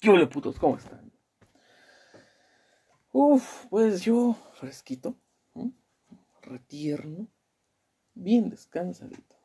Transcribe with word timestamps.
¿Qué 0.00 0.10
hola 0.10 0.28
putos? 0.28 0.56
¿Cómo 0.60 0.76
están? 0.76 1.10
Uf, 3.10 3.66
pues 3.68 4.02
yo 4.02 4.36
fresquito, 4.52 5.16
retierno, 6.40 7.26
bien 8.14 8.48
descansadito, 8.48 9.36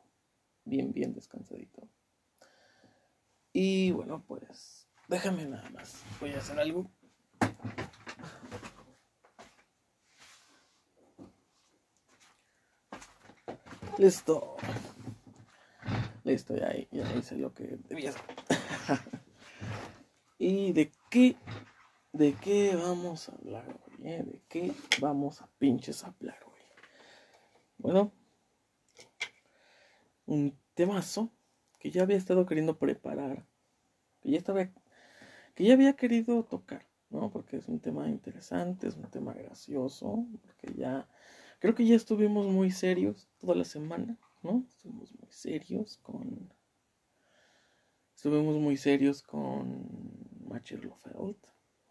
bien, 0.64 0.92
bien 0.92 1.12
descansadito. 1.12 1.88
Y 3.52 3.90
bueno, 3.90 4.22
pues 4.28 4.86
déjame 5.08 5.44
nada 5.46 5.68
más, 5.70 6.04
voy 6.20 6.30
a 6.30 6.38
hacer 6.38 6.60
algo. 6.60 6.88
Listo. 13.98 14.56
Listo, 16.22 16.56
ya, 16.56 16.72
ya 16.92 17.16
hice 17.16 17.36
lo 17.38 17.52
que 17.52 17.76
debía 17.88 18.10
hacer. 18.10 18.22
¿Y 20.46 20.74
de 20.74 20.92
qué? 21.08 21.36
¿De 22.12 22.34
qué 22.34 22.76
vamos 22.76 23.30
a 23.30 23.32
hablar 23.32 23.66
hoy? 23.66 24.06
Eh? 24.06 24.22
¿De 24.26 24.42
qué 24.46 24.72
vamos 25.00 25.40
a 25.40 25.48
pinches 25.58 26.04
hablar 26.04 26.38
hoy? 26.44 26.60
Bueno, 27.78 28.12
un 30.26 30.54
temazo 30.74 31.30
que 31.78 31.90
ya 31.90 32.02
había 32.02 32.18
estado 32.18 32.44
queriendo 32.44 32.78
preparar, 32.78 33.46
que 34.20 34.32
ya 34.32 34.36
estaba, 34.36 34.68
que 35.54 35.64
ya 35.64 35.72
había 35.72 35.96
querido 35.96 36.44
tocar, 36.44 36.86
¿no? 37.08 37.30
Porque 37.30 37.56
es 37.56 37.66
un 37.66 37.80
tema 37.80 38.10
interesante, 38.10 38.86
es 38.86 38.96
un 38.96 39.10
tema 39.10 39.32
gracioso, 39.32 40.26
porque 40.42 40.78
ya, 40.78 41.08
creo 41.58 41.74
que 41.74 41.86
ya 41.86 41.96
estuvimos 41.96 42.48
muy 42.48 42.70
serios 42.70 43.30
toda 43.40 43.54
la 43.54 43.64
semana, 43.64 44.18
¿no? 44.42 44.66
Estuvimos 44.68 45.10
muy 45.18 45.32
serios 45.32 45.96
con, 46.02 46.52
estuvimos 48.14 48.58
muy 48.58 48.76
serios 48.76 49.22
con 49.22 50.33
Machirlofeld. 50.44 51.36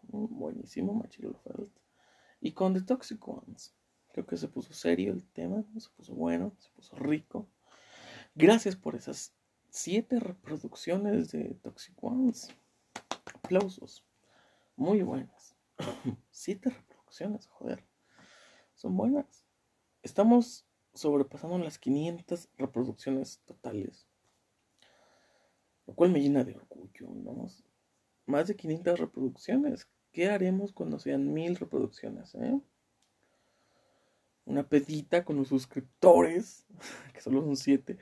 Buenísimo, 0.02 0.94
Machirlofeld. 0.94 1.70
Y 2.40 2.52
con 2.52 2.74
The 2.74 2.82
Toxic 2.82 3.26
Ones. 3.26 3.74
Creo 4.12 4.26
que 4.26 4.36
se 4.36 4.48
puso 4.48 4.72
serio 4.72 5.12
el 5.12 5.24
tema, 5.24 5.64
se 5.78 5.88
puso 5.90 6.14
bueno, 6.14 6.54
se 6.58 6.70
puso 6.70 6.94
rico. 6.96 7.48
Gracias 8.34 8.76
por 8.76 8.94
esas 8.94 9.34
siete 9.70 10.20
reproducciones 10.20 11.32
de 11.32 11.54
Toxic 11.62 12.02
Ones. 12.02 12.48
Aplausos. 13.34 14.04
Muy 14.76 15.02
buenas. 15.02 15.56
siete 16.30 16.70
reproducciones, 16.70 17.46
joder. 17.48 17.84
Son 18.74 18.96
buenas. 18.96 19.44
Estamos 20.02 20.66
sobrepasando 20.94 21.58
las 21.58 21.78
500 21.78 22.48
reproducciones 22.56 23.40
totales. 23.46 24.06
Lo 25.86 25.94
cual 25.94 26.10
me 26.10 26.20
llena 26.20 26.44
de 26.44 26.54
orgullo, 26.54 27.08
¿no? 27.10 27.48
Más 28.26 28.48
de 28.48 28.56
500 28.56 29.00
reproducciones. 29.00 29.88
¿Qué 30.12 30.28
haremos 30.28 30.72
cuando 30.72 30.98
sean 30.98 31.32
mil 31.32 31.56
reproducciones? 31.56 32.34
Eh? 32.36 32.60
Una 34.46 34.68
pedita 34.68 35.24
con 35.24 35.36
los 35.36 35.48
suscriptores, 35.48 36.66
que 37.14 37.20
solo 37.20 37.42
son 37.42 37.56
7. 37.56 37.98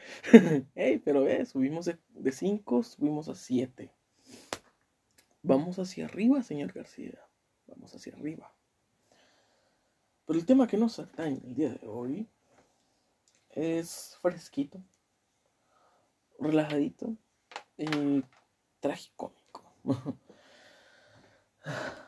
hey, 0.74 1.00
pero 1.04 1.26
eh, 1.28 1.46
subimos 1.46 1.86
de 1.86 2.32
5, 2.32 2.82
subimos 2.82 3.28
a 3.28 3.34
7. 3.34 3.90
Vamos 5.42 5.78
hacia 5.78 6.04
arriba, 6.04 6.42
señor 6.42 6.72
García. 6.72 7.18
Vamos 7.66 7.94
hacia 7.94 8.14
arriba. 8.14 8.54
Pero 10.26 10.38
el 10.38 10.46
tema 10.46 10.68
que 10.68 10.76
nos 10.76 10.98
atañe 10.98 11.40
el 11.44 11.54
día 11.54 11.70
de 11.74 11.86
hoy 11.86 12.28
es 13.50 14.16
fresquito, 14.22 14.82
relajadito 16.38 17.16
y 17.76 18.22
trágico. 18.80 19.34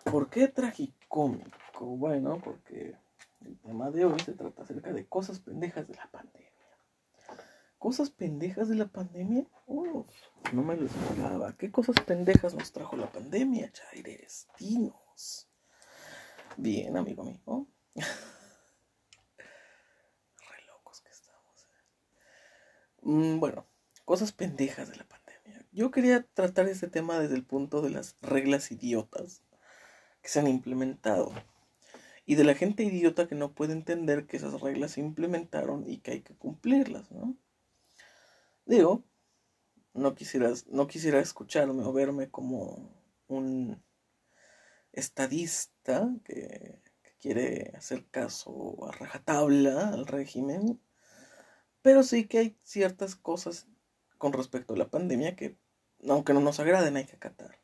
¿Por 0.05 0.31
qué 0.31 0.49
tragicómico? 0.49 1.97
Bueno, 1.97 2.41
porque 2.43 2.97
el 3.41 3.59
tema 3.59 3.91
de 3.91 4.05
hoy 4.05 4.19
se 4.21 4.33
trata 4.33 4.63
acerca 4.63 4.93
de 4.93 5.07
cosas 5.07 5.41
pendejas 5.41 5.89
de 5.89 5.95
la 5.95 6.07
pandemia. 6.11 6.51
¿Cosas 7.79 8.11
pendejas 8.11 8.69
de 8.69 8.77
la 8.77 8.87
pandemia? 8.87 9.47
Uf, 9.67 10.09
no 10.53 10.63
me 10.63 10.77
lo 10.77 10.87
esperaba. 10.87 11.55
¿Qué 11.57 11.71
cosas 11.71 12.01
pendejas 12.01 12.55
nos 12.55 12.73
trajo 12.73 12.97
la 12.97 13.13
pandemia, 13.13 13.71
Chaires? 13.73 14.49
Dinos. 14.59 15.49
Bien, 16.57 16.97
amigo 16.97 17.25
mío. 17.25 17.67
Re 17.95 18.07
locos 20.67 21.03
que 21.03 21.11
estamos. 21.11 21.63
Eh. 21.63 21.67
Mm, 23.03 23.41
bueno, 23.41 23.67
cosas 24.07 24.33
pendejas 24.33 24.89
de 24.89 24.97
la 24.97 25.05
pandemia. 25.05 25.24
Yo 25.75 25.91
quería 25.91 26.23
tratar 26.23 26.69
este 26.69 26.87
tema 26.87 27.19
desde 27.19 27.35
el 27.35 27.45
punto 27.45 27.83
de 27.83 27.91
las 27.91 28.17
reglas 28.23 28.71
idiotas 28.71 29.43
que 30.23 30.29
se 30.29 30.39
han 30.39 30.47
implementado 30.47 31.33
y 32.25 32.37
de 32.37 32.45
la 32.45 32.55
gente 32.55 32.85
idiota 32.85 33.27
que 33.27 33.35
no 33.35 33.55
puede 33.55 33.73
entender 33.73 34.29
que 34.29 34.37
esas 34.37 34.61
reglas 34.61 34.93
se 34.93 35.01
implementaron 35.01 35.85
y 35.85 35.99
que 35.99 36.13
hay 36.13 36.21
que 36.21 36.37
cumplirlas, 36.37 37.11
¿no? 37.11 37.37
Digo, 38.67 39.03
no 39.95 40.15
quisieras, 40.15 40.69
no 40.69 40.87
quisiera 40.87 41.19
escucharme 41.19 41.83
o 41.83 41.93
verme 41.93 42.31
como 42.31 42.95
un 43.27 43.83
estadista 44.93 46.09
que, 46.25 46.81
que 47.03 47.17
quiere 47.19 47.73
hacer 47.77 48.07
caso 48.13 48.77
a 48.87 48.93
rajatabla 48.93 49.89
al 49.89 50.07
régimen, 50.07 50.81
pero 51.83 52.05
sí 52.05 52.29
que 52.29 52.39
hay 52.39 52.57
ciertas 52.63 53.17
cosas 53.17 53.67
con 54.19 54.33
respecto 54.33 54.75
a 54.75 54.77
la 54.77 54.89
pandemia 54.89 55.35
que 55.35 55.64
aunque 56.09 56.35
no 56.35 56.41
nos 56.41 56.61
agraden, 56.61 56.97
hay 56.97 57.05
que 57.05 57.17
acatar. 57.17 57.59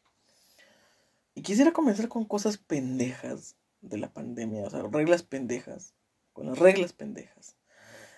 Y 1.34 1.42
quisiera 1.42 1.72
comenzar 1.72 2.08
con 2.08 2.24
cosas 2.24 2.58
pendejas 2.58 3.56
de 3.80 3.98
la 3.98 4.12
pandemia, 4.12 4.64
o 4.64 4.70
sea, 4.70 4.82
reglas 4.82 5.22
pendejas, 5.22 5.94
con 6.32 6.46
las 6.46 6.58
reglas 6.58 6.92
pendejas. 6.92 7.56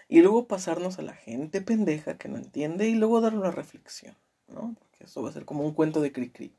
Y 0.08 0.20
luego 0.20 0.46
pasarnos 0.46 0.98
a 0.98 1.02
la 1.02 1.14
gente 1.14 1.60
pendeja 1.60 2.18
que 2.18 2.28
no 2.28 2.36
entiende 2.36 2.88
y 2.88 2.94
luego 2.94 3.20
dar 3.20 3.34
una 3.34 3.50
reflexión, 3.50 4.16
¿no? 4.48 4.74
Porque 4.78 5.04
eso 5.04 5.22
va 5.22 5.30
a 5.30 5.32
ser 5.32 5.44
como 5.44 5.64
un 5.64 5.72
cuento 5.72 6.00
de 6.00 6.12
cri-cri. 6.12 6.54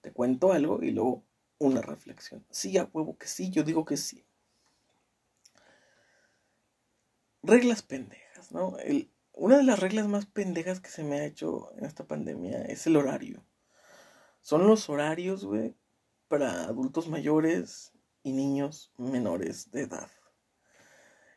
Te 0.00 0.12
cuento 0.12 0.52
algo 0.52 0.82
y 0.82 0.90
luego 0.90 1.24
una 1.58 1.80
reflexión. 1.80 2.44
Sí, 2.50 2.78
a 2.78 2.88
huevo 2.92 3.16
que 3.18 3.26
sí, 3.26 3.50
yo 3.50 3.64
digo 3.64 3.84
que 3.84 3.96
sí. 3.96 4.24
Reglas 7.42 7.82
pendejas, 7.82 8.52
¿no? 8.52 8.78
El, 8.78 9.10
una 9.38 9.56
de 9.56 9.62
las 9.62 9.78
reglas 9.78 10.08
más 10.08 10.26
pendejas 10.26 10.80
que 10.80 10.90
se 10.90 11.04
me 11.04 11.20
ha 11.20 11.24
hecho 11.24 11.72
en 11.76 11.84
esta 11.84 12.04
pandemia 12.04 12.62
es 12.62 12.86
el 12.88 12.96
horario. 12.96 13.44
Son 14.40 14.66
los 14.66 14.88
horarios, 14.90 15.44
güey, 15.44 15.76
para 16.26 16.64
adultos 16.64 17.08
mayores 17.08 17.92
y 18.24 18.32
niños 18.32 18.92
menores 18.96 19.70
de 19.70 19.82
edad. 19.82 20.10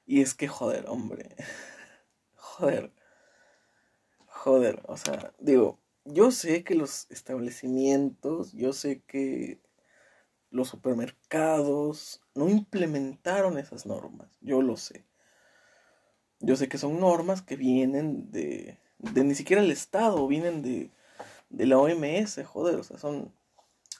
Y 0.06 0.22
es 0.22 0.34
que, 0.34 0.48
joder, 0.48 0.86
hombre. 0.88 1.36
joder. 2.36 2.92
Joder, 4.26 4.82
o 4.88 4.98
sea, 4.98 5.34
digo, 5.38 5.80
yo 6.04 6.32
sé 6.32 6.64
que 6.64 6.74
los 6.74 7.06
establecimientos, 7.12 8.54
yo 8.54 8.74
sé 8.74 9.04
que 9.04 9.62
los 10.50 10.70
supermercados 10.70 12.22
no 12.34 12.50
implementaron 12.50 13.60
esas 13.60 13.86
normas, 13.86 14.40
yo 14.42 14.64
lo 14.64 14.78
sé. 14.78 15.06
Yo 16.42 16.56
sé 16.56 16.68
que 16.68 16.78
son 16.78 17.00
normas 17.00 17.42
que 17.42 17.56
vienen 17.56 18.32
de, 18.32 18.80
de 18.98 19.24
ni 19.24 19.36
siquiera 19.36 19.62
el 19.62 19.72
Estado, 19.72 20.28
vienen 20.28 20.62
de, 20.62 20.92
de 21.50 21.66
la 21.66 21.78
OMS, 21.78 22.44
joder, 22.46 22.76
o 22.76 22.84
sea, 22.84 22.98
son 22.98 23.34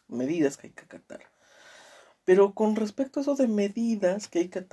medidas 0.08 0.58
que 0.58 0.68
hay 0.68 0.74
que 0.74 0.84
acatar. 0.84 1.22
Pero 2.26 2.54
con 2.54 2.76
respecto 2.76 3.20
a 3.20 3.24
eso 3.24 3.36
de 3.36 3.48
medidas 3.48 4.28
que 4.28 4.40
hay 4.40 4.50
que, 4.50 4.66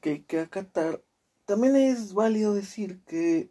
que, 0.00 0.10
hay 0.10 0.22
que 0.22 0.40
acatar, 0.40 1.02
también 1.44 1.76
es 1.76 2.14
válido 2.14 2.54
decir 2.54 3.02
que 3.04 3.50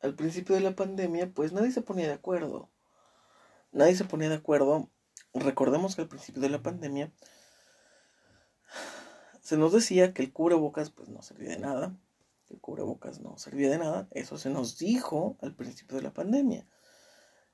al 0.00 0.14
principio 0.14 0.54
de 0.54 0.60
la 0.60 0.74
pandemia, 0.74 1.32
pues 1.32 1.52
nadie 1.52 1.70
se 1.70 1.82
ponía 1.82 2.06
de 2.08 2.14
acuerdo. 2.14 2.70
Nadie 3.70 3.94
se 3.94 4.04
ponía 4.04 4.28
de 4.28 4.34
acuerdo. 4.36 4.90
Recordemos 5.32 5.96
que 5.96 6.02
al 6.02 6.08
principio 6.08 6.42
de 6.42 6.50
la 6.50 6.62
pandemia 6.62 7.12
se 9.40 9.56
nos 9.56 9.72
decía 9.72 10.12
que 10.12 10.22
el 10.22 10.32
cubrebocas 10.32 10.90
pues 10.90 11.08
no 11.08 11.22
servía 11.22 11.50
de 11.50 11.58
nada, 11.58 11.96
el 12.52 12.60
cubrebocas 12.60 13.20
no 13.20 13.38
servía 13.38 13.70
de 13.70 13.78
nada. 13.78 14.08
Eso 14.12 14.38
se 14.38 14.50
nos 14.50 14.78
dijo 14.78 15.36
al 15.40 15.54
principio 15.54 15.96
de 15.96 16.02
la 16.02 16.12
pandemia. 16.12 16.66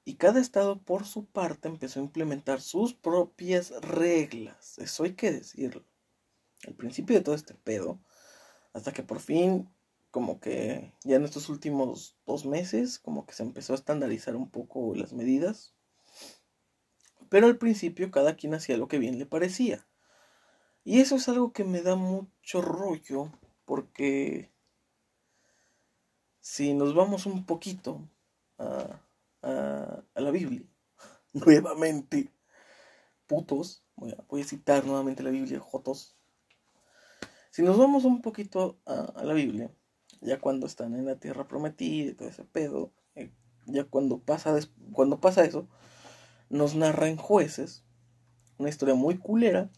Y 0.04 0.16
cada 0.16 0.40
estado 0.40 0.82
por 0.82 1.04
su 1.04 1.26
parte 1.26 1.68
empezó 1.68 2.00
a 2.00 2.02
implementar 2.02 2.60
sus 2.60 2.94
propias 2.94 3.70
reglas. 3.82 4.78
Eso 4.78 5.04
hay 5.04 5.14
que 5.14 5.30
decirlo. 5.30 5.84
Al 6.66 6.74
principio 6.74 7.16
de 7.16 7.22
todo 7.22 7.34
este 7.34 7.54
pedo, 7.54 8.00
hasta 8.72 8.92
que 8.92 9.02
por 9.02 9.20
fin, 9.20 9.68
como 10.10 10.40
que 10.40 10.92
ya 11.04 11.16
en 11.16 11.24
estos 11.24 11.48
últimos 11.48 12.16
dos 12.26 12.46
meses, 12.46 12.98
como 12.98 13.26
que 13.26 13.34
se 13.34 13.42
empezó 13.42 13.74
a 13.74 13.76
estandarizar 13.76 14.34
un 14.34 14.50
poco 14.50 14.94
las 14.94 15.12
medidas. 15.12 15.74
Pero 17.28 17.46
al 17.46 17.58
principio 17.58 18.10
cada 18.10 18.34
quien 18.34 18.54
hacía 18.54 18.78
lo 18.78 18.88
que 18.88 18.98
bien 18.98 19.18
le 19.18 19.26
parecía. 19.26 19.86
Y 20.84 21.00
eso 21.00 21.16
es 21.16 21.28
algo 21.28 21.52
que 21.52 21.64
me 21.64 21.82
da 21.82 21.96
mucho 21.96 22.62
rollo, 22.62 23.30
porque 23.66 24.50
si 26.40 26.74
nos 26.74 26.94
vamos 26.94 27.26
un 27.26 27.44
poquito 27.44 28.08
a, 28.58 29.00
la 29.42 30.30
Biblia, 30.30 30.62
nuevamente, 31.32 32.32
putos, 33.26 33.84
voy 33.96 34.40
a, 34.40 34.44
citar 34.44 34.84
nuevamente 34.84 35.22
la 35.22 35.30
Biblia, 35.30 35.60
Jotos. 35.60 36.16
Si 37.50 37.62
nos 37.62 37.78
vamos 37.78 38.04
un 38.04 38.20
poquito 38.20 38.78
a, 38.86 39.22
la 39.22 39.34
Biblia, 39.34 39.70
ya 40.20 40.40
cuando 40.40 40.66
están 40.66 40.94
en 40.94 41.06
la 41.06 41.16
tierra 41.16 41.46
prometida 41.46 42.10
y 42.10 42.14
todo 42.14 42.28
ese 42.28 42.44
pedo, 42.44 42.92
eh, 43.14 43.32
ya 43.66 43.84
cuando 43.84 44.18
pasa, 44.18 44.58
cuando 44.92 45.20
pasa 45.20 45.44
eso, 45.44 45.68
nos 46.50 46.74
narra 46.74 47.08
en 47.08 47.16
jueces 47.16 47.84
una 48.58 48.68
historia 48.68 48.94
muy 48.94 49.18
culera 49.18 49.70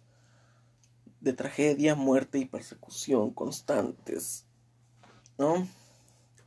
de 1.21 1.33
tragedia, 1.35 1.95
muerte 1.95 2.39
y 2.39 2.47
persecución 2.47 3.33
constantes, 3.33 4.47
¿no? 5.39 5.67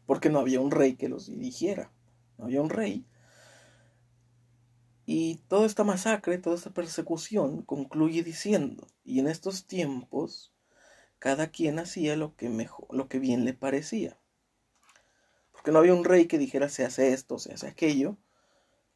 Porque 0.05 0.29
no 0.29 0.39
había 0.39 0.59
un 0.59 0.71
rey 0.71 0.95
que 0.95 1.09
los 1.09 1.27
dirigiera, 1.27 1.91
no 2.37 2.45
había 2.45 2.61
un 2.61 2.69
rey. 2.69 3.05
Y 5.05 5.35
toda 5.47 5.65
esta 5.65 5.83
masacre, 5.83 6.37
toda 6.37 6.55
esta 6.55 6.73
persecución 6.73 7.61
concluye 7.61 8.23
diciendo, 8.23 8.87
y 9.03 9.19
en 9.19 9.27
estos 9.27 9.67
tiempos 9.67 10.53
cada 11.19 11.47
quien 11.47 11.79
hacía 11.79 12.17
lo 12.17 12.35
que 12.35 12.49
mejor, 12.49 12.87
lo 12.93 13.07
que 13.07 13.19
bien 13.19 13.45
le 13.45 13.53
parecía. 13.53 14.19
Porque 15.53 15.71
no 15.71 15.79
había 15.79 15.93
un 15.93 16.03
rey 16.03 16.27
que 16.27 16.37
dijera 16.37 16.67
se 16.67 16.83
hace 16.83 17.13
esto, 17.13 17.39
se 17.39 17.53
hace 17.53 17.67
aquello, 17.67 18.17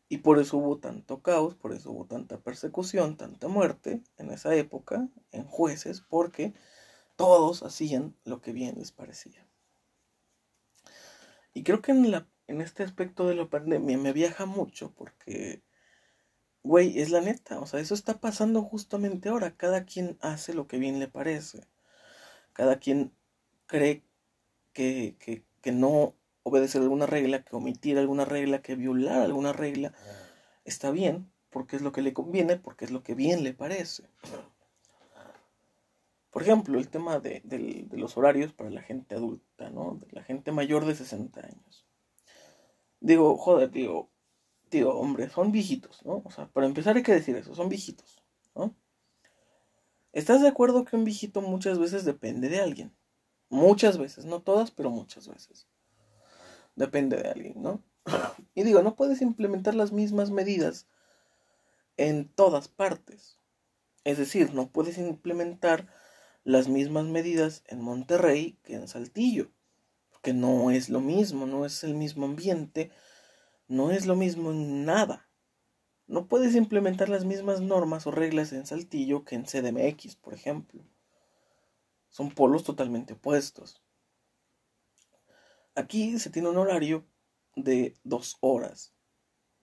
y 0.09 0.19
por 0.19 0.39
eso 0.39 0.57
hubo 0.57 0.77
tanto 0.77 1.21
caos, 1.21 1.55
por 1.55 1.73
eso 1.73 1.91
hubo 1.91 2.05
tanta 2.05 2.39
persecución, 2.39 3.17
tanta 3.17 3.47
muerte 3.47 4.01
en 4.17 4.31
esa 4.31 4.55
época, 4.55 5.07
en 5.31 5.45
jueces, 5.45 6.01
porque 6.01 6.53
todos 7.15 7.63
hacían 7.63 8.15
lo 8.23 8.41
que 8.41 8.53
bien 8.53 8.75
les 8.77 8.91
parecía. 8.91 9.47
Y 11.57 11.63
creo 11.63 11.81
que 11.81 11.91
en, 11.91 12.11
la, 12.11 12.27
en 12.45 12.61
este 12.61 12.83
aspecto 12.83 13.27
de 13.27 13.33
la 13.33 13.49
pandemia 13.49 13.97
me 13.97 14.13
viaja 14.13 14.45
mucho 14.45 14.93
porque, 14.93 15.63
güey, 16.61 16.99
es 16.99 17.09
la 17.09 17.19
neta, 17.19 17.59
o 17.59 17.65
sea, 17.65 17.79
eso 17.79 17.95
está 17.95 18.19
pasando 18.19 18.61
justamente 18.61 19.29
ahora. 19.29 19.55
Cada 19.57 19.83
quien 19.85 20.19
hace 20.21 20.53
lo 20.53 20.67
que 20.67 20.77
bien 20.77 20.99
le 20.99 21.07
parece. 21.07 21.65
Cada 22.53 22.77
quien 22.77 23.11
cree 23.65 24.03
que, 24.71 25.15
que, 25.17 25.45
que 25.61 25.71
no 25.71 26.13
obedecer 26.43 26.83
alguna 26.83 27.07
regla, 27.07 27.43
que 27.43 27.55
omitir 27.55 27.97
alguna 27.97 28.23
regla, 28.23 28.61
que 28.61 28.75
violar 28.75 29.21
alguna 29.21 29.51
regla, 29.51 29.93
está 30.63 30.91
bien, 30.91 31.31
porque 31.49 31.75
es 31.75 31.81
lo 31.81 31.91
que 31.91 32.03
le 32.03 32.13
conviene, 32.13 32.57
porque 32.57 32.85
es 32.85 32.91
lo 32.91 33.01
que 33.01 33.15
bien 33.15 33.43
le 33.43 33.55
parece. 33.55 34.03
Por 36.29 36.43
ejemplo, 36.43 36.77
el 36.77 36.87
tema 36.89 37.19
de, 37.19 37.87
los 37.93 38.15
horarios 38.15 38.53
para 38.53 38.69
la 38.69 38.83
gente 38.83 39.15
adulta, 39.15 39.46
De 39.69 40.07
la 40.11 40.23
gente 40.23 40.51
mayor 40.51 40.85
de 40.85 40.95
60 40.95 41.41
años. 41.41 41.85
Digo, 42.99 43.37
joder, 43.37 43.69
digo, 43.71 44.09
digo, 44.71 44.97
hombre, 44.97 45.29
son 45.29 45.51
viejitos, 45.51 46.05
¿no? 46.05 46.21
O 46.25 46.31
sea, 46.31 46.47
para 46.47 46.67
empezar 46.67 46.95
hay 46.95 47.03
que 47.03 47.13
decir 47.13 47.35
eso, 47.35 47.53
son 47.53 47.69
viejitos, 47.69 48.23
¿no? 48.55 48.75
¿Estás 50.13 50.41
de 50.41 50.47
acuerdo 50.47 50.83
que 50.83 50.95
un 50.95 51.03
viejito 51.03 51.41
muchas 51.41 51.77
veces 51.77 52.05
depende 52.05 52.49
de 52.49 52.59
alguien? 52.59 52.95
Muchas 53.49 53.97
veces, 53.97 54.25
no 54.25 54.41
todas, 54.41 54.71
pero 54.71 54.89
muchas 54.89 55.27
veces 55.27 55.67
depende 56.75 57.17
de 57.17 57.29
alguien, 57.29 57.61
¿no? 57.61 57.83
Y 58.55 58.63
digo, 58.63 58.81
no 58.81 58.95
puedes 58.95 59.21
implementar 59.21 59.75
las 59.75 59.91
mismas 59.91 60.31
medidas 60.31 60.87
en 61.97 62.29
todas 62.29 62.67
partes. 62.67 63.39
Es 64.03 64.17
decir, 64.17 64.53
no 64.53 64.71
puedes 64.71 64.97
implementar 64.97 65.87
las 66.43 66.69
mismas 66.69 67.05
medidas 67.05 67.63
en 67.67 67.81
Monterrey 67.81 68.57
que 68.63 68.75
en 68.75 68.87
Saltillo. 68.87 69.51
No 70.33 70.71
es 70.71 70.89
lo 70.89 71.01
mismo, 71.01 71.45
no 71.45 71.65
es 71.65 71.83
el 71.83 71.93
mismo 71.93 72.25
ambiente, 72.25 72.91
no 73.67 73.91
es 73.91 74.05
lo 74.05 74.15
mismo 74.15 74.51
en 74.51 74.85
nada. 74.85 75.29
No 76.07 76.27
puedes 76.27 76.55
implementar 76.55 77.09
las 77.09 77.25
mismas 77.25 77.59
normas 77.59 78.07
o 78.07 78.11
reglas 78.11 78.53
en 78.53 78.65
Saltillo 78.65 79.25
que 79.25 79.35
en 79.35 79.45
CDMX, 79.45 80.15
por 80.15 80.33
ejemplo. 80.33 80.83
Son 82.09 82.31
polos 82.31 82.63
totalmente 82.63 83.13
opuestos. 83.13 83.83
Aquí 85.75 86.17
se 86.17 86.29
tiene 86.29 86.49
un 86.49 86.57
horario 86.57 87.05
de 87.55 87.95
dos 88.03 88.37
horas. 88.39 88.93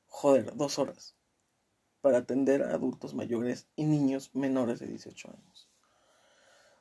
Joder, 0.06 0.54
dos 0.54 0.78
horas. 0.78 1.16
Para 2.00 2.18
atender 2.18 2.62
a 2.62 2.74
adultos 2.74 3.14
mayores 3.14 3.66
y 3.74 3.84
niños 3.84 4.34
menores 4.34 4.78
de 4.80 4.86
18 4.86 5.30
años. 5.30 5.70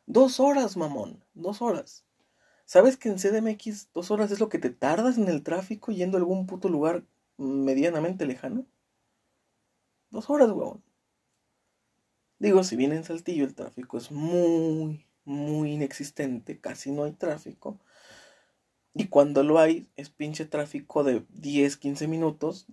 Dos 0.05 0.41
horas, 0.41 0.75
mamón. 0.75 1.23
Dos 1.33 1.61
horas. 1.61 2.05
¿Sabes 2.73 2.97
que 2.97 3.07
en 3.07 3.19
CDMX 3.19 3.93
dos 3.93 4.09
horas 4.09 4.31
es 4.31 4.39
lo 4.39 4.49
que 4.49 4.57
te 4.57 4.71
tardas 4.71 5.19
en 5.19 5.27
el 5.27 5.43
tráfico 5.43 5.91
yendo 5.91 6.17
a 6.17 6.21
algún 6.21 6.47
puto 6.47 6.69
lugar 6.69 7.03
medianamente 7.37 8.25
lejano? 8.25 8.65
Dos 10.09 10.27
horas, 10.31 10.49
weón. 10.49 10.83
Digo, 12.39 12.63
si 12.63 12.75
bien 12.75 12.91
en 12.91 13.03
Saltillo 13.03 13.45
el 13.45 13.53
tráfico 13.53 13.99
es 13.99 14.11
muy, 14.11 15.05
muy 15.23 15.73
inexistente, 15.73 16.59
casi 16.59 16.89
no 16.89 17.03
hay 17.03 17.11
tráfico. 17.11 17.79
Y 18.95 19.07
cuando 19.07 19.43
lo 19.43 19.59
hay, 19.59 19.87
es 19.95 20.09
pinche 20.09 20.45
tráfico 20.45 21.03
de 21.03 21.23
10, 21.29 21.77
15 21.77 22.07
minutos. 22.07 22.65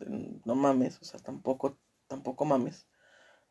no 0.46 0.55
mames, 0.55 0.99
o 1.03 1.05
sea, 1.05 1.20
tampoco, 1.20 1.76
tampoco 2.06 2.46
mames. 2.46 2.87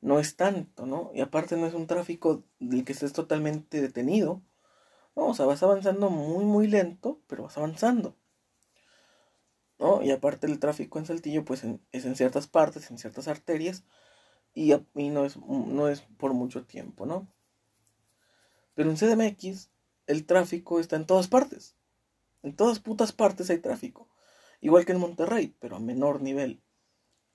No 0.01 0.19
es 0.19 0.35
tanto, 0.35 0.87
¿no? 0.87 1.11
Y 1.13 1.21
aparte 1.21 1.57
no 1.57 1.67
es 1.67 1.75
un 1.75 1.85
tráfico 1.85 2.43
del 2.57 2.85
que 2.85 2.93
estés 2.93 3.13
totalmente 3.13 3.81
detenido. 3.81 4.41
No, 5.19 5.27
o 5.27 5.33
sea, 5.33 5.45
vas 5.45 5.61
avanzando 5.63 6.09
muy, 6.09 6.45
muy 6.45 6.67
lento, 6.67 7.19
pero 7.27 7.43
vas 7.43 7.57
avanzando. 7.57 8.15
¿No? 9.77 10.01
Y 10.01 10.11
aparte 10.11 10.47
el 10.47 10.59
tráfico 10.59 10.97
en 10.97 11.05
Saltillo, 11.05 11.43
pues 11.43 11.65
es 11.91 12.05
en 12.05 12.15
ciertas 12.15 12.47
partes, 12.47 12.89
en 12.89 12.97
ciertas 12.97 13.27
arterias. 13.27 13.83
Y, 14.53 14.73
y 14.73 15.09
no, 15.09 15.25
es, 15.25 15.35
no 15.35 15.89
es 15.89 16.03
por 16.17 16.33
mucho 16.33 16.65
tiempo, 16.65 17.05
¿no? 17.05 17.27
Pero 18.75 18.89
en 18.89 18.95
CDMX, 18.95 19.69
el 20.07 20.25
tráfico 20.25 20.79
está 20.79 20.95
en 20.95 21.05
todas 21.05 21.27
partes. 21.27 21.75
En 22.41 22.55
todas 22.55 22.79
putas 22.79 23.11
partes 23.11 23.49
hay 23.49 23.57
tráfico. 23.57 24.07
Igual 24.61 24.85
que 24.85 24.93
en 24.93 25.01
Monterrey, 25.01 25.53
pero 25.59 25.75
a 25.75 25.79
menor 25.81 26.21
nivel. 26.21 26.63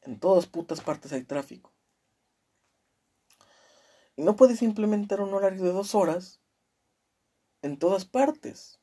En 0.01 0.19
todas 0.19 0.47
putas 0.47 0.81
partes 0.81 1.13
hay 1.13 1.25
tráfico. 1.25 1.75
Y 4.17 4.23
no 4.23 4.37
puedes 4.37 4.63
implementar 4.63 5.21
un 5.21 5.35
horario 5.35 5.65
de 5.65 5.73
dos 5.73 5.95
horas 5.95 6.41
en 7.65 7.79
todas 7.79 8.05
partes. 8.05 8.79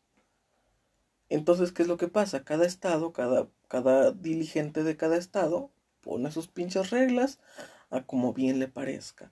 Entonces, 1.30 1.72
¿qué 1.72 1.84
es 1.84 1.88
lo 1.88 1.98
que 1.98 2.08
pasa? 2.08 2.44
Cada 2.44 2.66
estado, 2.66 3.14
cada, 3.14 3.48
cada 3.68 4.12
diligente 4.12 4.84
de 4.84 4.98
cada 4.98 5.18
estado 5.18 5.72
pone 6.02 6.32
sus 6.32 6.48
pinches 6.48 6.90
reglas 6.90 7.40
a 7.92 8.06
como 8.08 8.34
bien 8.34 8.58
le 8.60 8.68
parezca. 8.68 9.32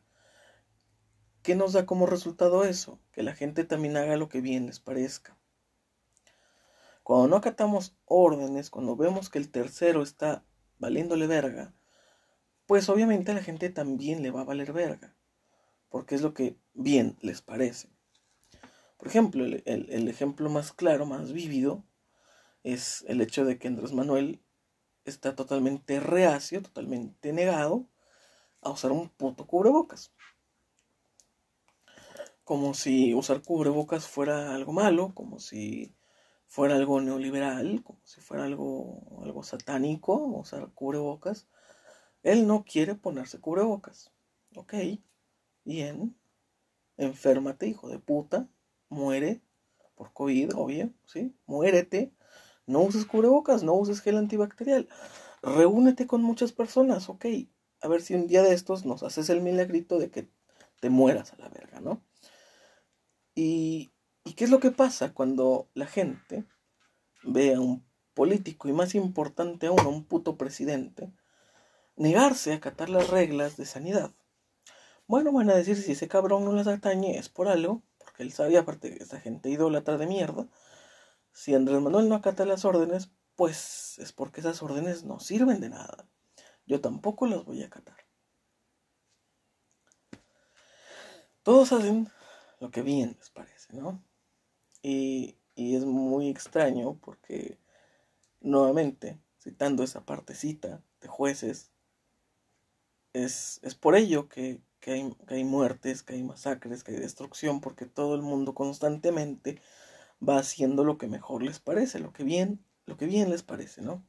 ¿Qué 1.42 1.56
nos 1.56 1.74
da 1.74 1.88
como 1.88 2.06
resultado 2.06 2.64
eso? 2.64 3.00
Que 3.12 3.24
la 3.24 3.34
gente 3.34 3.64
también 3.64 3.98
haga 3.98 4.18
lo 4.18 4.30
que 4.30 4.40
bien 4.40 4.68
les 4.68 4.80
parezca. 4.80 5.36
Cuando 7.02 7.28
no 7.28 7.36
acatamos 7.38 7.98
órdenes, 8.06 8.70
cuando 8.70 8.96
vemos 8.96 9.30
que 9.30 9.40
el 9.40 9.50
tercero 9.50 10.04
está 10.04 10.46
valiéndole 10.78 11.26
verga, 11.26 11.74
pues 12.68 12.88
obviamente 12.88 13.32
a 13.32 13.36
la 13.36 13.42
gente 13.42 13.72
también 13.72 14.22
le 14.22 14.30
va 14.30 14.42
a 14.42 14.46
valer 14.46 14.74
verga, 14.74 15.16
porque 15.90 16.14
es 16.14 16.22
lo 16.22 16.36
que 16.36 16.56
bien 16.74 17.18
les 17.22 17.42
parece. 17.42 17.90
Por 19.00 19.08
ejemplo, 19.08 19.46
el, 19.46 20.08
ejemplo 20.10 20.50
más 20.50 20.74
claro, 20.74 21.06
más 21.06 21.32
vívido, 21.32 21.86
es 22.64 23.06
el 23.08 23.22
hecho 23.22 23.46
de 23.46 23.58
que 23.58 23.70
Andrés 23.70 23.94
Manuel 23.94 24.42
está 25.06 25.38
totalmente 25.38 26.02
reacio, 26.02 26.62
totalmente 26.62 27.32
negado 27.32 27.88
a 28.62 28.72
usar 28.72 28.92
un 28.92 29.08
puto 29.08 29.48
cubrebocas. 29.48 30.12
Como 32.44 32.74
si 32.74 33.14
usar 33.14 33.42
cubrebocas 33.42 34.06
fuera 34.06 34.54
algo 34.54 34.74
malo, 34.74 35.14
como 35.16 35.40
si 35.40 35.96
fuera 36.46 36.76
algo 36.76 37.00
neoliberal, 37.00 37.82
como 37.84 38.02
si 38.04 38.20
fuera 38.20 38.44
algo, 38.44 39.22
algo 39.24 39.44
satánico, 39.44 40.14
usar 40.18 40.74
cubrebocas. 40.74 41.48
Él 42.22 42.48
no 42.48 42.66
quiere 42.66 42.96
ponerse 42.96 43.40
cubrebocas. 43.40 44.12
Ok, 44.58 44.74
bien. 45.64 46.18
Enférmate, 46.98 47.66
hijo 47.66 47.88
de 47.88 48.00
puta. 48.00 48.50
Muere 48.90 49.42
por 49.96 50.14
COVID, 50.14 50.56
obvio, 50.56 50.92
¿sí? 51.06 51.36
Muérete. 51.46 52.14
No 52.66 52.82
uses 52.82 53.06
cubrebocas, 53.06 53.64
no 53.64 53.74
uses 53.74 54.02
gel 54.02 54.18
antibacterial. 54.18 54.88
Reúnete 55.42 56.08
con 56.08 56.22
muchas 56.22 56.52
personas, 56.52 57.10
ok. 57.10 57.26
A 57.82 57.88
ver 57.88 58.02
si 58.02 58.14
un 58.14 58.28
día 58.28 58.44
de 58.44 58.54
estos 58.54 58.86
nos 58.86 59.04
haces 59.04 59.30
el 59.30 59.42
milagrito 59.42 60.00
de 60.00 60.12
que 60.12 60.30
te 60.80 60.90
mueras 60.90 61.34
a 61.34 61.38
la 61.38 61.50
verga, 61.50 61.80
¿no? 61.80 62.04
Y 63.36 63.92
¿Y 64.30 64.34
qué 64.34 64.44
es 64.44 64.52
lo 64.52 64.60
que 64.60 64.70
pasa 64.70 65.12
cuando 65.12 65.70
la 65.74 65.88
gente 65.88 66.46
ve 67.24 67.56
a 67.56 67.60
un 67.60 67.84
político 68.14 68.70
y 68.70 68.74
más 68.74 68.94
importante 68.94 69.66
aún 69.66 69.80
a 69.80 69.88
un 69.88 70.06
puto 70.06 70.38
presidente 70.38 71.12
negarse 71.96 72.52
a 72.52 72.58
acatar 72.58 72.90
las 72.90 73.10
reglas 73.10 73.58
de 73.58 73.66
sanidad? 73.66 74.12
Bueno, 75.08 75.32
van 75.32 75.50
a 75.50 75.56
decir 75.56 75.78
si 75.78 75.94
ese 75.94 76.08
cabrón 76.08 76.46
no 76.46 76.52
las 76.52 76.68
atañe 76.68 77.18
es 77.18 77.28
por 77.28 77.48
algo, 77.48 77.82
porque 78.10 78.24
él 78.24 78.32
sabía, 78.34 78.62
aparte 78.62 78.90
de 78.90 78.98
esa 78.98 79.20
gente 79.20 79.50
idólatra 79.50 79.98
de 79.98 80.08
mierda, 80.08 80.48
si 81.32 81.54
Andrés 81.54 81.80
Manuel 81.80 82.10
no 82.10 82.16
acata 82.16 82.44
las 82.44 82.66
órdenes, 82.66 83.12
pues 83.36 84.00
es 84.00 84.14
porque 84.14 84.42
esas 84.42 84.64
órdenes 84.64 85.04
no 85.04 85.20
sirven 85.20 85.62
de 85.62 85.70
nada. 85.70 86.10
Yo 86.66 86.82
tampoco 86.82 87.28
las 87.28 87.46
voy 87.46 87.62
a 87.62 87.68
acatar. 87.68 87.98
todos 91.44 91.72
hacen 91.72 92.08
lo 92.60 92.70
que 92.70 92.82
bien 92.84 93.16
les 93.18 93.30
parece, 93.32 93.74
¿no? 93.74 94.04
Y, 94.84 95.38
y 95.56 95.76
es 95.76 95.86
muy 95.86 96.30
extraño 96.30 97.00
porque, 97.00 97.58
nuevamente, 98.40 99.20
citando 99.40 99.84
esa 99.84 100.06
partecita 100.06 100.84
de 101.02 101.08
jueces, 101.08 101.72
es, 103.14 103.60
es 103.64 103.74
por 103.74 103.96
ello 103.96 104.30
que, 104.30 104.62
que, 104.80 104.92
hay, 104.92 105.16
que 105.28 105.36
hay 105.36 105.44
muertes, 105.44 106.04
que 106.04 106.14
hay 106.14 106.24
masacres, 106.24 106.84
que 106.84 106.92
hay 106.92 106.98
destrucción, 106.98 107.62
porque 107.62 107.86
todo 107.86 108.16
el 108.16 108.22
mundo 108.22 108.54
constantemente 108.54 109.62
va 110.28 110.38
haciendo 110.38 110.84
lo 110.84 110.98
que 110.98 111.08
mejor 111.08 111.44
les 111.44 111.60
parece, 111.60 112.00
lo 112.00 112.14
que 112.14 112.24
bien, 112.24 112.64
lo 112.86 112.98
que 112.98 113.06
bien 113.06 113.30
les 113.30 113.44
parece, 113.44 113.82
¿no? 113.82 114.04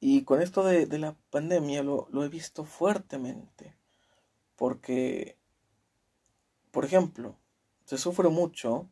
Y 0.00 0.24
con 0.24 0.40
esto 0.40 0.64
de, 0.64 0.86
de 0.86 0.98
la 0.98 1.16
pandemia 1.30 1.82
lo, 1.82 2.08
lo, 2.10 2.24
he 2.24 2.28
visto 2.28 2.64
fuertemente, 2.64 3.76
porque, 4.56 5.36
por 6.70 6.84
ejemplo, 6.84 7.36
se 7.84 7.98
sufre 7.98 8.30
mucho 8.30 8.88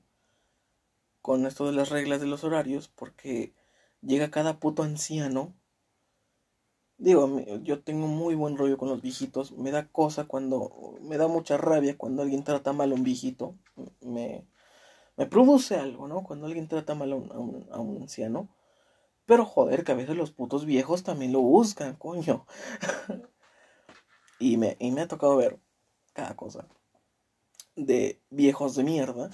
con 1.22 1.46
esto 1.46 1.66
de 1.66 1.72
las 1.72 1.88
reglas 1.88 2.20
de 2.20 2.26
los 2.26 2.44
horarios, 2.44 2.88
porque 2.88 3.54
llega 4.02 4.30
cada 4.30 4.60
puto 4.60 4.82
anciano. 4.82 5.54
Digo, 6.98 7.40
yo 7.62 7.80
tengo 7.82 8.08
muy 8.08 8.34
buen 8.34 8.56
rollo 8.56 8.76
con 8.76 8.88
los 8.88 9.00
viejitos. 9.00 9.52
Me 9.52 9.70
da 9.70 9.88
cosa 9.88 10.24
cuando. 10.24 10.98
Me 11.00 11.16
da 11.16 11.28
mucha 11.28 11.56
rabia 11.56 11.96
cuando 11.96 12.22
alguien 12.22 12.42
trata 12.44 12.72
mal 12.72 12.90
a 12.90 12.94
un 12.94 13.04
viejito. 13.04 13.54
Me, 14.00 14.46
me 15.16 15.26
produce 15.26 15.76
algo, 15.76 16.08
¿no? 16.08 16.24
Cuando 16.24 16.46
alguien 16.46 16.68
trata 16.68 16.94
mal 16.94 17.12
a 17.12 17.16
un, 17.16 17.32
a 17.32 17.38
un, 17.38 17.68
a 17.70 17.80
un 17.80 18.02
anciano. 18.02 18.48
Pero 19.26 19.44
joder, 19.44 19.84
que 19.84 19.92
a 19.92 19.94
veces 19.94 20.16
los 20.16 20.32
putos 20.32 20.64
viejos 20.64 21.04
también 21.04 21.32
lo 21.32 21.40
buscan, 21.40 21.94
coño. 21.96 22.46
y, 24.40 24.56
me, 24.56 24.76
y 24.80 24.90
me 24.90 25.02
ha 25.02 25.08
tocado 25.08 25.36
ver 25.36 25.60
cada 26.14 26.34
cosa. 26.34 26.66
De 27.76 28.20
viejos 28.30 28.74
de 28.74 28.82
mierda 28.82 29.30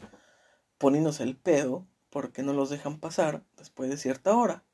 poniéndose 0.79 1.23
el 1.23 1.37
pedo 1.37 1.87
porque 2.11 2.43
no 2.43 2.53
los 2.53 2.69
dejan 2.69 3.01
pasar 3.01 3.43
después 3.57 3.89
de 3.89 3.97
cierta 3.97 4.37
hora. 4.37 4.65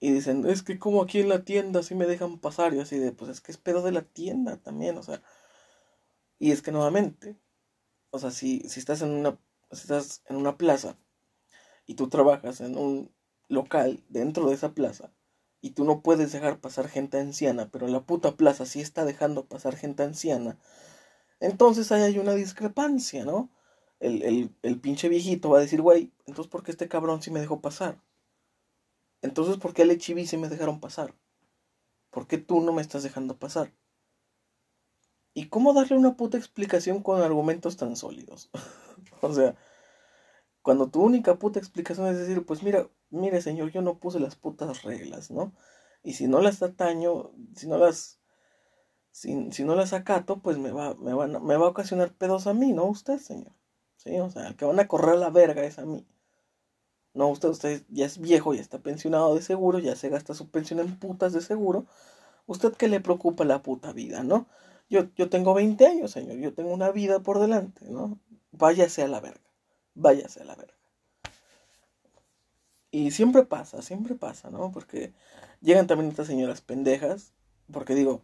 Y 0.00 0.12
dicen, 0.12 0.46
es 0.48 0.62
que 0.62 0.78
como 0.78 1.02
aquí 1.02 1.20
en 1.20 1.28
la 1.28 1.44
tienda 1.44 1.82
sí 1.82 1.94
me 1.94 2.06
dejan 2.06 2.38
pasar. 2.38 2.74
Y 2.74 2.80
así 2.80 2.98
de, 2.98 3.12
pues 3.12 3.30
es 3.30 3.40
que 3.40 3.52
es 3.52 3.58
pedo 3.58 3.82
de 3.82 3.92
la 3.92 4.02
tienda 4.02 4.56
también, 4.58 4.98
o 4.98 5.02
sea. 5.02 5.22
Y 6.38 6.52
es 6.52 6.62
que 6.62 6.72
nuevamente, 6.72 7.38
o 8.10 8.18
sea, 8.18 8.30
si, 8.30 8.60
si 8.68 8.80
estás 8.80 9.02
en 9.02 9.10
una, 9.10 9.38
estás 9.70 10.22
en 10.28 10.36
una 10.36 10.56
plaza 10.58 10.98
y 11.86 11.94
tú 11.96 12.08
trabajas 12.08 12.60
en 12.60 12.78
un 12.78 13.12
local 13.48 14.04
dentro 14.08 14.48
de 14.48 14.54
esa 14.56 14.74
plaza 14.74 15.12
y 15.60 15.72
tú 15.72 15.84
no 15.84 16.02
puedes 16.02 16.32
dejar 16.32 16.60
pasar 16.60 16.88
gente 16.88 17.18
anciana, 17.20 17.70
pero 17.70 17.88
la 17.88 18.02
puta 18.06 18.36
plaza 18.36 18.66
sí 18.66 18.80
está 18.80 19.04
dejando 19.04 19.46
pasar 19.46 19.76
gente 19.76 20.02
anciana, 20.04 20.58
entonces 21.40 21.92
ahí 21.92 22.02
hay 22.02 22.18
una 22.18 22.34
discrepancia, 22.34 23.24
¿no? 23.24 23.50
El, 24.00 24.22
el, 24.22 24.56
el 24.62 24.80
pinche 24.80 25.08
viejito 25.08 25.50
va 25.50 25.58
a 25.58 25.62
decir, 25.62 25.82
güey, 25.82 26.12
entonces 26.26 26.50
¿por 26.50 26.62
qué 26.64 26.72
este 26.72 26.88
cabrón 26.88 27.22
sí 27.22 27.30
me 27.30 27.40
dejó 27.40 27.60
pasar? 27.60 28.00
Entonces 29.22 29.56
¿por 29.58 29.74
qué 29.74 29.82
el 29.82 29.90
Echibi 29.90 30.26
me 30.38 30.48
dejaron 30.48 30.80
pasar? 30.80 31.14
¿Por 32.10 32.26
qué 32.26 32.38
tú 32.38 32.60
no 32.60 32.72
me 32.72 32.82
estás 32.82 33.02
dejando 33.02 33.38
pasar? 33.38 33.72
¿Y 35.34 35.48
cómo 35.48 35.72
darle 35.72 35.96
una 35.96 36.16
puta 36.16 36.38
explicación 36.38 37.02
con 37.02 37.22
argumentos 37.22 37.76
tan 37.76 37.96
sólidos? 37.96 38.50
o 39.20 39.32
sea, 39.32 39.54
cuando 40.62 40.88
tu 40.90 41.02
única 41.02 41.38
puta 41.38 41.58
explicación 41.58 42.08
es 42.08 42.18
decir, 42.18 42.44
pues 42.44 42.62
mira, 42.62 42.88
mire 43.10 43.40
señor, 43.40 43.70
yo 43.70 43.82
no 43.82 43.98
puse 43.98 44.20
las 44.20 44.36
putas 44.36 44.82
reglas, 44.82 45.30
¿no? 45.30 45.52
Y 46.02 46.14
si 46.14 46.28
no 46.28 46.40
las 46.40 46.62
ataño, 46.62 47.30
si 47.54 47.68
no 47.68 47.78
las, 47.78 48.20
si, 49.12 49.52
si 49.52 49.64
no 49.64 49.74
las 49.76 49.92
acato, 49.92 50.40
pues 50.42 50.58
me 50.58 50.72
va, 50.72 50.94
me, 50.96 51.14
va, 51.14 51.26
me 51.26 51.56
va 51.56 51.66
a 51.66 51.70
ocasionar 51.70 52.14
pedos 52.14 52.46
a 52.46 52.54
mí, 52.54 52.72
no 52.72 52.84
usted, 52.86 53.18
señor. 53.18 53.52
Sí, 53.94 54.18
o 54.18 54.30
sea, 54.30 54.48
el 54.48 54.56
que 54.56 54.64
van 54.64 54.80
a 54.80 54.88
correr 54.88 55.18
la 55.18 55.30
verga 55.30 55.62
es 55.64 55.78
a 55.78 55.84
mí. 55.86 56.06
No, 57.14 57.28
usted, 57.28 57.48
usted 57.48 57.82
ya 57.88 58.06
es 58.06 58.18
viejo, 58.18 58.54
ya 58.54 58.60
está 58.60 58.78
pensionado 58.78 59.34
de 59.34 59.42
seguro, 59.42 59.78
ya 59.78 59.96
se 59.96 60.08
gasta 60.08 60.34
su 60.34 60.48
pensión 60.50 60.80
en 60.80 60.98
putas 60.98 61.32
de 61.32 61.40
seguro. 61.40 61.86
¿Usted 62.46 62.72
qué 62.74 62.88
le 62.88 63.00
preocupa 63.00 63.44
la 63.44 63.62
puta 63.62 63.92
vida, 63.92 64.22
no? 64.22 64.46
Yo, 64.88 65.06
yo 65.16 65.28
tengo 65.28 65.54
20 65.54 65.86
años, 65.86 66.10
señor, 66.12 66.36
yo 66.38 66.52
tengo 66.54 66.72
una 66.72 66.90
vida 66.90 67.20
por 67.20 67.38
delante, 67.38 67.86
¿no? 67.88 68.18
Váyase 68.52 69.02
a 69.02 69.08
la 69.08 69.20
verga, 69.20 69.40
váyase 69.94 70.42
a 70.42 70.44
la 70.44 70.56
verga. 70.56 70.74
Y 72.90 73.12
siempre 73.12 73.44
pasa, 73.44 73.82
siempre 73.82 74.14
pasa, 74.16 74.50
¿no? 74.50 74.72
Porque 74.72 75.14
llegan 75.60 75.86
también 75.86 76.10
estas 76.10 76.26
señoras 76.26 76.60
pendejas, 76.60 77.32
porque 77.72 77.94
digo, 77.94 78.22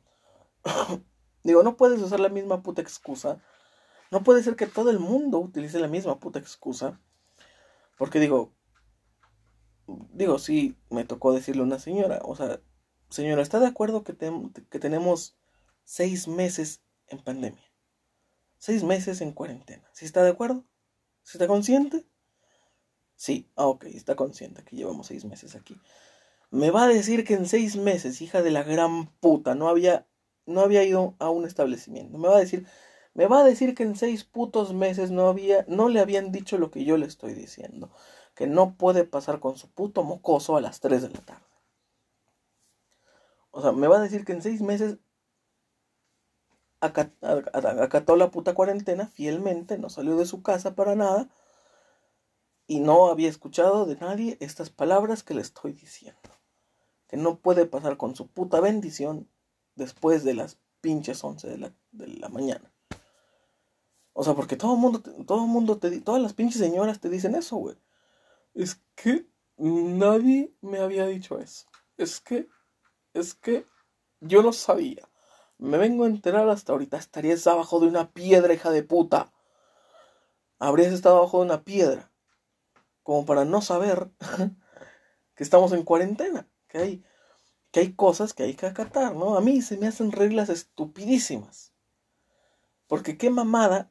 digo, 1.45 1.63
no 1.63 1.77
puedes 1.77 2.01
usar 2.01 2.21
la 2.21 2.29
misma 2.29 2.63
puta 2.63 2.83
excusa. 2.83 3.41
No 4.11 4.23
puede 4.23 4.43
ser 4.43 4.57
que 4.57 4.67
todo 4.67 4.91
el 4.91 4.99
mundo 4.99 5.39
utilice 5.39 5.79
la 5.79 5.89
misma 5.89 6.19
puta 6.19 6.39
excusa. 6.39 7.01
Porque 7.97 8.21
digo, 8.21 8.53
digo, 9.87 10.39
sí, 10.39 10.77
me 10.91 11.05
tocó 11.05 11.33
decirle 11.33 11.63
a 11.63 11.67
una 11.67 11.79
señora, 11.79 12.21
o 12.25 12.37
sea, 12.37 12.61
señora, 13.09 13.43
¿está 13.43 13.61
de 13.61 13.67
acuerdo 13.67 14.05
que, 14.05 14.13
te, 14.13 14.31
que 14.71 14.79
tenemos 14.79 15.37
seis 15.85 16.29
meses 16.29 16.83
en 17.09 17.23
pandemia? 17.23 17.65
Seis 18.59 18.83
meses 18.83 19.21
en 19.21 19.33
cuarentena. 19.33 19.89
¿Sí 19.93 20.05
está 20.05 20.23
de 20.23 20.31
acuerdo? 20.31 20.65
¿Sí 21.23 21.37
está 21.37 21.47
consciente? 21.47 22.05
Sí, 23.15 23.51
ah, 23.57 23.67
ok, 23.67 23.85
está 23.87 24.17
consciente 24.17 24.63
que 24.65 24.77
llevamos 24.77 25.07
seis 25.07 25.25
meses 25.25 25.55
aquí. 25.55 25.79
Me 26.51 26.71
va 26.71 26.85
a 26.85 26.89
decir 26.89 27.25
que 27.25 27.35
en 27.35 27.47
seis 27.47 27.77
meses, 27.77 28.21
hija 28.21 28.43
de 28.43 28.51
la 28.51 28.63
gran 28.63 29.11
puta, 29.21 29.55
no 29.55 29.69
había, 29.69 30.07
no 30.47 30.61
había 30.61 30.85
ido 30.85 31.17
a 31.19 31.31
un 31.31 31.45
establecimiento. 31.45 32.19
Me 32.19 32.29
va 32.29 32.37
a 32.37 32.41
decir, 32.41 32.67
me 33.15 33.27
va 33.27 33.41
a 33.41 33.45
decir 33.45 33.75
que 33.75 33.83
en 33.83 33.97
seis 33.97 34.25
putos 34.25 34.75
meses 34.75 35.11
no 35.11 35.29
había, 35.29 35.65
no 35.69 35.89
le 35.89 36.01
habían 36.01 36.33
dicho 36.33 36.59
lo 36.59 36.71
que 36.71 36.85
yo 36.85 36.97
le 36.97 37.07
estoy 37.07 37.35
diciendo 37.35 37.91
que 38.37 38.47
no 38.47 38.77
puede 38.77 39.05
pasar 39.05 39.41
con 39.41 39.57
su 39.57 39.69
puto 39.69 40.05
mocoso 40.05 40.57
a 40.57 40.61
las 40.61 40.79
3 40.81 41.03
de 41.03 41.09
la 41.09 41.21
tarde. 41.21 41.43
O 43.51 43.63
sea, 43.63 43.73
me 43.73 43.89
va 43.89 43.97
a 43.97 44.03
decir 44.03 44.27
que 44.27 44.33
en 44.33 44.43
seis 44.43 44.61
meses 44.61 44.99
acató 46.81 48.17
la 48.17 48.31
puta 48.31 48.55
cuarentena 48.55 49.07
fielmente, 49.07 49.79
no 49.79 49.89
salió 49.89 50.17
de 50.17 50.27
su 50.27 50.43
casa 50.43 50.75
para 50.75 50.95
nada 50.95 51.31
y 52.67 52.81
no 52.81 53.09
había 53.09 53.31
escuchado 53.31 53.87
de 53.87 53.97
nadie 53.97 54.37
estas 54.41 54.69
palabras 54.69 55.23
que 55.23 55.33
le 55.33 55.41
estoy 55.41 55.73
diciendo. 55.73 56.21
Que 57.09 57.17
no 57.17 57.39
puede 57.39 57.65
pasar 57.65 57.97
con 57.97 58.15
su 58.15 58.27
puta 58.27 58.61
bendición 58.61 59.31
después 59.77 60.25
de 60.25 60.35
las 60.35 60.59
pinches 60.83 61.25
11 61.25 61.49
de 61.49 61.59
la, 62.19 62.29
mañana. 62.29 62.71
O 64.13 64.23
sea, 64.23 64.35
porque 64.35 64.57
todo 64.57 64.75
el 64.75 64.81
mundo, 64.81 65.01
todo 65.01 65.47
mundo 65.47 65.79
te, 65.79 66.03
todas 66.03 66.21
las 66.21 66.35
pinches 66.35 66.61
señoras 66.61 67.01
te 67.01 67.09
dicen 67.09 67.35
eso, 67.35 67.57
güey. 67.57 67.77
Es 68.57 68.81
que 68.95 69.27
nadie 69.59 70.51
me 70.63 70.79
había 70.79 71.07
dicho 71.07 71.39
eso. 71.39 71.67
Es 71.99 72.21
que, 72.21 72.49
es 73.13 73.35
que 73.35 73.67
yo 74.21 74.43
no 74.43 74.55
sabía. 74.55 75.07
Me 75.59 75.77
vengo 75.77 76.05
a 76.05 76.09
enterar 76.09 76.49
hasta 76.49 76.73
ahorita. 76.73 76.97
Estarías 76.97 77.47
abajo 77.47 77.81
de 77.81 77.87
una 77.87 78.13
piedra, 78.13 78.55
hija 78.55 78.71
de 78.71 78.83
puta. 78.83 79.31
Habrías 80.59 80.95
estado 80.95 81.19
abajo 81.19 81.41
de 81.41 81.45
una 81.45 81.65
piedra. 81.65 82.11
Como 83.03 83.27
para 83.27 83.45
no 83.45 83.61
saber 83.61 84.11
que 85.35 85.45
estamos 85.45 85.73
en 85.73 85.83
cuarentena. 85.83 86.49
Que 86.67 86.79
hay, 86.79 87.05
que 87.71 87.81
hay 87.81 87.93
cosas 87.93 88.33
que 88.33 88.45
hay 88.45 88.55
que 88.55 88.65
acatar, 88.65 89.15
¿no? 89.15 89.37
A 89.37 89.43
mí 89.43 89.61
se 89.61 89.77
me 89.77 89.87
hacen 89.87 90.13
reglas 90.13 90.49
estupidísimas. 90.49 91.75
Porque 92.87 93.19
qué 93.19 93.29
mamada. 93.29 93.91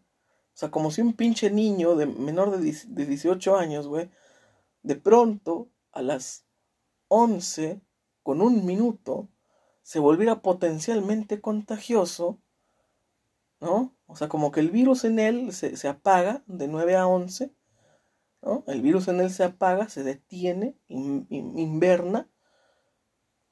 O 0.56 0.58
sea, 0.58 0.72
como 0.72 0.90
si 0.90 1.02
un 1.02 1.14
pinche 1.14 1.52
niño 1.52 1.96
de 1.96 2.08
menor 2.08 2.58
de, 2.58 2.76
de 2.88 3.06
18 3.06 3.58
años, 3.58 3.88
güey, 3.88 4.10
de 4.86 4.96
pronto, 4.96 5.72
a 5.92 6.04
las 6.04 6.46
11 7.08 7.82
con 8.22 8.40
un 8.42 8.68
minuto, 8.68 9.30
se 9.82 9.98
volviera 9.98 10.44
potencialmente 10.44 11.42
contagioso, 11.42 12.40
¿no? 13.60 13.96
O 14.06 14.16
sea, 14.16 14.30
como 14.30 14.52
que 14.52 14.60
el 14.60 14.70
virus 14.70 15.04
en 15.04 15.18
él 15.18 15.54
se, 15.54 15.76
se 15.76 15.88
apaga 15.88 16.44
de 16.46 16.68
9 16.68 16.98
a 16.98 17.08
11, 17.08 17.52
¿no? 18.44 18.64
El 18.68 18.84
virus 18.84 19.08
en 19.08 19.22
él 19.22 19.32
se 19.32 19.44
apaga, 19.44 19.90
se 19.90 20.04
detiene, 20.04 20.78
in, 20.88 21.26
in, 21.32 21.58
inverna 21.58 22.30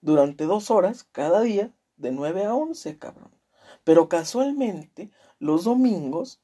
durante 0.01 0.43
dos 0.43 0.69
horas 0.69 1.03
cada 1.03 1.41
día, 1.41 1.73
de 1.97 2.11
9 2.11 2.45
a 2.45 2.53
11, 2.53 2.99
cabrón. 2.99 3.33
Pero 3.83 4.07
casualmente, 4.07 5.09
los 5.39 5.63
domingos 5.63 6.43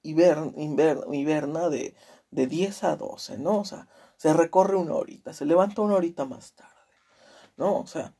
hiberna, 0.00 0.52
hiberna 0.56 1.68
de, 1.68 1.94
de 2.30 2.46
10 2.46 2.84
a 2.84 2.96
12, 2.96 3.36
¿no? 3.36 3.58
O 3.58 3.64
sea, 3.66 3.88
se 4.20 4.34
recorre 4.34 4.76
una 4.76 4.96
horita, 4.96 5.32
se 5.32 5.46
levanta 5.46 5.80
una 5.80 5.94
horita 5.94 6.26
más 6.26 6.52
tarde, 6.52 6.74
¿no? 7.56 7.78
O 7.78 7.86
sea, 7.86 8.14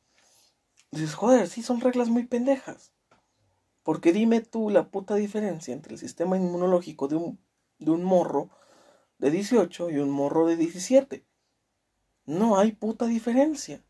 dices, 0.89 1.13
joder, 1.13 1.47
sí 1.47 1.61
son 1.61 1.79
reglas 1.79 2.09
muy 2.09 2.25
pendejas. 2.25 2.91
Porque 3.83 4.11
dime 4.11 4.41
tú 4.41 4.71
la 4.71 4.89
puta 4.89 5.13
diferencia 5.13 5.75
entre 5.75 5.93
el 5.93 5.99
sistema 5.99 6.37
inmunológico 6.37 7.07
de 7.07 7.17
un, 7.17 7.39
de 7.77 7.91
un 7.91 8.03
morro 8.03 8.49
de 9.19 9.29
18 9.29 9.91
y 9.91 9.99
un 9.99 10.09
morro 10.09 10.47
de 10.47 10.57
17. 10.57 11.23
No 12.25 12.57
hay 12.57 12.71
puta 12.71 13.05
diferencia. 13.05 13.83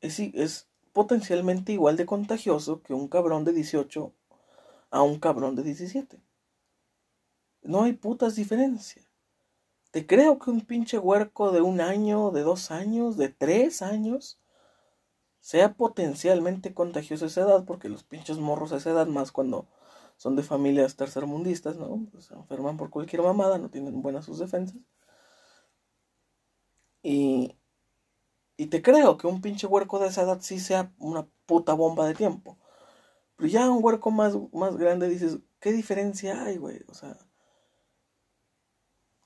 Es, 0.00 0.20
es 0.20 0.68
potencialmente 0.94 1.72
igual 1.72 1.98
de 1.98 2.06
contagioso 2.06 2.80
que 2.80 2.94
un 2.94 3.08
cabrón 3.08 3.44
de 3.44 3.52
18 3.52 4.14
a 4.88 5.02
un 5.02 5.20
cabrón 5.20 5.54
de 5.54 5.64
17. 5.64 6.18
No 7.60 7.82
hay 7.82 7.92
putas 7.92 8.36
diferencia. 8.36 9.09
Te 9.90 10.06
creo 10.06 10.38
que 10.38 10.50
un 10.50 10.60
pinche 10.62 10.98
huerco 10.98 11.52
de 11.52 11.60
un 11.62 11.80
año, 11.80 12.30
de 12.30 12.42
dos 12.42 12.70
años, 12.70 13.16
de 13.16 13.28
tres 13.28 13.82
años, 13.82 14.40
sea 15.40 15.74
potencialmente 15.74 16.74
contagioso 16.74 17.24
a 17.24 17.28
esa 17.28 17.42
edad, 17.42 17.64
porque 17.64 17.88
los 17.88 18.04
pinches 18.04 18.38
morros 18.38 18.72
a 18.72 18.76
esa 18.76 18.90
edad, 18.90 19.06
más 19.06 19.32
cuando 19.32 19.68
son 20.16 20.36
de 20.36 20.42
familias 20.42 20.96
tercermundistas, 20.96 21.76
¿no? 21.78 22.06
Pues 22.12 22.26
se 22.26 22.34
enferman 22.34 22.76
por 22.76 22.90
cualquier 22.90 23.22
mamada, 23.22 23.58
no 23.58 23.70
tienen 23.70 24.02
buenas 24.02 24.26
sus 24.26 24.38
defensas. 24.38 24.76
Y, 27.02 27.56
y 28.56 28.66
te 28.66 28.82
creo 28.82 29.16
que 29.16 29.26
un 29.26 29.40
pinche 29.40 29.66
huerco 29.66 29.98
de 29.98 30.08
esa 30.08 30.22
edad 30.22 30.40
sí 30.42 30.60
sea 30.60 30.92
una 30.98 31.26
puta 31.46 31.72
bomba 31.74 32.06
de 32.06 32.14
tiempo. 32.14 32.58
Pero 33.36 33.48
ya 33.48 33.70
un 33.70 33.84
huerco 33.84 34.10
más, 34.10 34.34
más 34.52 34.76
grande 34.76 35.08
dices, 35.08 35.38
¿qué 35.60 35.72
diferencia 35.72 36.44
hay, 36.44 36.58
güey? 36.58 36.80
O 36.88 36.94
sea, 36.94 37.16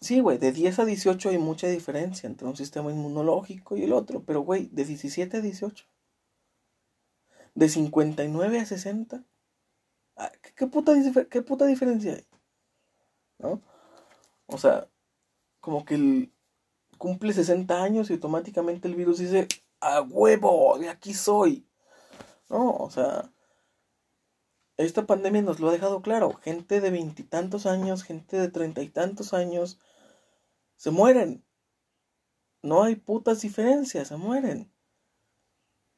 sí, 0.04 0.20
güey, 0.20 0.38
de 0.38 0.52
10 0.52 0.78
a 0.80 0.84
18 0.84 1.30
hay 1.30 1.38
mucha 1.38 1.68
diferencia 1.68 2.26
entre 2.28 2.46
un 2.46 2.56
sistema 2.56 2.90
inmunológico 2.90 3.76
y 3.76 3.84
el 3.84 3.92
otro, 3.92 4.22
pero, 4.24 4.42
güey, 4.42 4.66
de 4.72 4.84
17 4.84 5.38
a 5.38 5.40
18. 5.40 5.86
De 7.54 7.68
59 7.68 8.60
a 8.60 8.66
60. 8.66 9.24
Ah, 10.16 10.32
¿Qué, 10.56 10.66
puta, 10.66 10.92
¿Qué 11.30 11.42
puta 11.42 11.66
diferencia 11.66 12.14
hay? 12.14 12.26
¿No? 13.38 13.62
O 14.46 14.58
sea, 14.58 14.88
como 15.60 15.84
que 15.84 15.94
el, 15.94 16.32
cumple 16.98 17.32
60 17.32 17.82
años 17.82 18.10
y 18.10 18.14
automáticamente 18.14 18.88
el 18.88 18.94
virus 18.94 19.18
dice, 19.18 19.48
a 19.80 20.00
huevo, 20.02 20.78
de 20.78 20.88
aquí 20.88 21.14
soy. 21.14 21.66
No, 22.48 22.76
o 22.76 22.90
sea, 22.90 23.30
esta 24.76 25.06
pandemia 25.06 25.42
nos 25.42 25.60
lo 25.60 25.68
ha 25.68 25.72
dejado 25.72 26.02
claro. 26.02 26.34
Gente 26.34 26.80
de 26.80 26.90
veintitantos 26.90 27.66
años, 27.66 28.02
gente 28.02 28.38
de 28.38 28.48
treinta 28.48 28.82
y 28.82 28.88
tantos 28.88 29.34
años, 29.34 29.78
se 30.76 30.90
mueren. 30.90 31.44
No 32.62 32.82
hay 32.82 32.96
putas 32.96 33.42
diferencias, 33.42 34.08
se 34.08 34.16
mueren. 34.16 34.72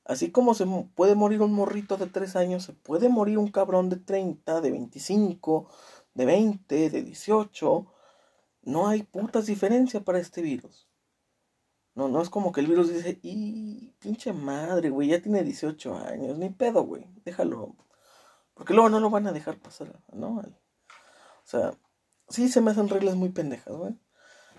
Así 0.05 0.31
como 0.31 0.55
se 0.55 0.67
puede 0.95 1.15
morir 1.17 1.43
un 1.43 1.53
morrito 1.53 1.97
de 1.97 2.07
tres 2.07 2.37
años, 2.37 2.65
se 2.65 2.73
puede 2.73 3.09
morir 3.09 3.39
un 3.39 3.49
cabrón 3.49 3.89
de 3.89 3.97
30, 3.97 4.61
de 4.61 4.71
25, 4.71 5.69
de 6.15 6.25
20, 6.25 6.91
de 6.91 7.03
18. 7.03 7.93
No 8.63 8.89
hay 8.89 9.03
putas 9.03 9.47
diferencias 9.47 10.03
para 10.03 10.21
este 10.21 10.43
virus. 10.43 10.89
No, 11.97 12.09
no 12.09 12.21
es 12.21 12.31
como 12.31 12.53
que 12.53 12.61
el 12.61 12.67
virus 12.67 12.93
dice, 12.93 13.19
y 13.23 13.93
pinche 13.99 14.33
madre, 14.33 14.91
güey, 14.91 15.09
ya 15.09 15.23
tiene 15.23 15.43
18 15.43 15.97
años, 15.97 16.37
ni 16.39 16.51
pedo, 16.51 16.85
güey, 16.85 17.07
déjalo. 17.25 17.75
Porque 18.55 18.75
luego 18.75 18.91
no 18.91 19.01
lo 19.01 19.11
van 19.11 19.27
a 19.27 19.33
dejar 19.33 19.59
pasar, 19.59 19.99
¿no? 20.13 20.37
O 20.37 20.45
sea, 21.45 21.73
sí 22.29 22.49
se 22.49 22.61
me 22.61 22.71
hacen 22.71 22.89
reglas 22.89 23.17
muy 23.17 23.31
pendejas, 23.31 23.75
güey. 23.75 23.99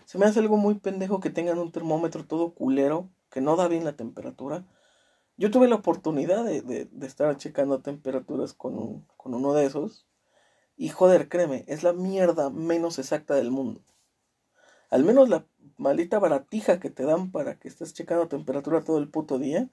Se 0.08 0.18
me 0.18 0.26
hace 0.26 0.40
algo 0.40 0.56
muy 0.56 0.76
pendejo 0.76 1.20
que 1.20 1.30
tengan 1.30 1.60
un 1.60 1.74
termómetro 1.74 2.26
todo 2.26 2.54
culero, 2.54 3.10
que 3.30 3.42
no 3.42 3.58
da 3.58 3.68
bien 3.68 3.84
la 3.84 3.98
temperatura. 3.98 4.66
Yo 5.36 5.52
tuve 5.52 5.68
la 5.68 5.76
oportunidad 5.76 6.46
de, 6.46 6.62
de, 6.62 7.06
estar 7.06 7.36
checando 7.36 7.82
temperaturas 7.82 8.54
con, 8.54 9.06
con 9.18 9.34
uno 9.34 9.52
de 9.52 9.66
esos. 9.66 10.08
Y 10.78 10.88
joder, 10.88 11.28
créeme, 11.28 11.66
es 11.68 11.84
la 11.84 11.92
mierda 11.92 12.50
menos 12.50 13.00
exacta 13.00 13.36
del 13.36 13.52
mundo. 13.52 13.82
Al 14.90 15.04
menos 15.04 15.28
la 15.28 15.46
maldita 15.76 16.20
baratija 16.20 16.80
que 16.80 16.90
te 16.90 17.04
dan 17.04 17.30
para 17.30 17.60
que 17.60 17.68
estés 17.68 17.94
checando 17.94 18.30
temperatura 18.30 18.86
todo 18.86 19.00
el 19.00 19.10
puto 19.10 19.38
día. 19.40 19.68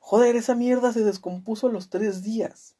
Joder, 0.00 0.36
esa 0.36 0.54
mierda 0.54 0.92
se 0.92 1.04
descompuso 1.04 1.68
a 1.68 1.72
los 1.72 1.88
tres 1.88 2.22
días. 2.22 2.76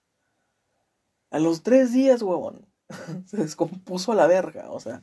A 1.31 1.39
los 1.39 1.63
tres 1.63 1.95
días, 1.95 2.21
huevón. 2.21 2.67
se 3.25 3.39
descompuso 3.39 4.13
a 4.13 4.17
la 4.17 4.27
verga. 4.27 4.71
O 4.71 4.81
sea, 4.81 5.03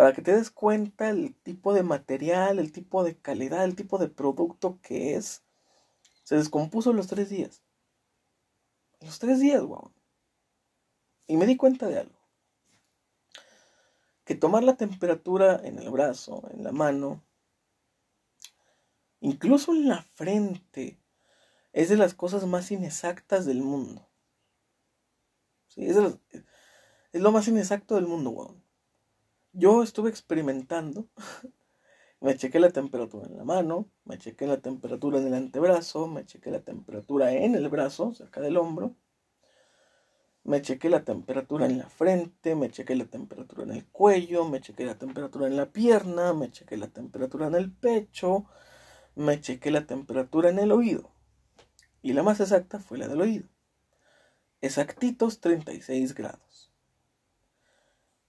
para 0.00 0.14
que 0.14 0.22
te 0.22 0.34
des 0.34 0.50
cuenta 0.50 1.10
el 1.10 1.34
tipo 1.34 1.74
de 1.74 1.82
material, 1.82 2.58
el 2.58 2.72
tipo 2.72 3.04
de 3.04 3.18
calidad, 3.18 3.64
el 3.64 3.76
tipo 3.76 3.98
de 3.98 4.08
producto 4.08 4.78
que 4.80 5.14
es. 5.14 5.42
Se 6.22 6.36
descompuso 6.36 6.94
los 6.94 7.06
tres 7.06 7.28
días. 7.28 7.62
Los 9.00 9.18
tres 9.18 9.40
días, 9.40 9.60
huevón. 9.60 9.92
Y 11.26 11.36
me 11.36 11.44
di 11.44 11.58
cuenta 11.58 11.86
de 11.86 11.98
algo 11.98 12.18
que 14.24 14.34
tomar 14.34 14.62
la 14.62 14.78
temperatura 14.78 15.60
en 15.62 15.78
el 15.78 15.90
brazo, 15.90 16.48
en 16.50 16.64
la 16.64 16.72
mano, 16.72 17.22
incluso 19.20 19.74
en 19.74 19.86
la 19.86 20.00
frente, 20.00 20.98
es 21.74 21.90
de 21.90 21.98
las 21.98 22.14
cosas 22.14 22.46
más 22.46 22.70
inexactas 22.70 23.44
del 23.44 23.60
mundo. 23.60 24.08
es, 25.76 25.94
lo 27.12 27.32
más 27.32 27.48
inexacto 27.48 27.96
del 27.96 28.06
mundo, 28.06 28.30
weón. 28.30 28.59
Yo 29.52 29.82
estuve 29.82 30.10
experimentando. 30.10 31.08
me 32.20 32.36
chequé 32.36 32.60
la 32.60 32.70
temperatura 32.70 33.26
en 33.26 33.36
la 33.36 33.44
mano, 33.44 33.90
me 34.04 34.18
chequé 34.18 34.46
la 34.46 34.60
temperatura 34.60 35.18
en 35.18 35.26
el 35.28 35.34
antebrazo, 35.34 36.06
me 36.06 36.24
chequé 36.26 36.50
la 36.50 36.60
temperatura 36.60 37.32
en 37.32 37.54
el 37.54 37.68
brazo, 37.68 38.14
cerca 38.14 38.40
del 38.40 38.56
hombro 38.56 38.96
me 40.44 40.62
chequé 40.62 40.88
la 40.88 41.04
temperatura 41.04 41.66
en 41.66 41.78
la 41.78 41.88
frente, 41.88 42.54
me 42.54 42.70
chequé 42.70 42.96
la 42.96 43.04
temperatura 43.04 43.64
en 43.64 43.72
el 43.72 43.86
cuello, 43.86 44.48
me 44.48 44.60
chequé 44.60 44.84
la 44.84 44.98
temperatura 44.98 45.46
en 45.46 45.56
la 45.56 45.66
pierna, 45.70 46.32
me 46.32 46.50
chequé 46.50 46.76
la 46.76 46.88
temperatura 46.88 47.46
en 47.48 47.54
el 47.54 47.70
pecho, 47.70 48.46
me 49.14 49.40
chequé 49.40 49.70
la 49.70 49.86
temperatura 49.86 50.50
en 50.50 50.58
el 50.58 50.72
oído. 50.72 51.12
Y 52.02 52.14
la 52.14 52.22
más 52.22 52.40
exacta 52.40 52.78
fue 52.78 52.98
la 52.98 53.08
del 53.08 53.20
oído. 53.20 53.48
Exactitos 54.62 55.40
36 55.40 56.14
grados. 56.14 56.69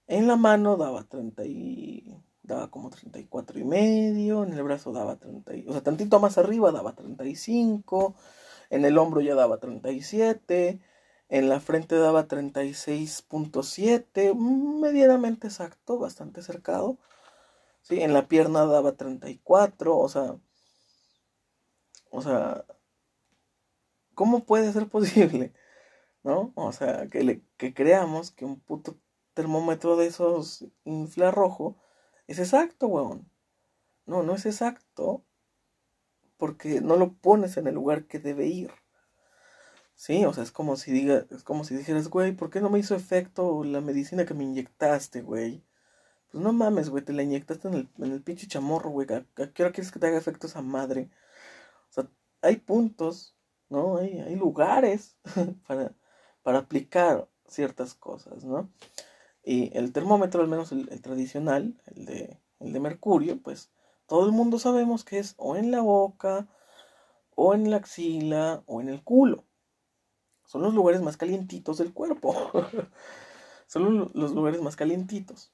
En 0.06 0.26
la 0.26 0.36
mano 0.36 0.76
daba 0.76 1.04
30 1.04 1.44
y... 1.46 2.14
daba 2.42 2.70
como 2.70 2.90
34 2.90 3.58
y 3.58 3.64
medio, 3.64 4.44
en 4.44 4.52
el 4.52 4.62
brazo 4.62 4.92
daba 4.92 5.16
30, 5.16 5.52
o 5.68 5.72
sea, 5.72 5.82
tantito 5.82 6.20
más 6.20 6.38
arriba 6.38 6.72
daba 6.72 6.94
35, 6.94 8.14
en 8.70 8.84
el 8.84 8.98
hombro 8.98 9.20
ya 9.20 9.34
daba 9.34 9.58
37, 9.58 10.80
en 11.28 11.48
la 11.48 11.60
frente 11.60 11.96
daba 11.96 12.28
36.7, 12.28 14.34
medianamente 14.34 15.46
exacto, 15.46 15.98
bastante 15.98 16.42
cercado. 16.42 16.98
¿sí? 17.82 18.00
En 18.02 18.12
la 18.12 18.28
pierna 18.28 18.66
daba 18.66 18.96
34, 18.96 19.96
o 19.96 20.08
sea, 20.08 20.36
o 22.10 22.22
sea, 22.22 22.64
¿cómo 24.14 24.44
puede 24.44 24.72
ser 24.72 24.88
posible? 24.90 25.52
¿No? 26.22 26.52
O 26.54 26.72
sea, 26.72 27.08
que, 27.08 27.24
le, 27.24 27.42
que 27.56 27.74
creamos 27.74 28.30
que 28.30 28.44
un 28.44 28.60
puto 28.60 28.96
termómetro 29.34 29.96
de 29.96 30.06
esos 30.06 30.66
infrarrojo 30.84 31.76
es 32.26 32.38
exacto, 32.38 32.86
weón. 32.86 33.30
No, 34.06 34.22
no 34.22 34.34
es 34.34 34.46
exacto 34.46 35.24
porque 36.36 36.80
no 36.80 36.96
lo 36.96 37.12
pones 37.14 37.56
en 37.56 37.68
el 37.68 37.74
lugar 37.74 38.06
que 38.06 38.18
debe 38.18 38.46
ir. 38.46 38.72
Sí, 39.94 40.24
o 40.24 40.32
sea, 40.32 40.42
es 40.42 40.50
como 40.50 40.76
si 40.76 40.90
diga, 40.90 41.26
es 41.30 41.44
como 41.44 41.64
si 41.64 41.76
dijeras, 41.76 42.08
güey, 42.08 42.32
¿por 42.32 42.50
qué 42.50 42.60
no 42.60 42.70
me 42.70 42.80
hizo 42.80 42.96
efecto 42.96 43.62
la 43.62 43.80
medicina 43.80 44.24
que 44.24 44.34
me 44.34 44.42
inyectaste, 44.42 45.22
güey? 45.22 45.64
Pues 46.30 46.42
no 46.42 46.52
mames, 46.52 46.90
güey, 46.90 47.04
te 47.04 47.12
la 47.12 47.22
inyectaste 47.22 47.68
en 47.68 47.74
el, 47.74 47.88
en 47.98 48.12
el 48.12 48.22
pinche 48.22 48.48
chamorro, 48.48 48.90
güey. 48.90 49.06
¿A, 49.12 49.24
qué 49.52 49.62
hora 49.62 49.72
quieres 49.72 49.92
que 49.92 50.00
te 50.00 50.08
haga 50.08 50.18
efecto 50.18 50.48
esa 50.48 50.62
madre? 50.62 51.10
O 51.90 51.92
sea, 51.92 52.08
hay 52.40 52.56
puntos, 52.56 53.36
¿no? 53.68 53.98
Hay, 53.98 54.18
hay 54.18 54.34
lugares 54.34 55.18
para, 55.68 55.94
para 56.42 56.58
aplicar 56.58 57.28
ciertas 57.46 57.94
cosas, 57.94 58.44
¿no? 58.44 58.68
Y 59.42 59.76
el 59.76 59.92
termómetro, 59.92 60.40
al 60.40 60.48
menos 60.48 60.72
el, 60.72 61.00
tradicional, 61.02 61.80
el 61.94 62.04
de, 62.06 62.38
el 62.60 62.72
de 62.72 62.80
mercurio, 62.80 63.40
pues 63.42 63.70
todo 64.06 64.26
el 64.26 64.32
mundo 64.32 64.58
sabemos 64.58 65.04
que 65.04 65.18
es 65.18 65.34
o 65.36 65.56
en 65.56 65.70
la 65.70 65.80
boca, 65.80 66.48
o 67.34 67.54
en 67.54 67.70
la 67.70 67.78
axila, 67.78 68.62
o 68.66 68.80
en 68.80 68.88
el 68.88 69.02
culo. 69.02 69.44
Son 70.44 70.62
los 70.62 70.74
lugares 70.74 71.00
más 71.00 71.16
calientitos 71.16 71.78
del 71.78 71.92
cuerpo. 71.92 72.34
Son 73.66 74.10
los 74.12 74.32
lugares 74.32 74.60
más 74.60 74.76
calientitos. 74.76 75.50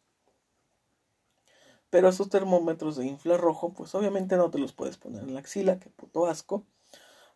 Pero 1.90 2.09
esos 2.09 2.29
termómetros 2.29 2.96
de 2.96 3.07
infrarrojo, 3.07 3.72
pues 3.72 3.94
obviamente 3.94 4.37
no 4.37 4.51
te 4.51 4.59
los 4.59 4.72
puedes 4.72 4.98
poner 4.98 5.22
en 5.22 5.35
la 5.35 5.40
axila, 5.40 5.79
que 5.79 5.88
puto 5.88 6.27
asco. 6.27 6.64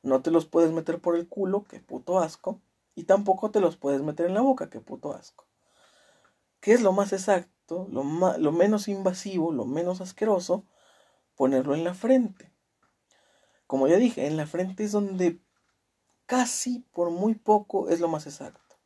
No 0.03 0.21
te 0.21 0.31
los 0.31 0.47
puedes 0.47 0.73
meter 0.73 1.01
por 1.01 1.17
el 1.17 1.29
culo, 1.29 1.65
que 1.65 1.81
puto 1.81 2.19
asco. 2.19 2.61
Y 2.95 3.05
tampoco 3.05 3.51
te 3.51 3.61
los 3.61 3.77
puedes 3.77 4.03
meter 4.03 4.27
en 4.27 4.35
la 4.35 4.43
boca, 4.43 4.69
que 4.69 4.81
puto 4.81 5.15
asco. 5.15 5.47
¿Qué 6.62 6.72
es 6.72 6.81
lo 6.81 6.92
más 6.92 7.12
exacto, 7.12 7.88
lo, 7.90 8.05
menos 8.53 8.87
invasivo, 8.87 9.51
lo 9.51 9.64
menos 9.64 10.01
asqueroso? 10.01 10.64
Ponerlo 11.35 11.75
en 11.75 11.83
la 11.83 11.92
frente. 11.92 12.53
Como 13.66 13.88
ya 13.88 13.96
dije, 13.96 14.29
en 14.29 14.37
la 14.37 14.46
frente 14.46 14.85
es 14.85 14.92
donde 14.92 15.42
casi 16.25 16.87
por 16.92 17.11
muy 17.11 17.35
poco 17.35 17.88
es 17.88 17.98
lo 17.98 18.07
más 18.07 18.29
exacto. 18.29 18.77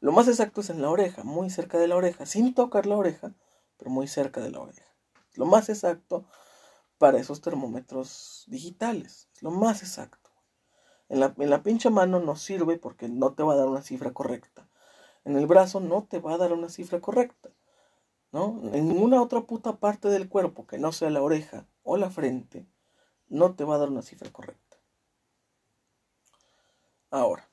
Lo 0.00 0.10
más 0.10 0.26
exacto 0.26 0.62
es 0.62 0.70
en 0.70 0.82
la 0.82 0.90
oreja, 0.90 1.22
muy 1.22 1.48
cerca 1.48 1.78
de 1.78 1.86
la 1.86 1.94
oreja, 1.94 2.26
sin 2.26 2.54
tocar 2.54 2.86
la 2.86 2.96
oreja, 2.96 3.36
pero 3.76 3.88
muy 3.88 4.08
cerca 4.08 4.40
de 4.40 4.50
la 4.50 4.58
oreja. 4.58 4.92
Lo 5.34 5.46
más 5.46 5.68
exacto 5.68 6.26
para 6.98 7.18
esos 7.18 7.40
termómetros 7.40 8.46
digitales. 8.48 9.28
Es 9.32 9.44
lo 9.44 9.52
más 9.52 9.84
exacto. 9.84 10.32
En 11.08 11.20
la, 11.20 11.32
en 11.38 11.50
la 11.50 11.62
mano 11.92 12.18
no 12.18 12.34
sirve 12.34 12.78
porque 12.78 13.08
no 13.08 13.32
te 13.34 13.44
va 13.44 13.52
a 13.52 13.58
dar 13.58 13.68
una 13.68 13.82
cifra 13.82 14.12
correcta. 14.12 14.68
En 15.24 15.36
el 15.36 15.46
brazo 15.46 15.80
no 15.80 16.04
te 16.04 16.18
va 16.18 16.34
a 16.34 16.38
dar 16.38 16.52
una 16.52 16.68
cifra 16.68 17.00
correcta. 17.00 17.50
¿no? 18.32 18.58
En 18.72 18.88
ninguna 18.88 19.22
otra 19.22 19.42
puta 19.42 19.76
parte 19.76 20.08
del 20.08 20.28
cuerpo 20.28 20.66
que 20.66 20.78
no 20.78 20.90
sea 20.90 21.10
la 21.10 21.22
oreja 21.22 21.66
o 21.84 21.96
la 21.96 22.10
frente, 22.10 22.66
no 23.28 23.54
te 23.54 23.64
va 23.64 23.76
a 23.76 23.78
dar 23.78 23.90
una 23.90 24.02
cifra 24.02 24.30
correcta. 24.32 24.78
Ahora, 27.10 27.48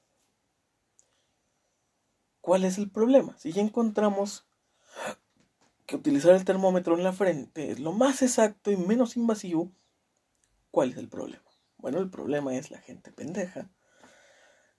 ¿cuál 2.39 2.63
es 2.63 2.77
el 2.77 2.89
problema? 2.89 3.38
Si 3.38 3.51
ya 3.51 3.62
encontramos 3.62 4.47
que 5.86 5.97
utilizar 5.97 6.34
el 6.34 6.45
termómetro 6.45 6.95
en 6.95 7.03
la 7.03 7.13
frente 7.13 7.71
es 7.71 7.79
lo 7.79 7.91
más 7.91 8.21
exacto 8.21 8.71
y 8.71 8.77
menos 8.77 9.17
invasivo, 9.17 9.71
¿cuál 10.71 10.91
es 10.91 10.97
el 10.97 11.10
problema? 11.10 11.43
Bueno, 11.77 11.99
el 11.99 12.10
problema 12.10 12.55
es 12.55 12.71
la 12.71 12.79
gente 12.79 13.12
pendeja. 13.12 13.69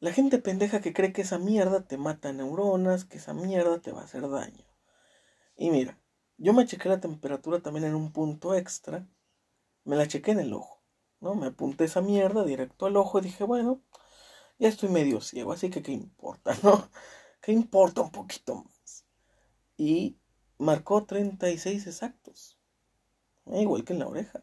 La 0.00 0.12
gente 0.12 0.38
pendeja 0.38 0.80
que 0.80 0.94
cree 0.94 1.12
que 1.12 1.20
esa 1.22 1.38
mierda 1.38 1.82
te 1.82 1.98
mata 1.98 2.32
neuronas, 2.32 3.04
que 3.04 3.18
esa 3.18 3.34
mierda 3.34 3.80
te 3.80 3.92
va 3.92 4.00
a 4.00 4.04
hacer 4.04 4.28
daño. 4.30 4.64
Y 5.56 5.70
mira, 5.70 5.98
yo 6.38 6.54
me 6.54 6.64
chequé 6.66 6.88
la 6.88 7.00
temperatura 7.00 7.60
también 7.60 7.84
en 7.84 7.94
un 7.94 8.10
punto 8.10 8.54
extra. 8.54 9.06
Me 9.84 9.96
la 9.96 10.08
chequé 10.08 10.30
en 10.30 10.40
el 10.40 10.54
ojo, 10.54 10.82
¿no? 11.20 11.34
Me 11.34 11.48
apunté 11.48 11.84
esa 11.84 12.00
mierda 12.00 12.44
directo 12.44 12.86
al 12.86 12.96
ojo 12.96 13.18
y 13.18 13.22
dije, 13.22 13.44
bueno, 13.44 13.82
ya 14.58 14.68
estoy 14.68 14.88
medio 14.88 15.20
ciego, 15.20 15.52
así 15.52 15.68
que 15.68 15.82
qué 15.82 15.92
importa, 15.92 16.56
¿no? 16.62 16.88
¿Qué 17.42 17.52
importa 17.52 18.00
un 18.00 18.10
poquito 18.10 18.54
más? 18.64 19.04
Y 19.76 20.16
marcó 20.56 21.04
36 21.04 21.86
exactos. 21.86 22.58
Igual 23.46 23.84
que 23.84 23.92
en 23.92 23.98
la 23.98 24.08
oreja. 24.08 24.42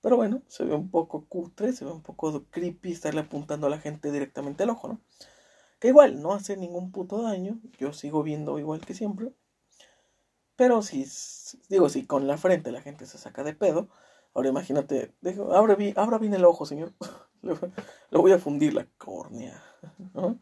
Pero 0.00 0.16
bueno, 0.16 0.42
se 0.48 0.64
ve 0.64 0.74
un 0.74 0.90
poco 0.90 1.24
cutre, 1.26 1.72
se 1.72 1.84
ve 1.84 1.90
un 1.90 2.02
poco 2.02 2.44
creepy 2.50 2.92
estarle 2.92 3.20
apuntando 3.20 3.66
a 3.66 3.70
la 3.70 3.78
gente 3.78 4.12
directamente 4.12 4.62
al 4.62 4.70
ojo, 4.70 4.88
¿no? 4.88 5.00
Que 5.80 5.88
igual 5.88 6.22
no 6.22 6.32
hace 6.32 6.56
ningún 6.56 6.92
puto 6.92 7.22
daño, 7.22 7.60
yo 7.78 7.92
sigo 7.92 8.22
viendo 8.22 8.58
igual 8.58 8.80
que 8.84 8.94
siempre. 8.94 9.32
Pero 10.56 10.82
si, 10.82 11.06
digo, 11.68 11.88
si 11.88 12.04
con 12.04 12.26
la 12.26 12.36
frente 12.36 12.72
la 12.72 12.82
gente 12.82 13.06
se 13.06 13.18
saca 13.18 13.44
de 13.44 13.54
pedo, 13.54 13.88
ahora 14.34 14.48
imagínate, 14.48 15.14
abra, 15.52 15.76
bien, 15.76 16.34
el 16.34 16.44
ojo, 16.44 16.66
señor. 16.66 16.94
Lo 18.10 18.20
voy 18.20 18.32
a 18.32 18.38
fundir 18.38 18.74
la 18.74 18.86
córnea, 18.98 19.62
¿no? 20.14 20.40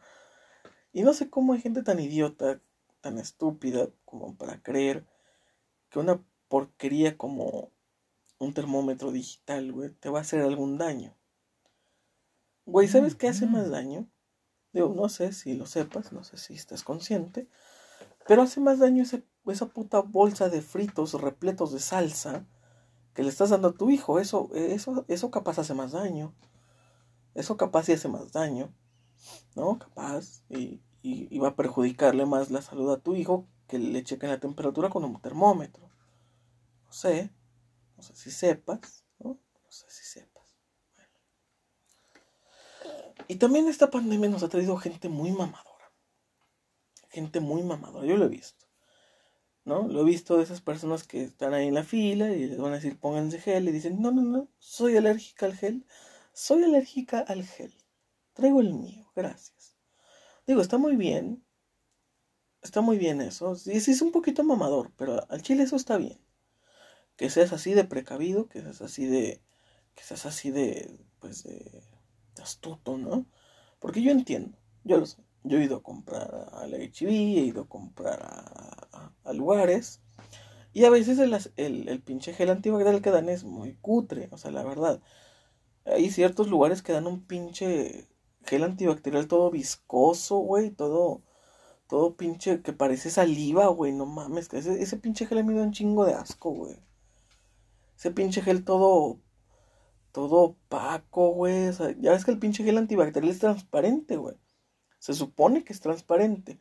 Y 0.92 1.02
no 1.02 1.12
sé 1.12 1.28
cómo 1.28 1.52
hay 1.52 1.60
gente 1.60 1.82
tan 1.82 2.00
idiota, 2.00 2.60
tan 3.02 3.18
estúpida 3.18 3.88
como 4.06 4.34
para 4.36 4.62
creer 4.62 5.04
que 5.90 5.98
una 5.98 6.22
porquería 6.48 7.18
como 7.18 7.70
un 8.38 8.54
termómetro 8.54 9.12
digital, 9.12 9.72
güey, 9.72 9.90
te 9.90 10.08
va 10.08 10.18
a 10.18 10.22
hacer 10.22 10.42
algún 10.42 10.78
daño. 10.78 11.16
Güey, 12.64 12.88
¿sabes 12.88 13.14
qué 13.14 13.28
hace 13.28 13.46
más 13.46 13.70
daño? 13.70 14.08
Digo, 14.72 14.92
no 14.94 15.08
sé 15.08 15.32
si 15.32 15.54
lo 15.54 15.66
sepas, 15.66 16.12
no 16.12 16.24
sé 16.24 16.36
si 16.36 16.54
estás 16.54 16.82
consciente, 16.82 17.48
pero 18.26 18.42
hace 18.42 18.60
más 18.60 18.78
daño 18.78 19.04
esa 19.04 19.66
puta 19.66 20.00
bolsa 20.00 20.48
de 20.48 20.60
fritos 20.62 21.14
repletos 21.14 21.72
de 21.72 21.78
salsa 21.78 22.46
que 23.16 23.22
le 23.22 23.30
estás 23.30 23.50
dando 23.50 23.68
a 23.68 23.74
tu 23.74 23.90
hijo. 23.90 24.20
Eso, 24.20 24.50
eso, 24.54 25.04
eso 25.08 25.30
capaz 25.30 25.58
hace 25.58 25.74
más 25.74 25.92
daño. 25.92 26.34
Eso 27.34 27.56
capaz 27.56 27.84
sí 27.84 27.92
hace 27.92 28.08
más 28.08 28.32
daño. 28.32 28.74
¿No? 29.54 29.78
Capaz. 29.78 30.42
Y, 30.50 30.82
y, 31.02 31.38
va 31.38 31.48
a 31.48 31.56
perjudicarle 31.56 32.26
más 32.26 32.50
la 32.50 32.60
salud 32.62 32.92
a 32.92 33.00
tu 33.00 33.14
hijo 33.14 33.46
que 33.68 33.78
le 33.78 34.04
chequen 34.04 34.30
la 34.30 34.40
temperatura 34.40 34.90
con 34.90 35.04
un 35.04 35.20
termómetro. 35.20 35.88
No 36.84 36.92
sé. 36.92 37.30
No 37.96 38.02
sé 38.02 38.14
si 38.14 38.30
sepas, 38.30 39.04
¿no? 39.18 39.30
No 39.30 39.70
sé 39.70 39.86
si 39.88 40.04
sepas. 40.04 40.36
Y 43.28 43.36
también 43.36 43.68
esta 43.68 43.90
pandemia 43.90 44.28
nos 44.28 44.42
ha 44.42 44.48
traído 44.48 44.76
gente 44.76 45.08
muy 45.08 45.30
mamadora. 45.30 45.92
Gente 47.08 47.40
muy 47.40 47.62
mamadora, 47.62 48.06
yo 48.06 48.16
lo 48.16 48.26
he 48.26 48.28
visto. 48.28 48.66
¿No? 49.64 49.88
Lo 49.88 50.02
he 50.02 50.04
visto 50.04 50.36
de 50.36 50.44
esas 50.44 50.60
personas 50.60 51.02
que 51.04 51.24
están 51.24 51.52
ahí 51.52 51.66
en 51.66 51.74
la 51.74 51.82
fila 51.82 52.30
y 52.30 52.46
les 52.46 52.58
van 52.58 52.72
a 52.72 52.76
decir 52.76 53.00
pónganse 53.00 53.40
gel 53.40 53.68
y 53.68 53.72
dicen, 53.72 54.00
no, 54.00 54.12
no, 54.12 54.22
no, 54.22 54.48
soy 54.58 54.96
alérgica 54.96 55.46
al 55.46 55.56
gel. 55.56 55.86
Soy 56.32 56.62
alérgica 56.62 57.20
al 57.20 57.42
gel. 57.44 57.74
Traigo 58.34 58.60
el 58.60 58.74
mío, 58.74 59.10
gracias. 59.16 59.76
Digo, 60.46 60.60
está 60.60 60.78
muy 60.78 60.94
bien. 60.96 61.44
Está 62.62 62.80
muy 62.80 62.98
bien 62.98 63.20
eso. 63.22 63.56
Sí, 63.56 63.80
sí 63.80 63.92
es 63.92 64.02
un 64.02 64.12
poquito 64.12 64.44
mamador, 64.44 64.92
pero 64.96 65.26
al 65.28 65.42
chile 65.42 65.64
eso 65.64 65.76
está 65.76 65.96
bien 65.96 66.25
que 67.16 67.30
seas 67.30 67.52
así 67.52 67.74
de 67.74 67.84
precavido, 67.84 68.48
que 68.48 68.60
seas 68.60 68.82
así 68.82 69.06
de, 69.06 69.40
que 69.94 70.04
seas 70.04 70.26
así 70.26 70.50
de, 70.50 70.98
pues, 71.20 71.44
de, 71.44 71.82
astuto, 72.42 72.98
¿no? 72.98 73.26
Porque 73.80 74.02
yo 74.02 74.10
entiendo, 74.10 74.58
yo 74.84 74.98
lo 74.98 75.06
sé, 75.06 75.24
yo 75.42 75.58
he 75.58 75.64
ido 75.64 75.76
a 75.76 75.82
comprar 75.82 76.48
a 76.52 76.66
la 76.66 76.76
HB, 76.78 77.08
he 77.08 77.46
ido 77.46 77.62
a 77.62 77.68
comprar 77.68 78.20
a, 78.22 79.32
lugares, 79.32 80.00
y 80.72 80.84
a 80.84 80.90
veces 80.90 81.18
el, 81.18 81.88
el, 81.88 82.02
pinche 82.02 82.32
gel 82.34 82.50
antibacterial 82.50 83.02
que 83.02 83.10
dan 83.10 83.28
es 83.28 83.44
muy 83.44 83.74
cutre, 83.76 84.28
o 84.30 84.38
sea, 84.38 84.50
la 84.50 84.62
verdad. 84.62 85.00
Hay 85.84 86.10
ciertos 86.10 86.48
lugares 86.48 86.82
que 86.82 86.92
dan 86.92 87.06
un 87.06 87.24
pinche 87.26 88.08
gel 88.44 88.64
antibacterial 88.64 89.28
todo 89.28 89.50
viscoso, 89.50 90.38
güey, 90.38 90.70
todo, 90.70 91.22
todo 91.88 92.16
pinche 92.16 92.62
que 92.62 92.72
parece 92.72 93.10
saliva, 93.10 93.68
güey, 93.68 93.92
no 93.92 94.06
mames, 94.06 94.48
que 94.48 94.58
ese, 94.58 94.82
ese 94.82 94.96
pinche 94.98 95.26
gel 95.26 95.44
me 95.44 95.54
da 95.54 95.62
un 95.62 95.72
chingo 95.72 96.04
de 96.04 96.14
asco, 96.14 96.50
güey. 96.50 96.76
Ese 97.96 98.10
pinche 98.10 98.42
gel 98.42 98.64
todo. 98.64 99.20
Todo 100.12 100.36
opaco, 100.36 101.30
güey. 101.32 101.72
ya 102.00 102.12
ves 102.12 102.24
que 102.24 102.30
el 102.30 102.38
pinche 102.38 102.64
gel 102.64 102.78
antibacterial 102.78 103.30
es 103.30 103.38
transparente, 103.38 104.16
güey. 104.16 104.36
Se 104.98 105.14
supone 105.14 105.64
que 105.64 105.72
es 105.72 105.80
transparente. 105.80 106.58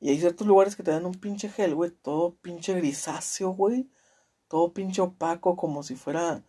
Y 0.00 0.10
hay 0.10 0.18
ciertos 0.20 0.46
lugares 0.46 0.76
que 0.76 0.82
te 0.82 0.90
dan 0.90 1.06
un 1.06 1.14
pinche 1.14 1.48
gel, 1.48 1.74
güey. 1.74 1.90
Todo 1.90 2.36
pinche 2.36 2.74
grisáceo, 2.74 3.50
güey. 3.50 3.90
Todo 4.48 4.74
pinche 4.74 5.00
opaco, 5.02 5.56
como 5.56 5.82
si 5.82 5.96
fuera 5.96 6.44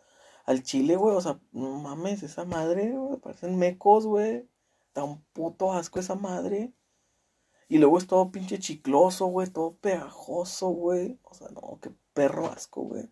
al 0.45 0.63
chile, 0.63 0.97
güey. 0.97 1.15
O 1.15 1.21
sea, 1.21 1.39
no 1.51 1.79
mames, 1.79 2.23
esa 2.23 2.45
madre, 2.45 2.91
güey. 2.91 3.19
Parecen 3.19 3.57
mecos, 3.57 4.05
güey. 4.05 4.49
Un 4.95 5.23
puto 5.33 5.73
asco 5.73 5.99
esa 5.99 6.15
madre. 6.15 6.73
Y 7.67 7.77
luego 7.79 7.97
es 7.97 8.07
todo 8.07 8.31
pinche 8.31 8.59
chicloso, 8.59 9.27
güey. 9.27 9.49
Todo 9.49 9.77
pegajoso, 9.77 10.69
güey. 10.69 11.19
O 11.23 11.33
sea, 11.33 11.47
no, 11.49 11.79
qué 11.81 11.91
perro 12.13 12.47
asco, 12.47 12.81
güey. 12.83 13.09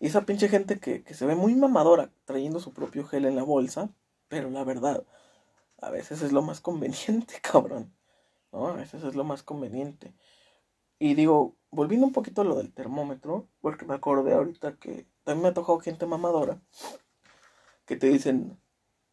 Y 0.00 0.06
esa 0.06 0.26
pinche 0.26 0.48
gente 0.48 0.78
que, 0.78 1.02
se 1.14 1.26
ve 1.26 1.34
muy 1.34 1.54
mamadora 1.54 2.10
trayendo 2.24 2.60
su 2.60 2.72
propio 2.72 3.06
gel 3.06 3.24
en 3.24 3.36
la 3.36 3.42
bolsa, 3.42 3.90
pero 4.28 4.50
la 4.50 4.64
verdad, 4.64 5.04
a 5.80 5.90
veces 5.90 6.22
es 6.22 6.32
lo 6.32 6.42
más 6.42 6.60
conveniente, 6.60 7.34
cabrón. 7.42 7.92
¿No? 8.52 8.68
A 8.68 8.72
veces 8.74 9.04
es 9.04 9.14
lo 9.14 9.24
más 9.24 9.42
conveniente. 9.42 10.14
Y 10.98 11.14
digo, 11.14 11.56
volviendo 11.70 12.06
un 12.06 12.12
poquito 12.12 12.42
a 12.42 12.44
lo 12.44 12.56
del 12.56 12.72
termómetro, 12.72 13.48
porque 13.60 13.84
me 13.84 13.94
acordé 13.94 14.34
ahorita 14.34 14.76
que 14.76 15.06
también 15.24 15.42
me 15.42 15.48
ha 15.48 15.54
tocado 15.54 15.78
gente 15.80 16.06
mamadora 16.06 16.60
que 17.86 17.96
te 17.96 18.08
dicen, 18.08 18.58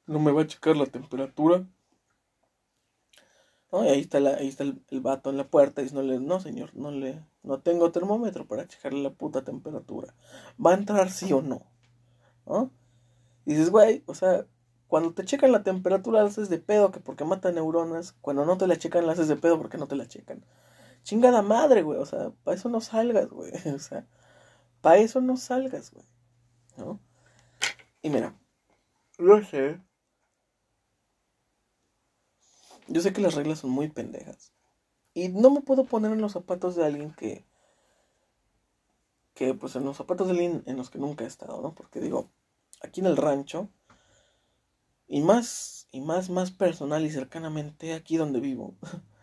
no 0.07 0.19
me 0.19 0.31
va 0.31 0.43
a 0.43 0.47
checar 0.47 0.75
la 0.75 0.87
temperatura, 0.87 1.65
y 3.81 3.87
ahí 3.87 4.01
está, 4.01 4.19
ahí 4.19 4.47
está 4.47 4.63
el, 4.63 5.01
vato 5.01 5.31
en 5.31 5.37
la 5.37 5.47
puerta 5.47 5.81
y 5.81 5.89
no 5.89 6.03
no 6.03 6.39
señor, 6.39 6.75
no 6.75 6.91
le, 6.91 7.23
no 7.43 7.59
tengo 7.59 7.91
termómetro 7.91 8.47
para 8.47 8.67
checarle 8.67 9.03
la 9.03 9.11
puta 9.11 9.43
temperatura. 9.43 10.13
¿Va 10.63 10.71
a 10.71 10.75
entrar 10.75 11.11
sí 11.11 11.31
o 11.33 11.41
no? 11.41 11.61
¿No? 12.45 12.71
Y 13.45 13.51
dices, 13.51 13.69
güey, 13.69 14.03
o 14.05 14.15
sea, 14.15 14.45
cuando 14.87 15.13
te 15.13 15.25
checan 15.25 15.51
la 15.51 15.63
temperatura 15.63 16.21
la 16.21 16.29
haces 16.29 16.49
de 16.49 16.59
pedo 16.59 16.91
que 16.91 16.99
porque 16.99 17.25
mata 17.25 17.51
neuronas, 17.51 18.13
cuando 18.21 18.45
no 18.45 18.57
te 18.57 18.67
la 18.67 18.77
checan 18.77 19.05
la 19.05 19.13
haces 19.13 19.27
de 19.27 19.35
pedo 19.35 19.57
porque 19.57 19.77
no 19.77 19.87
te 19.87 19.95
la 19.95 20.07
checan. 20.07 20.45
Chingada 21.03 21.41
madre, 21.41 21.83
güey, 21.83 21.99
o 21.99 22.05
sea, 22.05 22.31
para 22.43 22.55
eso 22.55 22.69
no 22.69 22.79
salgas, 22.81 23.29
güey, 23.29 23.51
o 23.75 23.79
sea, 23.79 24.07
para 24.81 24.97
eso 24.97 25.19
no 25.21 25.37
salgas, 25.37 25.91
güey, 25.91 26.05
¿no? 26.77 26.99
Y 28.01 28.09
mira, 28.09 28.35
yo 29.17 29.41
sé 29.43 29.79
yo 32.87 33.01
sé 33.01 33.13
que 33.13 33.21
las 33.21 33.35
reglas 33.35 33.59
son 33.59 33.71
muy 33.71 33.89
pendejas. 33.89 34.51
Y 35.13 35.29
no 35.29 35.51
me 35.51 35.61
puedo 35.61 35.85
poner 35.85 36.11
en 36.11 36.21
los 36.21 36.33
zapatos 36.33 36.75
de 36.75 36.85
alguien 36.85 37.13
que. 37.13 37.45
Que, 39.33 39.53
pues, 39.53 39.75
en 39.75 39.85
los 39.85 39.97
zapatos 39.97 40.27
de 40.27 40.31
alguien 40.33 40.63
en 40.65 40.77
los 40.77 40.89
que 40.89 40.99
nunca 40.99 41.23
he 41.23 41.27
estado, 41.27 41.61
¿no? 41.61 41.73
Porque 41.73 41.99
digo, 41.99 42.29
aquí 42.81 43.01
en 43.01 43.07
el 43.07 43.17
rancho. 43.17 43.69
Y 45.07 45.21
más, 45.21 45.87
y 45.91 46.01
más, 46.01 46.29
más 46.29 46.51
personal 46.51 47.05
y 47.05 47.11
cercanamente 47.11 47.93
aquí 47.93 48.17
donde 48.17 48.39
vivo. 48.39 48.75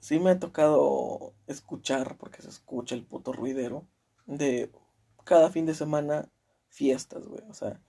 sí 0.00 0.18
me 0.18 0.30
ha 0.30 0.38
tocado 0.38 1.34
escuchar, 1.46 2.18
porque 2.18 2.42
se 2.42 2.48
escucha 2.48 2.94
el 2.94 3.04
puto 3.04 3.32
ruidero, 3.32 3.86
de 4.26 4.72
cada 5.24 5.50
fin 5.50 5.64
de 5.66 5.74
semana 5.74 6.30
fiestas, 6.68 7.26
güey. 7.26 7.42
O 7.48 7.54
sea, 7.54 7.80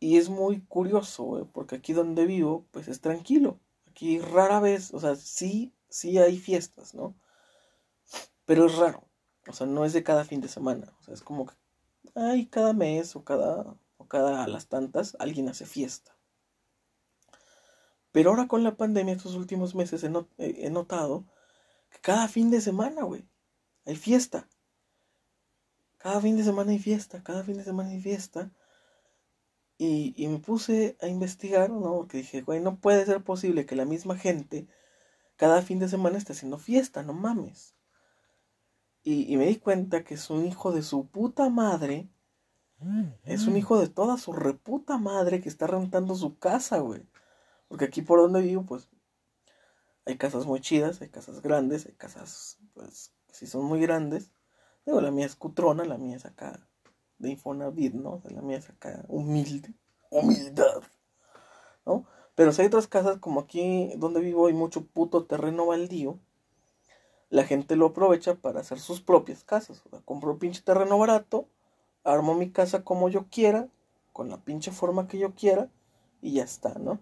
y 0.00 0.18
es 0.18 0.28
muy 0.28 0.60
curioso, 0.62 1.48
porque 1.52 1.76
aquí 1.76 1.92
donde 1.92 2.26
vivo, 2.26 2.66
pues 2.70 2.88
es 2.88 3.00
tranquilo. 3.00 3.60
Aquí 3.94 4.18
rara 4.18 4.58
vez, 4.58 4.92
o 4.92 4.98
sea, 4.98 5.14
sí, 5.14 5.72
sí 5.88 6.18
hay 6.18 6.36
fiestas, 6.36 6.94
¿no? 6.94 7.14
Pero 8.44 8.66
es 8.66 8.76
raro. 8.76 9.08
O 9.46 9.52
sea, 9.52 9.68
no 9.68 9.84
es 9.84 9.92
de 9.92 10.02
cada 10.02 10.24
fin 10.24 10.40
de 10.40 10.48
semana. 10.48 10.92
O 10.98 11.02
sea, 11.04 11.14
es 11.14 11.22
como 11.22 11.46
que, 11.46 11.54
ay, 12.16 12.46
cada 12.46 12.72
mes 12.72 13.14
o 13.14 13.22
cada, 13.22 13.76
o 13.96 14.08
cada 14.08 14.42
a 14.42 14.48
las 14.48 14.66
tantas, 14.66 15.16
alguien 15.20 15.48
hace 15.48 15.64
fiesta. 15.64 16.16
Pero 18.10 18.30
ahora 18.30 18.48
con 18.48 18.64
la 18.64 18.76
pandemia, 18.76 19.14
estos 19.14 19.36
últimos 19.36 19.76
meses 19.76 20.02
he, 20.02 20.10
he 20.66 20.70
notado 20.70 21.24
que 21.88 22.00
cada 22.00 22.26
fin 22.26 22.50
de 22.50 22.60
semana, 22.60 23.04
güey, 23.04 23.28
hay 23.86 23.94
fiesta. 23.94 24.48
Cada 25.98 26.20
fin 26.20 26.36
de 26.36 26.42
semana 26.42 26.72
hay 26.72 26.80
fiesta, 26.80 27.22
cada 27.22 27.44
fin 27.44 27.58
de 27.58 27.64
semana 27.64 27.90
hay 27.90 28.00
fiesta. 28.00 28.50
Y, 29.76 30.14
y 30.16 30.28
me 30.28 30.38
puse 30.38 30.96
a 31.00 31.08
investigar, 31.08 31.70
¿no? 31.70 31.96
Porque 31.96 32.18
dije, 32.18 32.42
güey, 32.42 32.60
no 32.60 32.76
puede 32.76 33.04
ser 33.06 33.22
posible 33.24 33.66
que 33.66 33.76
la 33.76 33.84
misma 33.84 34.16
gente 34.16 34.68
cada 35.36 35.62
fin 35.62 35.78
de 35.78 35.88
semana 35.88 36.18
esté 36.18 36.32
haciendo 36.32 36.58
fiesta, 36.58 37.02
no 37.02 37.12
mames. 37.12 37.74
Y, 39.02 39.36
me 39.36 39.46
di 39.46 39.56
cuenta 39.56 40.02
que 40.02 40.14
es 40.14 40.30
un 40.30 40.46
hijo 40.46 40.72
de 40.72 40.82
su 40.82 41.06
puta 41.08 41.50
madre. 41.50 42.08
Es 43.24 43.46
un 43.46 43.56
hijo 43.56 43.78
de 43.78 43.88
toda 43.88 44.16
su 44.18 44.32
reputa 44.32 44.98
madre 44.98 45.40
que 45.40 45.48
está 45.48 45.66
rentando 45.66 46.14
su 46.14 46.38
casa, 46.38 46.78
güey. 46.78 47.06
Porque 47.68 47.86
aquí 47.86 48.02
por 48.02 48.20
donde 48.20 48.40
vivo, 48.42 48.64
pues, 48.64 48.88
hay 50.06 50.16
casas 50.16 50.46
muy 50.46 50.60
chidas, 50.60 51.00
hay 51.02 51.08
casas 51.08 51.42
grandes, 51.42 51.86
hay 51.86 51.92
casas, 51.92 52.58
pues, 52.74 53.12
que 53.26 53.34
sí 53.34 53.46
son 53.46 53.64
muy 53.64 53.80
grandes. 53.80 54.30
Digo, 54.86 55.00
la 55.00 55.10
mía 55.10 55.26
es 55.26 55.36
cutrona, 55.36 55.84
la 55.84 55.98
mía 55.98 56.16
es 56.16 56.24
acá 56.26 56.66
de 57.18 57.30
Infonavit, 57.30 57.94
¿no? 57.94 58.22
la 58.28 58.42
mía 58.42 58.58
es 58.58 58.70
acá 58.70 59.04
humilde, 59.08 59.74
humildad, 60.10 60.82
¿no? 61.86 62.06
Pero 62.34 62.52
si 62.52 62.62
hay 62.62 62.66
otras 62.66 62.88
casas 62.88 63.18
como 63.18 63.40
aquí 63.40 63.92
donde 63.96 64.20
vivo 64.20 64.48
hay 64.48 64.54
mucho 64.54 64.84
puto 64.84 65.24
terreno 65.24 65.66
baldío, 65.66 66.18
la 67.30 67.44
gente 67.44 67.76
lo 67.76 67.86
aprovecha 67.86 68.34
para 68.34 68.60
hacer 68.60 68.80
sus 68.80 69.00
propias 69.00 69.44
casas. 69.44 69.82
O 69.86 69.90
sea, 69.90 70.00
compro 70.04 70.38
pinche 70.38 70.62
terreno 70.62 70.98
barato, 70.98 71.48
armo 72.02 72.34
mi 72.34 72.50
casa 72.50 72.84
como 72.84 73.08
yo 73.08 73.26
quiera, 73.30 73.68
con 74.12 74.28
la 74.30 74.38
pinche 74.38 74.70
forma 74.70 75.08
que 75.08 75.18
yo 75.18 75.34
quiera, 75.34 75.68
y 76.22 76.34
ya 76.34 76.44
está, 76.44 76.74
¿no? 76.78 76.98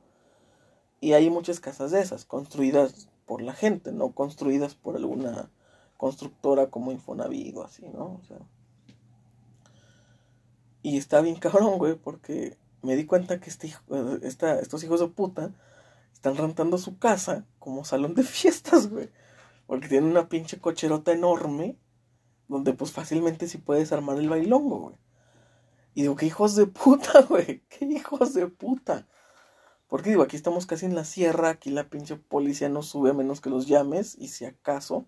Y 1.01 1.13
hay 1.15 1.31
muchas 1.31 1.61
casas 1.61 1.91
de 1.91 2.01
esas, 2.01 2.25
construidas 2.25 3.09
por 3.27 3.43
la 3.43 3.53
gente, 3.55 3.93
no 3.93 4.13
construidas 4.13 4.75
por 4.75 4.97
alguna 4.97 5.51
constructora 5.97 6.71
como 6.71 6.93
Infonavit 6.93 7.57
o 7.57 7.65
así, 7.65 7.89
¿no? 7.89 8.21
O 8.21 8.25
sea. 8.27 8.39
Y 10.83 10.99
está 10.99 11.21
bien 11.21 11.37
cabrón, 11.37 11.79
güey, 11.79 11.95
porque 11.95 12.59
me 12.83 12.97
di 12.97 13.07
cuenta 13.07 13.41
que 13.41 13.51
este 13.51 13.73
estos 14.61 14.85
hijos 14.85 15.01
de 15.01 15.09
puta 15.09 15.53
están 16.13 16.37
rentando 16.37 16.79
su 16.79 16.99
casa 16.99 17.47
como 17.59 17.85
salón 17.85 18.15
de 18.15 18.23
fiestas, 18.25 18.89
güey. 18.91 19.11
Porque 19.67 19.89
tienen 19.89 20.11
una 20.11 20.29
pinche 20.29 20.59
cocherota 20.59 21.13
enorme 21.13 21.79
donde 22.49 22.75
pues 22.75 22.93
fácilmente 22.93 23.49
sí 23.49 23.59
puedes 23.59 23.93
armar 23.93 24.19
el 24.19 24.29
bailongo, 24.29 24.79
güey. 24.79 24.97
Y 25.95 26.03
digo, 26.03 26.17
qué 26.17 26.27
hijos 26.27 26.57
de 26.57 26.67
puta, 26.67 27.23
güey, 27.29 27.63
qué 27.69 27.85
hijos 27.85 28.35
de 28.35 28.47
puta. 28.47 29.07
Porque 29.89 30.11
digo, 30.11 30.23
aquí 30.23 30.37
estamos 30.37 30.65
casi 30.65 30.87
en 30.87 30.95
la 30.95 31.05
sierra, 31.05 31.51
aquí 31.51 31.71
la 31.71 31.91
pinche 31.91 32.17
policía 32.17 32.69
no 32.71 32.83
sube 32.83 33.11
a 33.11 33.15
menos 33.15 33.41
que 33.41 33.51
los 33.51 33.67
llames 33.67 34.17
y 34.19 34.29
si 34.29 34.47
acaso 34.47 35.07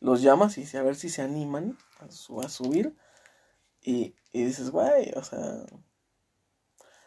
los 0.00 0.20
llamas 0.20 0.58
y 0.58 0.76
a 0.76 0.82
ver 0.82 0.96
si 0.96 1.08
se 1.08 1.22
animan 1.22 1.78
a, 1.98 2.10
subir. 2.48 2.94
Y, 3.84 4.16
dices, 4.32 4.70
güey, 4.70 5.12
o 5.14 5.22
sea... 5.22 5.64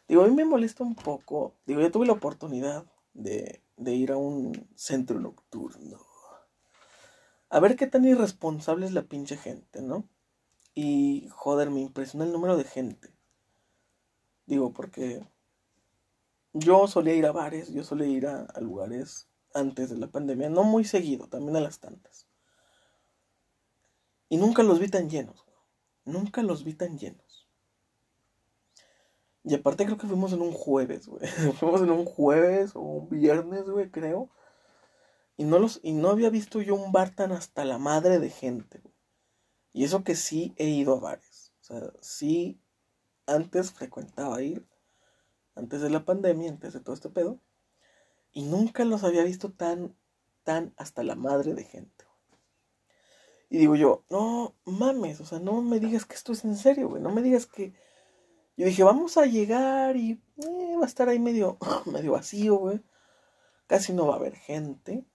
Digo, 0.07 0.23
a 0.23 0.27
mí 0.27 0.33
me 0.33 0.45
molesta 0.45 0.83
un 0.83 0.95
poco. 0.95 1.55
Digo, 1.65 1.81
yo 1.81 1.91
tuve 1.91 2.05
la 2.05 2.13
oportunidad 2.13 2.85
de, 3.13 3.61
de 3.75 3.93
ir 3.93 4.11
a 4.13 4.17
un 4.17 4.69
centro 4.75 5.19
nocturno. 5.19 5.97
A 7.49 7.59
ver 7.59 7.75
qué 7.75 7.87
tan 7.87 8.05
irresponsable 8.05 8.85
es 8.85 8.93
la 8.93 9.01
pinche 9.01 9.35
gente, 9.35 9.81
¿no? 9.81 10.07
Y 10.75 11.27
joder, 11.31 11.71
me 11.71 11.81
impresiona 11.81 12.25
el 12.25 12.31
número 12.31 12.55
de 12.55 12.63
gente. 12.63 13.09
Digo, 14.45 14.71
porque 14.73 15.25
yo 16.53 16.87
solía 16.87 17.15
ir 17.15 17.25
a 17.25 17.31
bares, 17.31 17.73
yo 17.73 17.83
solía 17.83 18.07
ir 18.07 18.27
a, 18.27 18.47
lugares 18.61 19.27
antes 19.53 19.89
de 19.89 19.97
la 19.97 20.07
pandemia, 20.07 20.49
no 20.49 20.63
muy 20.63 20.85
seguido, 20.85 21.27
también 21.27 21.55
a 21.55 21.61
las 21.61 21.79
tantas. 21.79 22.27
Y 24.29 24.37
nunca 24.37 24.61
los 24.61 24.79
vi 24.79 24.87
tan 24.87 25.09
llenos, 25.09 25.46
nunca 26.07 26.41
los 26.41 26.63
vi 26.63 26.73
tan 26.73 26.97
llenos. 26.97 27.47
Y 29.43 29.55
aparte 29.55 29.85
creo 29.85 29.97
que 29.97 30.07
fuimos 30.07 30.33
en 30.33 30.41
un 30.41 30.51
jueves, 30.51 31.07
güey. 31.07 31.25
fuimos 31.59 31.81
en 31.81 31.91
un 31.91 32.05
jueves 32.05 32.75
o 32.75 32.81
un 32.81 33.09
viernes, 33.09 33.69
güey, 33.69 33.89
creo. 33.91 34.29
Y 35.37 35.45
no, 35.45 35.59
los, 35.59 35.79
y 35.83 35.93
no 35.93 36.09
había 36.09 36.29
visto 36.29 36.61
yo 36.61 36.75
un 36.75 36.91
bar 36.91 37.15
tan 37.15 37.31
hasta 37.31 37.63
la 37.63 37.77
madre 37.77 38.19
de 38.19 38.29
gente, 38.29 38.79
güey. 38.79 38.95
Y 39.71 39.83
eso 39.83 40.03
que 40.03 40.15
sí 40.15 40.53
he 40.57 40.67
ido 40.67 40.95
a 40.95 40.99
bares. 40.99 41.53
O 41.61 41.63
sea, 41.63 41.93
sí 42.01 42.59
antes 43.27 43.71
frecuentaba 43.71 44.41
ir 44.41 44.65
antes 45.53 45.81
de 45.81 45.89
la 45.89 46.05
pandemia, 46.05 46.49
antes 46.49 46.73
de 46.73 46.79
todo 46.79 46.95
este 46.95 47.09
pedo. 47.09 47.39
Y 48.31 48.43
nunca 48.43 48.85
los 48.85 49.03
había 49.03 49.23
visto 49.23 49.51
tan, 49.51 49.95
tan 50.43 50.73
hasta 50.77 51.03
la 51.03 51.15
madre 51.15 51.53
de 51.53 51.63
gente. 51.63 52.06
Y 53.49 53.57
digo 53.57 53.75
yo, 53.75 54.03
no 54.09 54.55
mames, 54.65 55.21
o 55.21 55.25
sea, 55.25 55.39
no 55.39 55.61
me 55.61 55.79
digas 55.79 56.05
que 56.05 56.15
esto 56.15 56.33
es 56.33 56.43
en 56.45 56.55
serio, 56.57 56.89
güey. 56.89 57.01
No 57.01 57.11
me 57.11 57.21
digas 57.21 57.45
que. 57.47 57.73
Yo 58.57 58.65
dije, 58.65 58.83
vamos 58.83 59.17
a 59.17 59.25
llegar 59.25 59.95
y 59.97 60.11
eh, 60.37 60.75
va 60.77 60.83
a 60.83 60.87
estar 60.87 61.09
ahí 61.09 61.19
medio, 61.19 61.57
medio 61.85 62.13
vacío, 62.13 62.55
güey. 62.57 62.81
Casi 63.67 63.93
no 63.93 64.07
va 64.07 64.15
a 64.15 64.17
haber 64.17 64.35
gente. 64.35 65.05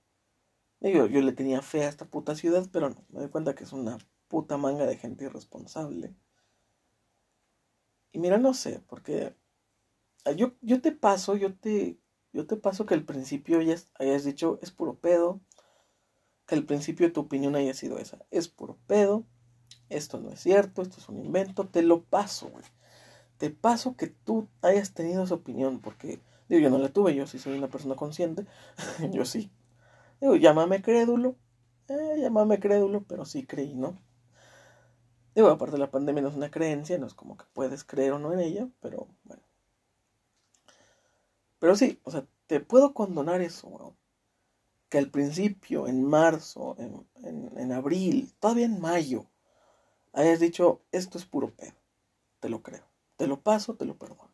Digo, 0.81 1.07
yo 1.07 1.21
le 1.23 1.33
tenía 1.33 1.63
fe 1.63 1.85
a 1.85 1.89
esta 1.89 2.07
puta 2.07 2.35
ciudad, 2.37 2.67
pero 2.73 2.91
no, 2.91 3.05
me 3.11 3.21
doy 3.21 3.31
cuenta 3.31 3.55
que 3.55 3.65
es 3.65 3.73
una 3.73 3.99
puta 4.29 4.57
manga 4.59 4.87
de 4.87 4.97
gente 4.97 5.25
irresponsable. 5.25 6.15
Y 8.13 8.19
mira, 8.19 8.39
no 8.39 8.55
sé, 8.55 8.81
porque 8.87 9.35
Ah, 10.25 10.33
yo, 10.33 10.53
yo 10.61 10.81
te 10.81 10.93
paso, 10.93 11.35
yo 11.37 11.55
te, 11.57 11.99
yo 12.33 12.47
te 12.47 12.57
paso 12.57 12.87
que 12.87 12.95
al 12.95 13.05
principio 13.05 13.61
ya 13.61 13.77
hayas 13.99 14.25
dicho 14.25 14.59
es 14.63 14.71
puro 14.71 14.95
pedo, 15.01 15.41
que 16.47 16.55
al 16.55 16.65
principio 16.65 17.13
tu 17.13 17.21
opinión 17.21 17.57
haya 17.57 17.75
sido 17.75 17.99
esa, 17.99 18.19
es 18.31 18.49
puro 18.49 18.79
pedo, 18.87 19.25
esto 19.89 20.21
no 20.21 20.31
es 20.31 20.41
cierto, 20.41 20.83
esto 20.83 20.99
es 20.99 21.09
un 21.09 21.19
invento, 21.19 21.69
te 21.69 21.83
lo 21.83 22.03
paso, 22.03 22.49
güey. 22.49 22.65
Te 23.39 23.51
paso 23.51 23.97
que 23.97 24.07
tú 24.07 24.49
hayas 24.63 24.95
tenido 24.95 25.25
esa 25.25 25.35
opinión, 25.35 25.81
porque, 25.81 26.21
digo, 26.49 26.63
yo 26.63 26.71
no 26.71 26.79
la 26.79 26.89
tuve, 26.91 27.15
yo 27.15 27.27
sí 27.27 27.39
soy 27.39 27.59
una 27.59 27.69
persona 27.69 27.97
consciente, 27.97 28.47
yo 29.13 29.25
sí. 29.25 29.51
Digo, 30.21 30.37
llámame 30.37 30.83
crédulo, 30.83 31.37
eh, 31.89 32.17
llámame 32.21 32.61
crédulo, 32.61 33.05
pero 33.09 33.25
sí 33.25 33.45
creí, 33.45 33.75
¿no? 33.75 33.99
Digo, 35.35 35.49
aparte 35.49 35.79
la 35.79 35.91
pandemia 35.91 36.23
no 36.23 36.29
es 36.29 36.35
una 36.35 36.51
creencia, 36.51 36.99
no 36.99 37.07
es 37.07 37.15
como 37.15 37.37
que 37.37 37.45
puedes 37.53 37.85
creer 37.85 38.13
o 38.13 38.19
no 38.19 38.33
en 38.33 38.41
ella, 38.41 38.69
pero 38.81 39.09
bueno. 39.25 39.43
Pero 41.59 41.75
sí, 41.77 42.01
o 42.05 42.11
sea, 42.11 42.27
te 42.47 42.61
puedo 42.61 42.93
condonar 42.93 43.41
eso, 43.41 43.69
weón. 43.69 43.97
Que 44.93 44.99
al 44.99 45.09
principio, 45.09 45.89
en 45.89 46.05
marzo, 46.05 46.77
en, 46.79 47.09
en, 47.57 47.73
abril, 47.73 48.31
todavía 48.39 48.67
en 48.67 48.79
mayo, 48.79 49.25
hayas 50.13 50.39
dicho, 50.39 50.83
esto 50.93 51.17
es 51.17 51.25
puro 51.25 51.49
pedo. 51.49 51.73
Te 52.41 52.51
lo 52.51 52.63
creo. 52.63 52.85
Te 53.17 53.27
lo 53.27 53.41
paso, 53.41 53.75
te 53.75 53.87
lo 53.87 53.97
perdono. 53.97 54.31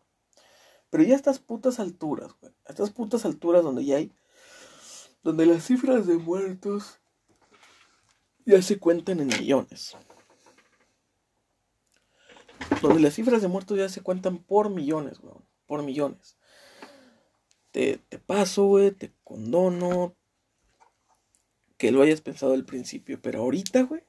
Pero 0.90 1.05
ya 1.05 1.12
a 1.12 1.16
estas 1.16 1.38
putas 1.38 1.79
alturas, 1.79 2.33
güey. 2.40 2.53
A 2.66 2.73
estas 2.73 2.90
putas 2.90 3.25
alturas 3.25 3.62
donde 3.62 3.85
ya 3.85 3.99
hay. 3.99 4.12
Donde 5.23 5.47
las 5.47 5.62
cifras 5.62 6.09
de 6.09 6.16
muertos 6.16 6.99
ya 8.44 8.61
se 8.61 8.81
cuentan 8.81 9.21
en 9.21 9.29
millones. 9.29 9.97
Donde 12.83 12.99
las 12.99 13.14
cifras 13.14 13.42
de 13.42 13.47
muertos 13.47 13.79
ya 13.79 13.88
se 13.88 14.01
cuentan 14.01 14.38
por 14.38 14.71
millones. 14.71 15.21
Por 15.68 15.85
millones 15.85 16.37
te, 17.71 18.18
paso, 18.27 18.66
güey, 18.66 18.90
te 18.90 19.12
condono 19.25 20.16
que 21.78 21.92
lo 21.92 22.02
hayas 22.02 22.20
pensado 22.20 22.52
al 22.52 22.64
principio, 22.64 23.20
pero 23.22 23.40
ahorita, 23.40 23.82
güey, 23.82 24.02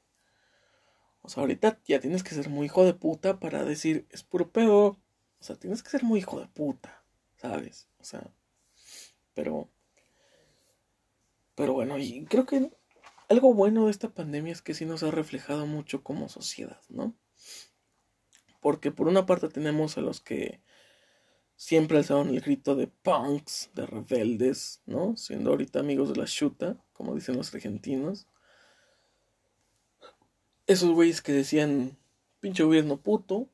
o 1.21 1.29
sea, 1.29 1.41
ahorita 1.41 1.79
ya 1.85 1.99
tienes 1.99 2.23
que 2.23 2.35
ser 2.35 2.49
muy 2.49 2.65
hijo 2.65 2.83
de 2.85 2.93
puta 2.93 3.39
para 3.39 3.63
decir, 3.63 4.07
es 4.09 4.23
puro 4.23 4.51
pedo. 4.51 4.97
O 5.39 5.43
sea, 5.43 5.55
tienes 5.55 5.83
que 5.83 5.89
ser 5.89 6.03
muy 6.03 6.19
hijo 6.19 6.39
de 6.39 6.47
puta, 6.47 7.03
¿sabes? 7.37 7.87
O 7.99 8.03
sea, 8.03 8.29
pero... 9.33 9.69
Pero 11.55 11.73
bueno, 11.73 11.97
y 11.99 12.25
creo 12.25 12.45
que 12.45 12.71
algo 13.27 13.53
bueno 13.53 13.85
de 13.85 13.91
esta 13.91 14.09
pandemia 14.09 14.53
es 14.53 14.61
que 14.61 14.73
sí 14.73 14.85
nos 14.85 15.03
ha 15.03 15.11
reflejado 15.11 15.65
mucho 15.65 16.03
como 16.03 16.29
sociedad, 16.29 16.81
¿no? 16.89 17.13
Porque 18.61 18.91
por 18.91 19.07
una 19.07 19.25
parte 19.25 19.49
tenemos 19.49 19.97
a 19.97 20.01
los 20.01 20.21
que 20.21 20.61
siempre 21.59 21.97
alzaron 21.97 22.29
el 22.29 22.39
grito 22.39 22.73
de 22.73 22.87
punks, 22.87 23.69
de 23.75 23.85
rebeldes, 23.85 24.81
¿no? 24.85 25.17
Siendo 25.17 25.49
ahorita 25.49 25.81
amigos 25.81 26.07
de 26.07 26.15
la 26.15 26.23
chuta, 26.23 26.77
como 26.93 27.13
dicen 27.13 27.35
los 27.35 27.53
argentinos. 27.53 28.27
Esos 30.67 30.91
güeyes 30.91 31.21
que 31.21 31.33
decían, 31.33 31.97
pinche 32.39 32.63
gobierno 32.63 33.01
puto, 33.01 33.49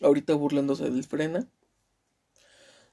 ahorita 0.00 0.32
burlándose 0.32 0.84
del 0.90 1.04
frena. 1.04 1.46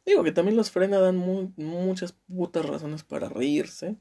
Digo 0.06 0.22
que 0.26 0.34
también 0.34 0.58
los 0.58 0.70
frena 0.70 1.00
dan 1.00 1.16
muchas 1.56 2.12
putas 2.12 2.66
razones 2.66 3.06
para 3.06 3.30
reírse. 3.30 3.96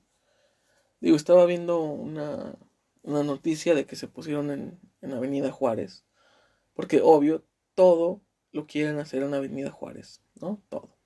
Digo, 1.00 1.14
estaba 1.14 1.46
viendo 1.46 1.80
una, 1.80 2.56
una 3.04 3.22
noticia 3.22 3.76
de 3.76 3.87
que 3.87 3.94
se 3.94 4.09
pusieron 4.09 4.50
en, 4.50 4.80
en 5.00 5.12
Avenida 5.12 5.52
Juárez. 5.52 6.04
Porque 6.74 7.00
obvio, 7.04 7.44
todo 7.76 8.20
lo 8.52 8.66
quieren 8.66 8.98
hacer 8.98 9.22
en 9.22 9.34
Avenida 9.34 9.70
Juárez, 9.70 10.22
¿no? 10.40 10.62
Todo. 10.68 10.96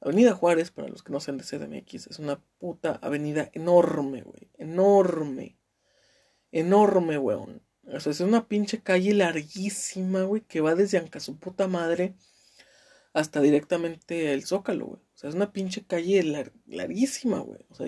Avenida 0.00 0.32
Juárez, 0.32 0.70
para 0.70 0.88
los 0.88 1.02
que 1.02 1.12
no 1.12 1.20
sean 1.20 1.38
de 1.38 1.44
CDMX, 1.44 2.06
es 2.06 2.18
una 2.18 2.40
puta 2.58 2.98
avenida 3.02 3.50
enorme, 3.52 4.22
güey. 4.22 4.50
Enorme. 4.56 5.58
enorme, 6.52 7.18
weón. 7.18 7.62
O 7.92 8.00
sea, 8.00 8.12
es 8.12 8.20
una 8.20 8.48
pinche 8.48 8.82
calle 8.82 9.14
larguísima, 9.14 10.22
güey, 10.22 10.42
que 10.42 10.60
va 10.60 10.74
desde 10.74 10.98
Anca 10.98 11.20
su 11.20 11.38
puta 11.38 11.68
madre 11.68 12.14
hasta 13.12 13.40
directamente 13.40 14.32
el 14.32 14.44
Zócalo, 14.44 14.86
güey. 14.86 15.00
O 15.00 15.16
sea, 15.16 15.30
es 15.30 15.36
una 15.36 15.52
pinche 15.52 15.84
calle 15.84 16.22
larguísima, 16.66 17.40
güey. 17.40 17.60
O 17.70 17.74
sea, 17.74 17.86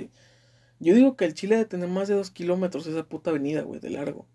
yo 0.79 0.95
digo 0.95 1.17
que 1.17 1.27
el 1.27 1.35
Chile 1.35 1.57
debe 1.57 1.69
tener 1.69 1.89
más 1.89 2.09
de 2.09 2.15
dos 2.15 2.31
kilómetros 2.31 2.87
esa 2.87 3.09
puta 3.09 3.31
avenida, 3.31 3.63
güey, 3.63 3.81
de 3.81 3.91
largo. 3.91 4.27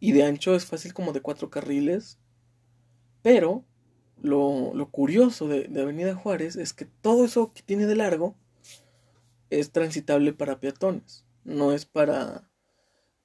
Y 0.00 0.12
de 0.12 0.24
ancho 0.24 0.54
es 0.54 0.64
fácil 0.66 0.94
como 0.94 1.12
de 1.12 1.20
cuatro 1.20 1.50
carriles. 1.50 2.18
Pero 3.22 3.64
lo, 4.20 4.72
lo 4.74 4.90
curioso 4.90 5.48
de, 5.48 5.64
de, 5.64 5.82
Avenida 5.82 6.14
Juárez 6.14 6.56
es 6.56 6.72
que 6.72 6.84
todo 6.84 7.24
eso 7.24 7.52
que 7.52 7.62
tiene 7.62 7.86
de 7.86 7.96
largo 7.96 8.36
es 9.50 9.72
transitable 9.72 10.32
para 10.32 10.60
peatones. 10.60 11.24
No 11.44 11.72
es 11.72 11.84
para, 11.86 12.48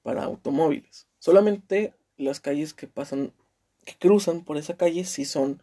para 0.02 0.24
automóviles. 0.24 1.08
Solamente 1.20 1.94
las 2.18 2.40
calles 2.40 2.74
que 2.74 2.88
pasan, 2.88 3.34
que 3.86 3.96
cruzan 3.98 4.44
por 4.44 4.58
esa 4.58 4.78
calle 4.78 5.06
sí 5.06 5.26
son, 5.26 5.62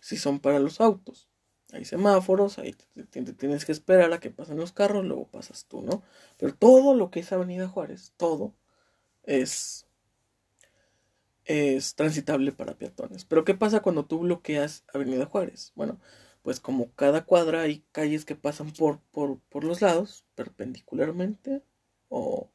sí 0.00 0.16
son 0.16 0.40
para 0.40 0.58
los 0.58 0.80
autos. 0.80 1.28
Hay 1.72 1.84
semáforos, 1.84 2.58
ahí 2.58 2.74
te, 3.10 3.22
tienes 3.34 3.66
que 3.66 3.72
esperar 3.72 4.12
a 4.12 4.20
que 4.20 4.30
pasen 4.30 4.56
los 4.56 4.72
carros, 4.72 5.04
luego 5.04 5.28
pasas 5.28 5.66
tú, 5.66 5.82
¿no? 5.82 6.02
Pero 6.38 6.54
todo 6.54 6.94
lo 6.94 7.10
que 7.10 7.20
es 7.20 7.30
Avenida 7.30 7.68
Juárez, 7.68 8.14
todo 8.16 8.54
es 9.24 9.86
es 11.48 11.94
transitable 11.94 12.52
para 12.52 12.76
peatones. 12.76 13.24
Pero 13.24 13.44
¿qué 13.44 13.54
pasa 13.54 13.80
cuando 13.80 14.04
tú 14.04 14.20
bloqueas 14.20 14.84
Avenida 14.92 15.24
Juárez? 15.24 15.72
Bueno, 15.74 15.98
pues 16.42 16.60
como 16.60 16.92
cada 16.92 17.24
cuadra 17.24 17.62
hay 17.62 17.84
calles 17.90 18.26
que 18.26 18.36
pasan 18.36 18.70
por, 18.72 19.00
por, 19.10 19.40
por 19.48 19.64
los 19.64 19.80
lados, 19.80 20.26
perpendicularmente, 20.34 21.62
o... 22.08 22.50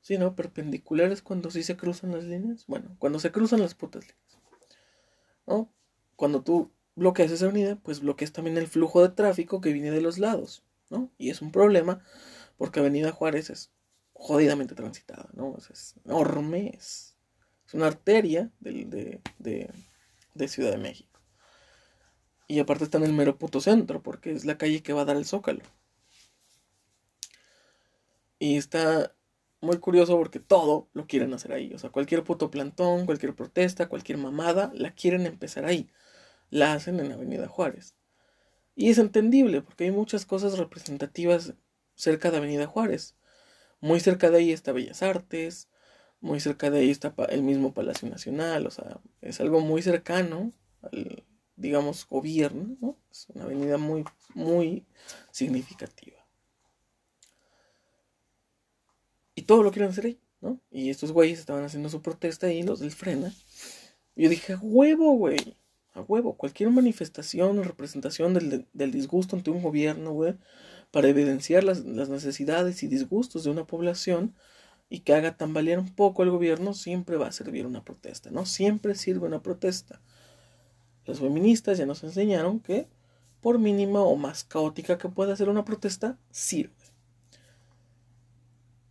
Sí, 0.00 0.16
¿no? 0.16 0.36
Perpendiculares 0.36 1.20
cuando 1.20 1.50
sí 1.50 1.64
se 1.64 1.76
cruzan 1.76 2.12
las 2.12 2.24
líneas. 2.24 2.64
Bueno, 2.68 2.96
cuando 3.00 3.18
se 3.18 3.32
cruzan 3.32 3.60
las 3.60 3.74
putas 3.74 4.04
líneas. 4.04 4.38
¿No? 5.44 5.72
Cuando 6.14 6.42
tú 6.42 6.70
bloqueas 6.94 7.32
esa 7.32 7.46
avenida, 7.46 7.76
pues 7.76 8.00
bloqueas 8.00 8.32
también 8.32 8.56
el 8.56 8.68
flujo 8.68 9.02
de 9.02 9.08
tráfico 9.08 9.60
que 9.60 9.72
viene 9.72 9.90
de 9.90 10.00
los 10.00 10.18
lados, 10.18 10.62
¿no? 10.88 11.10
Y 11.18 11.30
es 11.30 11.42
un 11.42 11.50
problema 11.50 12.00
porque 12.56 12.80
Avenida 12.80 13.10
Juárez 13.10 13.50
es 13.50 13.72
jodidamente 14.18 14.74
transitada, 14.74 15.30
¿no? 15.32 15.56
Es, 15.70 15.94
enorme, 16.04 16.72
es, 16.76 17.16
una 17.72 17.86
arteria 17.86 18.50
de, 18.58 19.20
de, 19.38 19.70
de, 20.34 20.48
Ciudad 20.48 20.72
de 20.72 20.78
México. 20.78 21.20
Y 22.48 22.58
aparte 22.58 22.84
está 22.84 22.98
en 22.98 23.04
el 23.04 23.12
mero 23.12 23.38
puto 23.38 23.60
centro, 23.60 24.02
porque 24.02 24.32
es 24.32 24.44
la 24.44 24.58
calle 24.58 24.82
que 24.82 24.92
va 24.92 25.02
a 25.02 25.04
dar 25.04 25.16
el 25.16 25.26
zócalo. 25.26 25.62
Y 28.38 28.56
está 28.56 29.14
muy 29.60 29.78
curioso 29.78 30.16
porque 30.16 30.40
todo 30.40 30.88
lo 30.94 31.06
quieren 31.06 31.32
hacer 31.34 31.52
ahí. 31.52 31.72
O 31.74 31.78
sea, 31.78 31.90
cualquier 31.90 32.24
puto 32.24 32.50
plantón, 32.50 33.06
cualquier 33.06 33.34
protesta, 33.34 33.88
cualquier 33.88 34.18
mamada, 34.18 34.72
la 34.74 34.94
quieren 34.94 35.26
empezar 35.26 35.64
ahí. 35.64 35.90
La 36.50 36.72
hacen 36.72 36.98
en 37.00 37.12
Avenida 37.12 37.48
Juárez. 37.48 37.94
Y 38.74 38.90
es 38.90 38.98
entendible 38.98 39.60
porque 39.62 39.84
hay 39.84 39.90
muchas 39.90 40.24
cosas 40.24 40.58
representativas 40.58 41.54
cerca 41.94 42.30
de 42.30 42.38
Avenida 42.38 42.66
Juárez. 42.66 43.17
Muy 43.80 44.00
cerca 44.00 44.30
de 44.30 44.38
ahí 44.38 44.52
está 44.52 44.72
Bellas 44.72 45.02
Artes, 45.02 45.68
muy 46.20 46.40
cerca 46.40 46.70
de 46.70 46.80
ahí 46.80 46.90
está 46.90 47.14
el 47.28 47.42
mismo 47.42 47.72
Palacio 47.72 48.08
Nacional, 48.08 48.66
o 48.66 48.70
sea, 48.70 49.00
es 49.20 49.40
algo 49.40 49.60
muy 49.60 49.82
cercano 49.82 50.52
al, 50.82 51.24
digamos, 51.58 52.06
gobierno, 52.08 52.76
¿no? 52.80 52.96
Es 53.10 53.26
una 53.34 53.44
avenida 53.44 53.78
muy, 53.78 54.04
muy 54.34 54.86
significativa. 55.30 56.16
Y 59.34 59.42
todo 59.42 59.62
lo 59.62 59.70
quieren 59.70 59.90
hacer 59.90 60.06
ahí, 60.06 60.20
¿no? 60.40 60.60
Y 60.70 60.90
estos 60.90 61.12
güeyes 61.12 61.38
estaban 61.38 61.64
haciendo 61.64 61.88
su 61.88 62.00
protesta 62.00 62.46
ahí, 62.46 62.62
los 62.62 62.80
del 62.80 62.92
frena. 62.92 63.32
Y 64.16 64.24
yo 64.24 64.30
dije, 64.30 64.54
a 64.54 64.58
huevo, 64.60 65.12
güey, 65.14 65.56
a 65.94 66.00
huevo, 66.00 66.36
cualquier 66.36 66.70
manifestación 66.70 67.58
o 67.58 67.62
representación 67.62 68.34
del, 68.34 68.66
del 68.72 68.92
disgusto 68.92 69.36
ante 69.36 69.50
un 69.50 69.62
gobierno, 69.62 70.12
güey, 70.12 70.36
para 70.90 71.08
evidenciar 71.08 71.64
las, 71.64 71.84
necesidades 71.84 72.82
y 72.82 72.88
disgustos 72.88 73.44
de 73.44 73.50
una 73.50 73.66
población 73.66 74.34
y 74.88 75.00
que 75.00 75.12
haga 75.14 75.36
tambalear 75.36 75.78
un 75.78 75.94
poco 75.94 76.22
el 76.22 76.30
gobierno, 76.30 76.72
siempre 76.72 77.16
va 77.16 77.26
a 77.26 77.32
servir 77.32 77.66
una 77.66 77.84
protesta, 77.84 78.30
¿no? 78.30 78.46
Siempre 78.46 78.94
sirve 78.94 79.26
una 79.26 79.42
protesta. 79.42 80.00
Las 81.04 81.20
feministas 81.20 81.76
ya 81.76 81.84
nos 81.84 82.02
enseñaron 82.04 82.60
que, 82.60 82.88
por 83.40 83.58
mínima 83.58 84.00
o 84.00 84.16
más 84.16 84.44
caótica 84.44 84.96
que 84.96 85.08
pueda 85.08 85.36
ser 85.36 85.50
una 85.50 85.64
protesta, 85.64 86.18
sirve. 86.30 86.74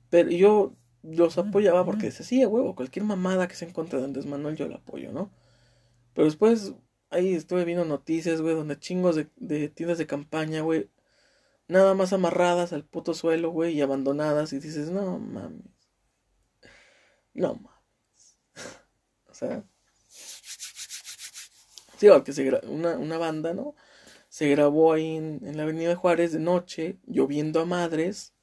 Pero 0.10 0.30
yo 0.30 0.76
los 1.04 1.38
apoyaba 1.38 1.84
porque 1.84 2.08
decía, 2.08 2.26
sí, 2.26 2.46
huevo, 2.46 2.76
cualquier 2.76 3.06
mamada 3.06 3.48
que 3.48 3.56
se 3.56 3.66
encuentre 3.66 4.00
de 4.00 4.06
Andrés 4.06 4.26
Manuel 4.26 4.56
yo 4.56 4.68
la 4.68 4.78
apoyo, 4.78 5.12
¿no? 5.12 5.32
Pero 6.14 6.26
después 6.26 6.74
ahí 7.10 7.34
estuve 7.34 7.66
viendo 7.66 7.86
noticias, 7.86 8.42
güey, 8.42 8.56
donde 8.56 8.80
chingos 8.80 9.16
de, 9.16 9.30
de 9.38 9.70
tiendas 9.70 9.98
de 9.98 10.08
campaña, 10.08 10.62
güey, 10.62 10.90
nada 11.68 11.94
más 11.94 12.14
amarradas 12.14 12.74
al 12.74 12.86
puto 12.86 13.14
suelo, 13.14 13.52
güey, 13.52 13.76
y 13.76 13.82
abandonadas, 13.82 14.54
y 14.54 14.60
dices, 14.60 14.90
no 14.90 15.20
mames. 15.20 15.66
No 17.34 17.56
mames. 17.56 18.40
o 19.30 19.34
sea. 19.34 19.64
Sí, 21.98 22.08
que 22.24 22.34
se 22.34 22.62
una, 22.68 22.98
una 22.98 23.18
banda, 23.18 23.54
¿no? 23.54 23.76
Se 24.30 24.50
grabó 24.50 24.94
ahí 24.94 25.16
en, 25.16 25.42
en 25.44 25.58
la 25.58 25.64
Avenida 25.64 25.96
Juárez 25.96 26.32
de 26.32 26.40
noche, 26.40 27.00
lloviendo 27.08 27.60
a 27.62 27.66
madres. 27.66 28.34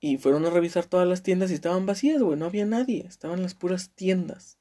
Y 0.00 0.18
fueron 0.18 0.44
a 0.46 0.50
revisar 0.50 0.86
todas 0.86 1.08
las 1.08 1.22
tiendas 1.22 1.50
y 1.50 1.54
estaban 1.54 1.86
vacías, 1.86 2.22
güey. 2.22 2.38
No 2.38 2.46
había 2.46 2.66
nadie. 2.66 3.06
Estaban 3.06 3.42
las 3.42 3.54
puras 3.54 3.90
tiendas. 3.94 4.58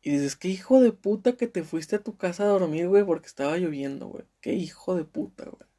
Y 0.00 0.10
dices, 0.10 0.36
qué 0.36 0.48
hijo 0.48 0.80
de 0.80 0.92
puta 0.92 1.36
que 1.36 1.46
te 1.46 1.64
fuiste 1.64 1.96
a 1.96 2.02
tu 2.02 2.16
casa 2.16 2.44
a 2.44 2.48
dormir, 2.48 2.88
güey, 2.88 3.04
porque 3.04 3.26
estaba 3.26 3.56
lloviendo, 3.56 4.08
güey. 4.08 4.24
Qué 4.40 4.54
hijo 4.54 4.96
de 4.96 5.04
puta, 5.04 5.44
güey 5.44 5.73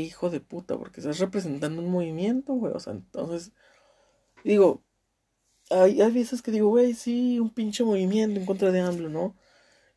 hijo 0.00 0.30
de 0.30 0.40
puta, 0.40 0.76
porque 0.78 1.00
estás 1.00 1.18
representando 1.18 1.82
un 1.82 1.90
movimiento, 1.90 2.54
güey. 2.54 2.72
O 2.74 2.80
sea, 2.80 2.92
entonces, 2.92 3.52
digo, 4.44 4.82
hay, 5.70 6.00
hay 6.02 6.12
veces 6.12 6.42
que 6.42 6.50
digo, 6.50 6.68
güey, 6.68 6.94
sí, 6.94 7.40
un 7.40 7.50
pinche 7.50 7.84
movimiento 7.84 8.38
en 8.40 8.46
contra 8.46 8.70
de 8.72 8.80
AMLO, 8.80 9.08
¿no? 9.08 9.36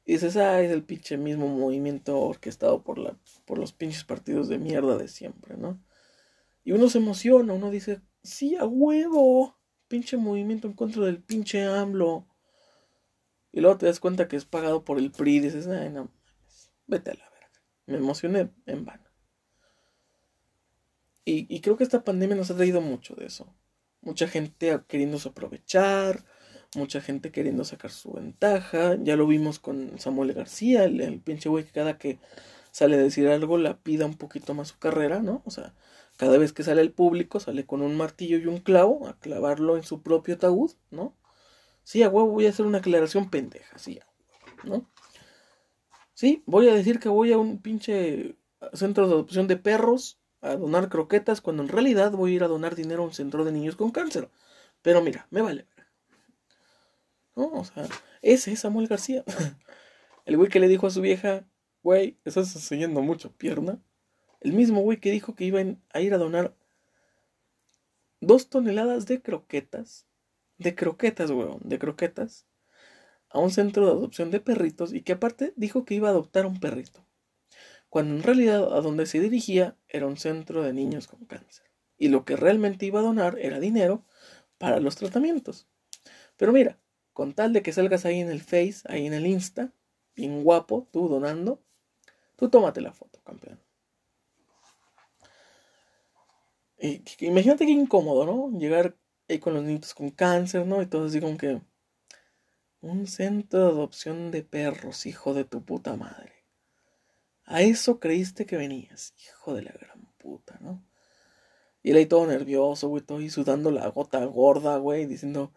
Y 0.06 0.14
dices, 0.14 0.38
ah, 0.38 0.62
es 0.62 0.72
el 0.72 0.84
pinche 0.84 1.18
mismo 1.18 1.48
movimiento 1.48 2.20
orquestado 2.20 2.84
por, 2.84 3.00
la, 3.00 3.18
por 3.46 3.58
los 3.58 3.74
pinches 3.74 4.04
partidos 4.04 4.48
de 4.50 4.60
mierda 4.60 4.98
de 4.98 5.08
siempre, 5.08 5.58
¿no? 5.58 5.80
Y 6.64 6.74
uno 6.74 6.90
se 6.90 7.00
emociona, 7.00 7.54
uno 7.54 7.72
dice, 7.72 8.02
sí, 8.24 8.56
a 8.56 8.66
huevo, 8.66 9.58
pinche 9.88 10.18
movimiento 10.18 10.68
en 10.68 10.74
contra 10.74 11.06
del 11.06 11.22
pinche 11.22 11.64
AMLO. 11.64 12.28
Y 13.52 13.62
luego 13.62 13.78
te 13.78 13.86
das 13.86 14.00
cuenta 14.00 14.28
que 14.28 14.36
es 14.36 14.46
pagado 14.46 14.84
por 14.84 14.98
el 15.00 15.12
PRI 15.12 15.40
dices, 15.40 15.68
ay, 15.68 15.90
no, 15.90 16.12
vete 16.88 17.12
a 17.12 17.14
la 17.16 17.30
verga. 17.30 17.52
Me 17.88 17.98
emocioné 17.98 18.52
en 18.66 18.86
vano. 18.86 19.05
Y, 21.28 21.60
creo 21.62 21.76
que 21.76 21.84
esta 21.84 22.04
pandemia 22.04 22.36
nos 22.36 22.52
ha 22.52 22.56
traído 22.56 22.82
mucho 22.82 23.16
de 23.16 23.26
eso. 23.26 23.48
Mucha 24.02 24.28
gente 24.28 24.80
queriéndose 24.88 25.30
aprovechar, 25.30 26.24
mucha 26.76 27.02
gente 27.02 27.32
queriendo 27.32 27.64
sacar 27.66 27.92
su 27.92 28.14
ventaja. 28.14 28.96
Ya 29.02 29.16
lo 29.16 29.26
vimos 29.26 29.60
con 29.60 30.00
Samuel 30.00 30.34
García, 30.34 30.84
el, 30.84 31.20
pinche 31.22 31.50
güey 31.50 31.66
que 31.66 31.72
cada 31.72 31.98
que 31.98 32.20
sale 32.72 32.96
a 32.96 33.00
decir 33.00 33.28
algo 33.28 33.58
la 33.58 33.78
pida 33.80 34.06
un 34.06 34.16
poquito 34.16 34.54
más 34.54 34.70
su 34.70 34.78
carrera, 34.78 35.20
¿no? 35.22 35.42
O 35.46 35.52
sea, 35.52 35.74
cada 36.18 36.38
vez 36.38 36.54
que 36.54 36.64
sale 36.64 36.82
al 36.82 36.92
público 36.92 37.40
sale 37.40 37.66
con 37.66 37.82
un 37.82 37.98
martillo 37.98 38.38
y 38.38 38.46
un 38.46 38.60
clavo 38.60 39.08
a 39.08 39.18
clavarlo 39.20 39.78
en 39.78 39.84
su 39.84 40.04
propio 40.04 40.36
ataúd, 40.36 40.74
¿no? 40.92 41.16
Sí, 41.84 42.04
a 42.04 42.10
huevo 42.10 42.30
voy 42.30 42.48
a 42.48 42.50
hacer 42.50 42.66
una 42.66 42.80
aclaración 42.80 43.30
pendeja, 43.30 43.78
sí, 43.80 44.00
¿no? 44.64 44.90
Sí, 46.14 46.44
voy 46.46 46.70
a 46.70 46.74
decir 46.74 47.00
que 47.00 47.10
voy 47.10 47.32
a 47.32 47.38
un 47.38 47.62
pinche 47.62 48.38
centro 48.74 49.08
de 49.08 49.14
adopción 49.14 49.48
de 49.48 49.58
perros 49.58 50.20
a 50.46 50.56
donar 50.58 50.90
croquetas 50.90 51.42
cuando 51.42 51.64
en 51.64 51.70
realidad 51.70 52.12
voy 52.12 52.32
a 52.32 52.36
ir 52.36 52.44
a 52.44 52.48
donar 52.48 52.76
dinero 52.76 53.04
a 53.04 53.06
un 53.06 53.14
centro 53.14 53.44
de 53.44 53.52
niños 53.52 53.76
con 53.76 53.92
cáncer. 53.92 54.30
Pero 54.82 55.02
mira, 55.02 55.28
me 55.32 55.42
vale. 55.42 55.66
No, 57.36 57.48
o 57.48 57.66
sea, 57.66 57.88
ese 58.22 58.52
es 58.54 58.60
Samuel 58.60 58.88
García. 58.88 59.24
El 60.26 60.38
güey 60.38 60.50
que 60.50 60.60
le 60.60 60.68
dijo 60.68 60.88
a 60.88 60.92
su 60.92 61.02
vieja, 61.02 61.46
güey, 61.84 62.18
estás 62.26 62.56
enseñando 62.56 63.02
mucho 63.02 63.32
pierna. 63.32 63.80
El 64.40 64.54
mismo 64.54 64.82
güey 64.82 65.00
que 65.00 65.12
dijo 65.12 65.36
que 65.36 65.46
iba 65.46 65.60
a 65.94 66.02
ir 66.02 66.14
a 66.14 66.18
donar 66.18 66.56
dos 68.22 68.50
toneladas 68.50 69.08
de 69.08 69.22
croquetas. 69.22 70.06
De 70.58 70.76
croquetas, 70.76 71.32
weón, 71.32 71.60
de 71.64 71.80
croquetas. 71.80 72.46
A 73.30 73.40
un 73.40 73.52
centro 73.52 73.86
de 73.86 73.92
adopción 73.92 74.32
de 74.32 74.40
perritos 74.40 74.94
y 74.94 75.02
que 75.02 75.14
aparte 75.14 75.54
dijo 75.56 75.86
que 75.86 75.96
iba 75.96 76.08
a 76.08 76.12
adoptar 76.12 76.46
un 76.46 76.60
perrito 76.60 77.06
cuando 77.96 78.16
en 78.16 78.24
realidad 78.24 78.76
a 78.76 78.82
donde 78.82 79.06
se 79.06 79.22
dirigía 79.22 79.78
era 79.88 80.06
un 80.06 80.18
centro 80.18 80.64
de 80.64 80.74
niños 80.74 81.08
con 81.08 81.24
cáncer. 81.24 81.66
Y 81.98 82.10
lo 82.10 82.26
que 82.26 82.36
realmente 82.36 82.86
iba 82.86 83.00
a 83.00 83.04
donar 83.04 83.40
era 83.40 83.58
dinero 83.58 84.04
para 84.58 84.82
los 84.82 84.98
tratamientos. 84.98 85.70
Pero 86.36 86.52
mira, 86.52 86.78
con 87.14 87.32
tal 87.32 87.54
de 87.54 87.62
que 87.62 87.72
salgas 87.72 88.04
ahí 88.04 88.20
en 88.20 88.30
el 88.30 88.42
Face, 88.42 88.82
ahí 88.90 89.06
en 89.06 89.14
el 89.14 89.26
Insta, 89.26 89.72
bien 90.14 90.44
guapo, 90.44 90.90
tú 90.92 91.08
donando, 91.08 91.64
tú 92.36 92.50
tómate 92.50 92.82
la 92.82 92.92
foto, 92.92 93.22
campeón. 93.24 93.62
Y, 96.78 97.02
imagínate 97.22 97.66
qué 97.66 97.72
incómodo, 97.72 98.26
¿no? 98.26 98.60
Llegar 98.60 98.98
ahí 99.30 99.40
con 99.40 99.54
los 99.54 99.64
niños 99.64 99.94
con 99.94 100.10
cáncer, 100.10 100.68
¿no? 100.68 100.82
Y 100.82 100.88
todo 100.88 101.06
así 101.06 101.22
como 101.22 101.38
que... 101.38 101.62
Un 102.82 103.08
centro 103.08 103.62
de 103.62 103.70
adopción 103.70 104.32
de 104.32 104.44
perros, 104.44 105.06
hijo 105.06 105.34
de 105.34 105.46
tu 105.46 105.64
puta 105.64 105.96
madre. 105.96 106.35
A 107.46 107.62
eso 107.62 108.00
creíste 108.00 108.46
que 108.46 108.58
venías, 108.58 109.14
hijo 109.24 109.54
de 109.54 109.62
la 109.62 109.72
gran 109.72 110.02
puta, 110.18 110.58
¿no? 110.62 110.84
Y 111.84 111.92
él 111.92 111.98
ahí 111.98 112.06
todo 112.08 112.26
nervioso, 112.26 112.90
güey, 112.90 113.04
todo 113.04 113.20
ahí 113.20 113.30
sudando 113.30 113.70
la 113.70 113.88
gota 113.90 114.24
gorda, 114.26 114.78
güey, 114.78 115.06
diciendo, 115.06 115.52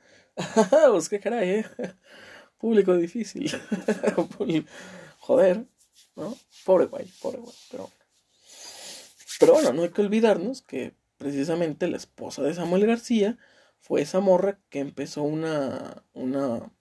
pues 0.91 1.09
qué 1.09 1.21
caray, 1.21 1.51
¿eh? 1.51 1.67
Público 2.59 2.95
difícil. 2.97 3.51
Joder, 5.21 5.67
¿no? 6.17 6.37
Pobre 6.65 6.87
güey, 6.87 7.07
pobre 7.23 7.39
güey, 7.39 7.55
pero... 7.71 7.91
Pero 9.41 9.53
bueno, 9.53 9.73
no 9.73 9.83
hay 9.83 9.91
que 9.91 10.03
olvidarnos 10.03 10.63
que 10.63 10.95
precisamente 11.17 11.87
la 11.87 11.97
esposa 11.97 12.43
de 12.43 12.55
Samuel 12.55 12.87
García 12.87 13.39
fue 13.79 14.03
esa 14.03 14.21
morra 14.21 14.59
que 14.69 14.81
empezó 14.81 15.23
una, 15.23 16.05
una 16.13 16.73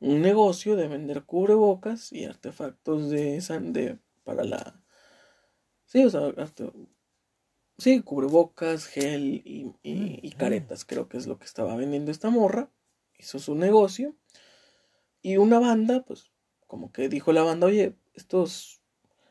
un 0.00 0.20
negocio 0.20 0.76
de 0.76 0.88
vender 0.88 1.24
cubrebocas 1.24 2.12
y 2.12 2.24
artefactos 2.24 3.08
de, 3.10 3.40
de 3.40 3.98
para 4.26 4.44
la 4.44 4.82
sí 5.86 6.04
o 6.04 6.10
sea 6.10 6.34
sí 7.78 8.02
cubrebocas 8.02 8.86
gel 8.86 9.42
y, 9.44 9.72
y, 9.82 10.30
caretas 10.32 10.84
creo 10.84 11.08
que 11.08 11.16
es 11.16 11.26
lo 11.26 11.38
que 11.38 11.44
estaba 11.44 11.76
vendiendo 11.76 12.10
esta 12.10 12.28
morra 12.28 12.70
hizo 13.18 13.38
su 13.38 13.54
negocio 13.54 14.16
y 15.22 15.36
una 15.36 15.58
banda 15.60 16.04
pues 16.04 16.32
como 16.66 16.90
que 16.90 17.08
dijo 17.08 17.32
la 17.32 17.44
banda 17.44 17.68
oye 17.68 17.96
estos 18.14 18.82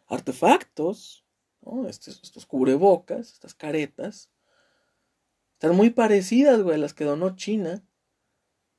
artefactos 0.07 1.25
¿no? 1.61 1.87
estos, 1.87 2.23
estos 2.23 2.45
cubrebocas 2.45 3.33
estas 3.33 3.53
caretas 3.53 4.31
están 5.53 5.75
muy 5.75 5.89
parecidas 5.89 6.61
güey 6.61 6.75
a 6.75 6.79
las 6.79 6.93
que 6.93 7.03
donó 7.03 7.35
China 7.35 7.83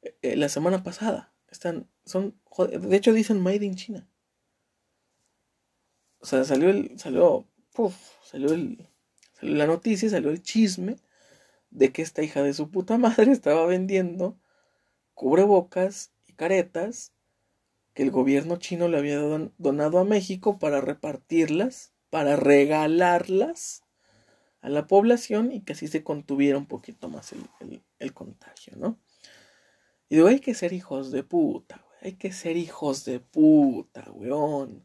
eh, 0.00 0.36
la 0.36 0.48
semana 0.48 0.82
pasada 0.82 1.36
están, 1.56 1.88
son, 2.04 2.40
de 2.58 2.96
hecho 2.96 3.12
dicen 3.12 3.40
Made 3.40 3.64
in 3.64 3.74
China. 3.74 4.08
O 6.26 6.28
sea, 6.28 6.42
salió 6.42 6.70
el, 6.70 6.98
salió, 6.98 7.46
salió 8.24 8.52
el, 8.52 8.84
salió 9.34 9.54
la 9.54 9.68
noticia, 9.68 10.10
salió 10.10 10.30
el 10.30 10.42
chisme 10.42 10.96
de 11.70 11.92
que 11.92 12.02
esta 12.02 12.24
hija 12.24 12.42
de 12.42 12.52
su 12.52 12.68
puta 12.68 12.98
madre 12.98 13.30
estaba 13.30 13.64
vendiendo 13.64 14.36
cubrebocas 15.14 16.10
y 16.26 16.32
caretas 16.32 17.12
que 17.94 18.02
el 18.02 18.10
gobierno 18.10 18.56
chino 18.56 18.88
le 18.88 18.98
había 18.98 19.20
donado 19.56 20.00
a 20.00 20.04
México 20.04 20.58
para 20.58 20.80
repartirlas, 20.80 21.92
para 22.10 22.34
regalarlas 22.34 23.84
a 24.62 24.68
la 24.68 24.88
población 24.88 25.52
y 25.52 25.60
que 25.60 25.74
así 25.74 25.86
se 25.86 26.02
contuviera 26.02 26.58
un 26.58 26.66
poquito 26.66 27.08
más 27.08 27.32
el, 27.60 27.84
el 28.00 28.12
contagio, 28.14 28.72
¿no? 28.76 28.98
Y 30.08 30.16
digo, 30.16 30.26
hay 30.26 30.40
que 30.40 30.54
ser 30.54 30.72
hijos 30.72 31.12
de 31.12 31.22
puta, 31.22 31.84
güey. 31.86 31.98
Hay 32.02 32.18
que 32.18 32.32
ser 32.32 32.56
hijos 32.56 33.04
de 33.04 33.20
puta, 33.20 34.10
weón. 34.10 34.84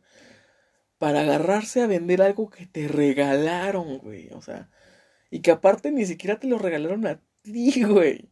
Para 1.02 1.22
agarrarse 1.22 1.82
a 1.82 1.88
vender 1.88 2.22
algo 2.22 2.52
que 2.52 2.68
te 2.68 2.88
regalaron, 2.88 3.98
güey. 3.98 4.30
O 4.34 4.42
sea, 4.44 4.70
y 5.32 5.42
que 5.42 5.50
aparte 5.50 5.92
ni 5.92 6.06
siquiera 6.06 6.40
te 6.40 6.46
lo 6.48 6.60
regalaron 6.60 7.08
a 7.08 7.20
ti, 7.42 7.84
güey. 7.84 8.30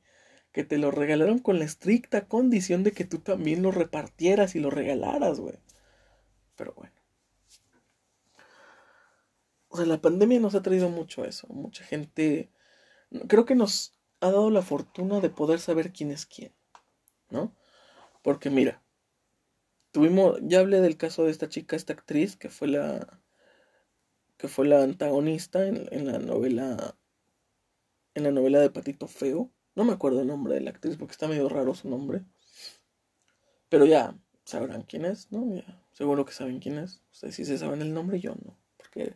Que 0.51 0.63
te 0.63 0.77
lo 0.77 0.91
regalaron 0.91 1.39
con 1.39 1.57
la 1.57 1.65
estricta 1.65 2.27
condición 2.27 2.83
de 2.83 2.91
que 2.91 3.05
tú 3.05 3.19
también 3.19 3.63
lo 3.63 3.71
repartieras 3.71 4.53
y 4.53 4.59
lo 4.59 4.69
regalaras, 4.69 5.39
güey. 5.39 5.55
Pero 6.55 6.73
bueno. 6.75 6.93
O 9.69 9.77
sea, 9.77 9.87
la 9.87 10.01
pandemia 10.01 10.39
nos 10.39 10.53
ha 10.53 10.61
traído 10.61 10.89
mucho 10.89 11.25
eso. 11.25 11.47
Mucha 11.47 11.83
gente. 11.83 12.51
Creo 13.27 13.45
que 13.45 13.55
nos 13.55 13.95
ha 14.21 14.27
dado 14.27 14.51
la 14.51 14.61
fortuna 14.61 15.21
de 15.21 15.31
poder 15.31 15.59
saber 15.59 15.91
quién 15.91 16.11
es 16.11 16.27
quién. 16.27 16.53
¿no? 17.29 17.55
Porque 18.21 18.49
mira, 18.49 18.81
tuvimos, 19.91 20.39
ya 20.41 20.59
hablé 20.59 20.81
del 20.81 20.97
caso 20.97 21.25
de 21.25 21.31
esta 21.31 21.49
chica, 21.49 21.75
esta 21.75 21.93
actriz, 21.93 22.35
que 22.35 22.49
fue 22.49 22.67
la, 22.67 23.21
que 24.37 24.47
fue 24.47 24.67
la 24.67 24.83
antagonista 24.83 25.65
en, 25.65 25.87
en 25.91 26.07
la 26.07 26.19
novela, 26.19 26.95
en 28.13 28.23
la 28.23 28.31
novela 28.31 28.59
de 28.59 28.69
Patito 28.69 29.07
Feo. 29.07 29.51
No 29.75 29.85
me 29.85 29.93
acuerdo 29.93 30.21
el 30.21 30.27
nombre 30.27 30.55
de 30.55 30.61
la 30.61 30.71
actriz 30.71 30.97
porque 30.97 31.13
está 31.13 31.27
medio 31.27 31.49
raro 31.49 31.73
su 31.73 31.89
nombre. 31.89 32.23
Pero 33.69 33.85
ya 33.85 34.17
sabrán 34.45 34.83
quién 34.83 35.05
es, 35.05 35.31
¿no? 35.31 35.55
Ya, 35.55 35.83
seguro 35.91 36.25
que 36.25 36.33
saben 36.33 36.59
quién 36.59 36.79
es. 36.79 37.01
Ustedes 37.11 37.35
sí 37.35 37.45
se 37.45 37.57
saben 37.57 37.81
el 37.81 37.93
nombre, 37.93 38.19
yo 38.19 38.35
no. 38.43 38.57
Porque 38.77 39.15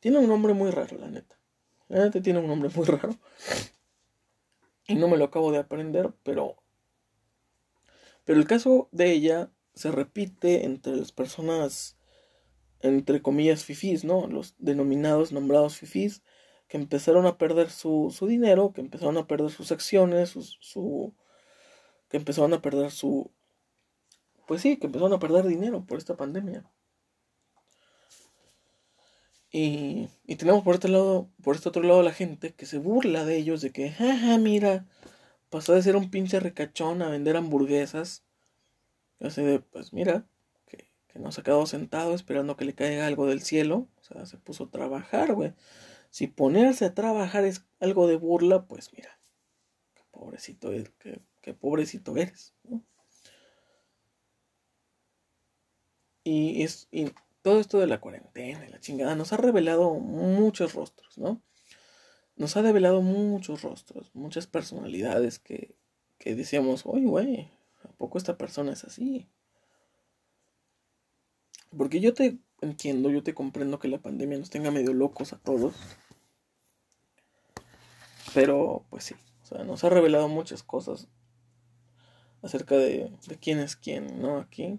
tiene 0.00 0.18
un 0.18 0.28
nombre 0.28 0.52
muy 0.52 0.70
raro, 0.70 0.98
la 0.98 1.08
neta. 1.08 1.38
La 1.88 2.04
neta 2.04 2.20
tiene 2.20 2.40
un 2.40 2.46
nombre 2.46 2.70
muy 2.74 2.84
raro. 2.84 3.16
Y 4.86 4.94
no 4.94 5.08
me 5.08 5.16
lo 5.16 5.24
acabo 5.24 5.50
de 5.50 5.58
aprender, 5.58 6.12
pero 6.22 6.56
pero 8.26 8.40
el 8.40 8.46
caso 8.46 8.88
de 8.90 9.12
ella 9.12 9.50
se 9.76 9.92
repite 9.92 10.64
entre 10.64 10.96
las 10.96 11.12
personas, 11.12 11.96
entre 12.80 13.22
comillas, 13.22 13.64
fifís, 13.64 14.04
¿no? 14.04 14.26
Los 14.26 14.54
denominados, 14.58 15.32
nombrados 15.32 15.76
fifís, 15.76 16.22
que 16.66 16.78
empezaron 16.78 17.26
a 17.26 17.38
perder 17.38 17.70
su, 17.70 18.12
su 18.16 18.26
dinero, 18.26 18.72
que 18.72 18.80
empezaron 18.80 19.18
a 19.18 19.26
perder 19.26 19.50
sus 19.50 19.70
acciones, 19.72 20.30
su, 20.30 20.42
su, 20.42 21.14
que 22.08 22.16
empezaron 22.16 22.54
a 22.54 22.62
perder 22.62 22.90
su... 22.90 23.30
Pues 24.46 24.62
sí, 24.62 24.78
que 24.78 24.86
empezaron 24.86 25.12
a 25.12 25.18
perder 25.18 25.46
dinero 25.46 25.84
por 25.84 25.98
esta 25.98 26.16
pandemia. 26.16 26.64
Y, 29.52 30.08
y 30.26 30.36
tenemos 30.36 30.64
por 30.64 30.74
este 30.74 30.88
lado, 30.88 31.30
por 31.42 31.54
este 31.56 31.68
otro 31.68 31.82
lado 31.82 32.02
la 32.02 32.12
gente 32.12 32.54
que 32.54 32.66
se 32.66 32.78
burla 32.78 33.24
de 33.24 33.36
ellos 33.36 33.60
de 33.60 33.72
que, 33.72 33.90
jaja, 33.90 34.38
mira, 34.38 34.86
pasó 35.50 35.74
de 35.74 35.82
ser 35.82 35.96
un 35.96 36.10
pinche 36.10 36.40
ricachón 36.40 37.02
a 37.02 37.08
vender 37.08 37.36
hamburguesas. 37.36 38.25
Sé 39.30 39.42
de, 39.42 39.60
pues 39.60 39.92
mira, 39.92 40.26
que, 40.66 40.90
que 41.08 41.18
no 41.18 41.32
se 41.32 41.40
ha 41.40 41.44
quedado 41.44 41.66
sentado 41.66 42.14
esperando 42.14 42.56
que 42.56 42.64
le 42.64 42.74
caiga 42.74 43.06
algo 43.06 43.26
del 43.26 43.42
cielo. 43.42 43.88
O 43.98 44.02
sea, 44.02 44.26
se 44.26 44.38
puso 44.38 44.64
a 44.64 44.70
trabajar, 44.70 45.34
güey. 45.34 45.54
Si 46.10 46.26
ponerse 46.26 46.84
a 46.84 46.94
trabajar 46.94 47.44
es 47.44 47.66
algo 47.80 48.06
de 48.06 48.16
burla, 48.16 48.66
pues 48.66 48.92
mira, 48.92 49.18
qué 49.94 50.02
pobrecito, 50.10 50.70
qué, 50.98 51.20
qué 51.42 51.54
pobrecito 51.54 52.16
eres, 52.16 52.54
¿no? 52.64 52.82
Y, 56.24 56.62
es, 56.62 56.88
y 56.90 57.12
todo 57.42 57.60
esto 57.60 57.78
de 57.78 57.86
la 57.86 58.00
cuarentena 58.00 58.66
y 58.66 58.70
la 58.70 58.80
chingada 58.80 59.14
nos 59.14 59.32
ha 59.32 59.36
revelado 59.36 59.94
muchos 59.94 60.74
rostros, 60.74 61.18
¿no? 61.18 61.40
nos 62.36 62.56
ha 62.56 62.62
develado 62.62 63.02
muchos 63.02 63.62
rostros, 63.62 64.10
muchas 64.14 64.46
personalidades 64.46 65.38
que, 65.38 65.74
que 66.18 66.34
decíamos, 66.34 66.82
oye, 66.84 67.06
güey, 67.06 67.50
¿a 67.88 67.92
poco 67.92 68.18
esta 68.18 68.36
persona 68.36 68.72
es 68.72 68.84
así? 68.84 69.28
Porque 71.76 72.00
yo 72.00 72.14
te 72.14 72.38
entiendo, 72.60 73.10
yo 73.10 73.22
te 73.22 73.34
comprendo 73.34 73.78
que 73.78 73.88
la 73.88 73.98
pandemia 73.98 74.38
nos 74.38 74.50
tenga 74.50 74.70
medio 74.70 74.92
locos 74.92 75.32
a 75.32 75.38
todos. 75.38 75.74
Pero, 78.34 78.84
pues 78.90 79.04
sí, 79.04 79.14
o 79.42 79.46
sea, 79.46 79.64
nos 79.64 79.84
ha 79.84 79.88
revelado 79.88 80.28
muchas 80.28 80.62
cosas 80.62 81.08
acerca 82.42 82.76
de, 82.76 83.12
de 83.26 83.38
quién 83.38 83.58
es 83.58 83.76
quién, 83.76 84.20
¿no? 84.20 84.38
Aquí. 84.38 84.78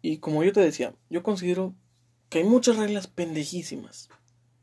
Y 0.00 0.18
como 0.18 0.42
yo 0.42 0.52
te 0.52 0.60
decía, 0.60 0.94
yo 1.10 1.22
considero 1.22 1.74
que 2.28 2.38
hay 2.38 2.44
muchas 2.44 2.76
reglas 2.76 3.06
pendejísimas 3.06 4.08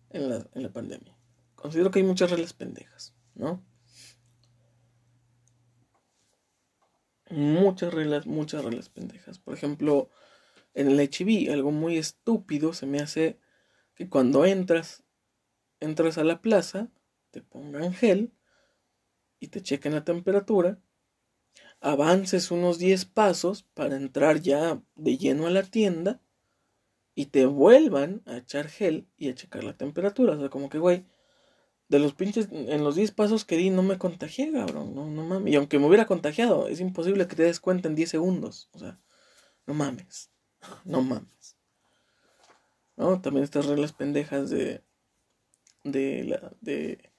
en 0.09 0.29
la, 0.29 0.47
en 0.53 0.63
la 0.63 0.73
pandemia. 0.73 1.15
Considero 1.55 1.91
que 1.91 1.99
hay 1.99 2.05
muchas 2.05 2.31
reglas 2.31 2.53
pendejas, 2.53 3.13
¿no? 3.35 3.63
Muchas 7.29 7.93
reglas, 7.93 8.25
muchas 8.25 8.63
reglas 8.63 8.89
pendejas. 8.89 9.39
Por 9.39 9.53
ejemplo, 9.53 10.09
en 10.73 10.89
el 10.89 10.99
HIV, 10.99 11.51
algo 11.51 11.71
muy 11.71 11.97
estúpido 11.97 12.73
se 12.73 12.85
me 12.85 12.99
hace 12.99 13.39
que 13.95 14.09
cuando 14.09 14.45
entras, 14.45 15.03
entras 15.79 16.17
a 16.17 16.23
la 16.23 16.41
plaza, 16.41 16.89
te 17.31 17.41
pongan 17.41 17.93
gel 17.93 18.31
y 19.39 19.47
te 19.47 19.61
chequen 19.61 19.93
la 19.93 20.03
temperatura, 20.03 20.79
avances 21.81 22.51
unos 22.51 22.79
10 22.79 23.05
pasos 23.05 23.63
para 23.73 23.95
entrar 23.95 24.41
ya 24.41 24.81
de 24.95 25.17
lleno 25.17 25.47
a 25.47 25.51
la 25.51 25.63
tienda 25.63 26.21
y 27.15 27.27
te 27.27 27.45
vuelvan 27.45 28.21
a 28.25 28.37
echar 28.37 28.67
gel 28.69 29.07
y 29.17 29.29
a 29.29 29.35
checar 29.35 29.63
la 29.63 29.77
temperatura. 29.77 30.33
O 30.33 30.39
sea, 30.39 30.49
como 30.49 30.69
que, 30.69 30.79
güey, 30.79 31.05
de 31.89 31.97
los 31.97 32.13
pinches, 32.13 32.47
en 32.51 32.83
los 32.83 32.95
10 32.95 33.11
pasos 33.11 33.45
que 33.45 33.57
di 33.57 33.71
no 33.71 33.81
me 33.81 33.97
contagié, 33.97 34.51
cabrón. 34.51 34.93
No, 34.93 35.09
no 35.09 35.25
mames. 35.25 35.51
Y 35.51 35.55
aunque 35.55 35.79
me 35.79 35.87
hubiera 35.87 36.05
contagiado, 36.05 36.67
es 36.67 36.79
imposible 36.79 37.27
que 37.27 37.35
te 37.35 37.43
des 37.43 37.59
cuenta 37.59 37.87
en 37.89 37.95
10 37.95 38.09
segundos. 38.09 38.69
O 38.73 38.79
sea, 38.79 38.99
no 39.65 39.73
mames. 39.73 40.31
No 40.85 41.01
mames. 41.01 41.57
¿No? 42.95 43.21
También 43.21 43.43
estas 43.43 43.65
reglas 43.65 43.93
pendejas 43.93 44.49
de. 44.49 44.83
De 45.83 46.23
la. 46.25 46.53
De. 46.61 47.11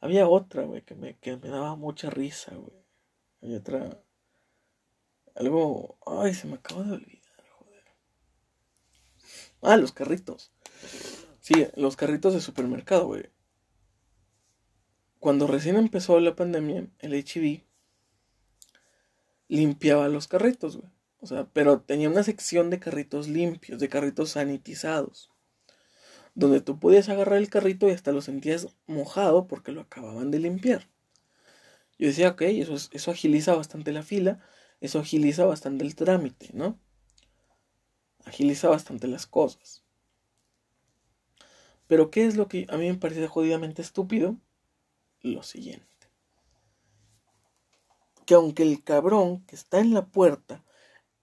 Había 0.00 0.28
otra, 0.28 0.62
güey, 0.62 0.82
que 0.82 0.94
me, 0.94 1.18
que 1.18 1.36
me 1.36 1.48
daba 1.48 1.74
mucha 1.76 2.08
risa, 2.08 2.54
güey. 2.54 2.86
Había 3.42 3.58
otra. 3.58 4.00
Algo. 5.34 5.98
Ay, 6.06 6.34
se 6.34 6.46
me 6.46 6.54
acaba 6.54 6.84
de 6.84 6.92
olvidar. 6.92 7.24
Ah, 9.60 9.76
los 9.76 9.92
carritos. 9.92 10.52
Sí, 11.40 11.66
los 11.74 11.96
carritos 11.96 12.32
de 12.32 12.40
supermercado, 12.40 13.06
güey. 13.06 13.33
Cuando 15.24 15.46
recién 15.46 15.76
empezó 15.76 16.20
la 16.20 16.36
pandemia, 16.36 16.86
el 16.98 17.14
HIV 17.14 17.62
limpiaba 19.48 20.06
los 20.10 20.28
carritos, 20.28 20.76
güey. 20.76 20.92
O 21.20 21.26
sea, 21.26 21.48
pero 21.50 21.80
tenía 21.80 22.10
una 22.10 22.22
sección 22.22 22.68
de 22.68 22.78
carritos 22.78 23.26
limpios, 23.26 23.80
de 23.80 23.88
carritos 23.88 24.32
sanitizados. 24.32 25.30
Donde 26.34 26.60
tú 26.60 26.78
podías 26.78 27.08
agarrar 27.08 27.38
el 27.38 27.48
carrito 27.48 27.88
y 27.88 27.92
hasta 27.92 28.12
lo 28.12 28.20
sentías 28.20 28.68
mojado 28.86 29.46
porque 29.46 29.72
lo 29.72 29.80
acababan 29.80 30.30
de 30.30 30.40
limpiar. 30.40 30.90
Yo 31.98 32.08
decía, 32.08 32.28
ok, 32.28 32.42
eso, 32.42 32.74
eso 32.74 33.10
agiliza 33.10 33.54
bastante 33.54 33.92
la 33.92 34.02
fila, 34.02 34.40
eso 34.82 34.98
agiliza 34.98 35.46
bastante 35.46 35.86
el 35.86 35.94
trámite, 35.94 36.50
¿no? 36.52 36.78
Agiliza 38.26 38.68
bastante 38.68 39.08
las 39.08 39.26
cosas. 39.26 39.84
Pero 41.86 42.10
¿qué 42.10 42.26
es 42.26 42.36
lo 42.36 42.46
que 42.46 42.66
a 42.68 42.76
mí 42.76 42.90
me 42.90 42.98
parece 42.98 43.26
jodidamente 43.26 43.80
estúpido? 43.80 44.36
Lo 45.24 45.42
siguiente. 45.42 45.86
Que 48.26 48.34
aunque 48.34 48.62
el 48.62 48.84
cabrón 48.84 49.44
que 49.46 49.56
está 49.56 49.80
en 49.80 49.94
la 49.94 50.04
puerta, 50.04 50.62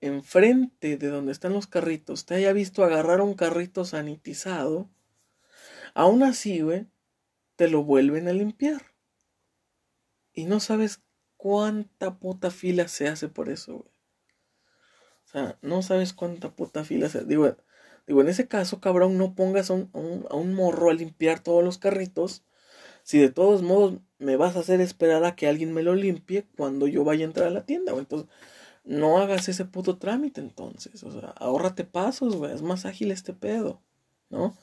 enfrente 0.02 0.98
de 0.98 1.08
donde 1.10 1.32
están 1.32 1.54
los 1.54 1.68
carritos, 1.68 2.26
te 2.26 2.34
haya 2.34 2.52
visto 2.52 2.84
agarrar 2.84 3.22
un 3.22 3.36
carrito 3.36 3.86
sanitizado, 3.86 4.90
aún 5.94 6.24
así, 6.24 6.62
güey, 6.62 6.88
te 7.56 7.70
lo 7.70 7.84
vuelven 7.84 8.28
a 8.28 8.34
limpiar. 8.34 8.82
Y 10.34 10.46
no 10.46 10.60
sabes 10.60 11.04
cuánta 11.38 12.18
puta 12.18 12.50
fila 12.50 12.88
se 12.88 13.08
hace 13.08 13.28
por 13.30 13.50
eso, 13.50 13.78
güey. 13.78 13.92
O 15.26 15.28
sea, 15.28 15.60
no 15.62 15.84
sabes 15.84 16.14
cuánta 16.14 16.56
puta 16.56 16.84
fila 16.84 17.08
se 17.08 17.20
hace. 17.20 17.28
Digo, 17.28 17.56
digo, 18.08 18.22
en 18.22 18.30
ese 18.30 18.48
caso, 18.48 18.82
cabrón, 18.82 19.20
no 19.20 19.36
pongas 19.36 19.70
a 19.70 19.76
un, 19.76 20.26
a 20.32 20.36
un 20.36 20.56
morro 20.56 20.90
a 20.90 20.96
limpiar 20.96 21.40
todos 21.40 21.64
los 21.64 21.78
carritos. 21.78 22.44
Si 23.04 23.20
de 23.20 23.30
todos 23.30 23.62
modos 23.62 24.00
me 24.20 24.36
vas 24.36 24.56
a 24.56 24.60
hacer 24.60 24.82
esperar 24.82 25.24
a 25.26 25.36
que 25.36 25.48
alguien 25.48 25.74
me 25.74 25.84
lo 25.84 25.96
limpie 25.96 26.48
cuando 26.56 26.88
yo 26.88 27.04
vaya 27.04 27.26
a 27.26 27.28
entrar 27.28 27.48
a 27.48 27.52
la 27.52 27.66
tienda, 27.66 27.92
güey. 27.92 28.04
Entonces, 28.04 28.30
no 28.84 29.20
hagas 29.20 29.50
ese 29.50 29.66
puto 29.66 29.98
trámite 29.98 30.42
entonces. 30.42 31.04
O 31.04 31.12
sea, 31.12 31.30
ahórrate 31.38 31.84
pasos, 31.84 32.36
güey. 32.36 32.54
Es 32.54 32.62
más 32.62 32.86
ágil 32.86 33.12
este 33.12 33.34
pedo, 33.34 33.82
¿no? 34.30 34.56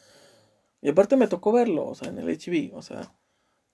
Y 0.80 0.88
aparte 0.90 1.16
me 1.16 1.28
tocó 1.28 1.52
verlo, 1.52 1.86
o 1.86 1.94
sea, 1.94 2.08
en 2.08 2.18
el 2.18 2.28
HB, 2.28 2.76
o 2.76 2.82
sea, 2.82 3.12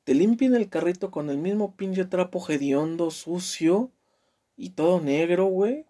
te 0.04 0.14
limpian 0.14 0.54
el 0.54 0.68
carrito 0.68 1.10
con 1.10 1.28
el 1.30 1.38
mismo 1.38 1.76
pinche 1.76 2.04
trapo 2.06 2.44
hediondo, 2.48 3.10
sucio 3.10 3.90
y 4.56 4.70
todo 4.70 5.00
negro, 5.00 5.46
güey. 5.46 5.86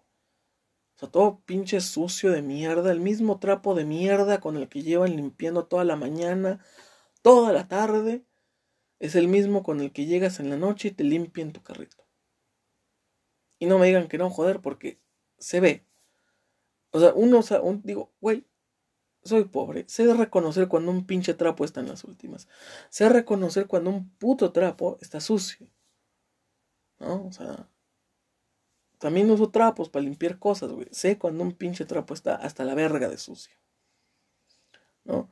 O 0.95 0.99
sea, 0.99 1.09
todo 1.09 1.41
pinche 1.45 1.81
sucio 1.81 2.31
de 2.31 2.41
mierda, 2.41 2.91
el 2.91 3.01
mismo 3.01 3.39
trapo 3.39 3.75
de 3.75 3.85
mierda 3.85 4.39
con 4.39 4.57
el 4.57 4.69
que 4.69 4.83
llevan 4.83 5.15
limpiando 5.15 5.65
toda 5.65 5.83
la 5.83 5.95
mañana, 5.95 6.59
toda 7.21 7.51
la 7.53 7.67
tarde, 7.67 8.23
es 8.99 9.15
el 9.15 9.27
mismo 9.27 9.63
con 9.63 9.79
el 9.81 9.91
que 9.91 10.05
llegas 10.05 10.39
en 10.39 10.49
la 10.49 10.57
noche 10.57 10.89
y 10.89 10.91
te 10.91 11.03
limpian 11.03 11.51
tu 11.53 11.61
carrito. 11.61 12.05
Y 13.59 13.65
no 13.65 13.79
me 13.79 13.87
digan 13.87 14.07
que 14.07 14.17
no, 14.17 14.29
joder, 14.29 14.61
porque 14.61 14.99
se 15.37 15.59
ve. 15.59 15.85
O 16.91 16.99
sea, 16.99 17.13
uno, 17.13 17.39
o 17.39 17.73
digo, 17.83 18.13
güey, 18.21 18.45
soy 19.23 19.45
pobre. 19.45 19.85
Sé 19.87 20.13
reconocer 20.13 20.67
cuando 20.67 20.91
un 20.91 21.05
pinche 21.05 21.33
trapo 21.33 21.65
está 21.65 21.81
en 21.81 21.89
las 21.89 22.03
últimas. 22.03 22.47
Sé 22.89 23.09
reconocer 23.09 23.67
cuando 23.67 23.89
un 23.89 24.09
puto 24.17 24.51
trapo 24.51 24.97
está 25.01 25.19
sucio. 25.19 25.67
¿No? 26.99 27.25
O 27.25 27.31
sea. 27.31 27.69
También 28.99 29.29
uso 29.29 29.49
trapos 29.49 29.89
para 29.89 30.05
limpiar 30.05 30.39
cosas, 30.39 30.71
güey. 30.71 30.87
Sé 30.91 31.17
cuando 31.17 31.43
un 31.43 31.53
pinche 31.53 31.85
trapo 31.85 32.13
está 32.13 32.35
hasta 32.35 32.63
la 32.63 32.75
verga 32.75 33.09
de 33.09 33.17
sucio. 33.17 33.55
¿No? 35.03 35.29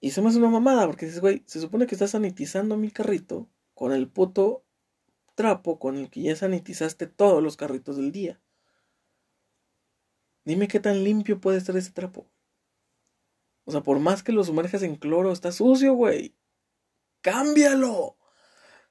Y 0.00 0.10
se 0.10 0.20
me 0.22 0.28
hace 0.28 0.38
una 0.38 0.50
mamada 0.50 0.86
porque 0.86 1.06
dices, 1.06 1.20
güey, 1.20 1.42
se 1.46 1.60
supone 1.60 1.86
que 1.86 1.94
estás 1.94 2.10
sanitizando 2.10 2.76
mi 2.76 2.90
carrito 2.90 3.48
con 3.74 3.92
el 3.92 4.08
puto 4.08 4.64
trapo 5.34 5.78
con 5.78 5.96
el 5.96 6.10
que 6.10 6.22
ya 6.22 6.36
sanitizaste 6.36 7.06
todos 7.06 7.42
los 7.42 7.56
carritos 7.56 7.96
del 7.96 8.10
día. 8.10 8.40
Dime 10.44 10.68
qué 10.68 10.80
tan 10.80 11.04
limpio 11.04 11.40
puede 11.40 11.58
estar 11.58 11.76
ese 11.76 11.90
trapo. 11.90 12.26
O 13.64 13.72
sea, 13.72 13.82
por 13.82 13.98
más 13.98 14.22
que 14.22 14.32
lo 14.32 14.44
sumerjas 14.44 14.82
en 14.82 14.96
cloro, 14.96 15.32
está 15.32 15.50
sucio, 15.50 15.94
güey. 15.94 16.36
¡Cámbialo! 17.20 18.16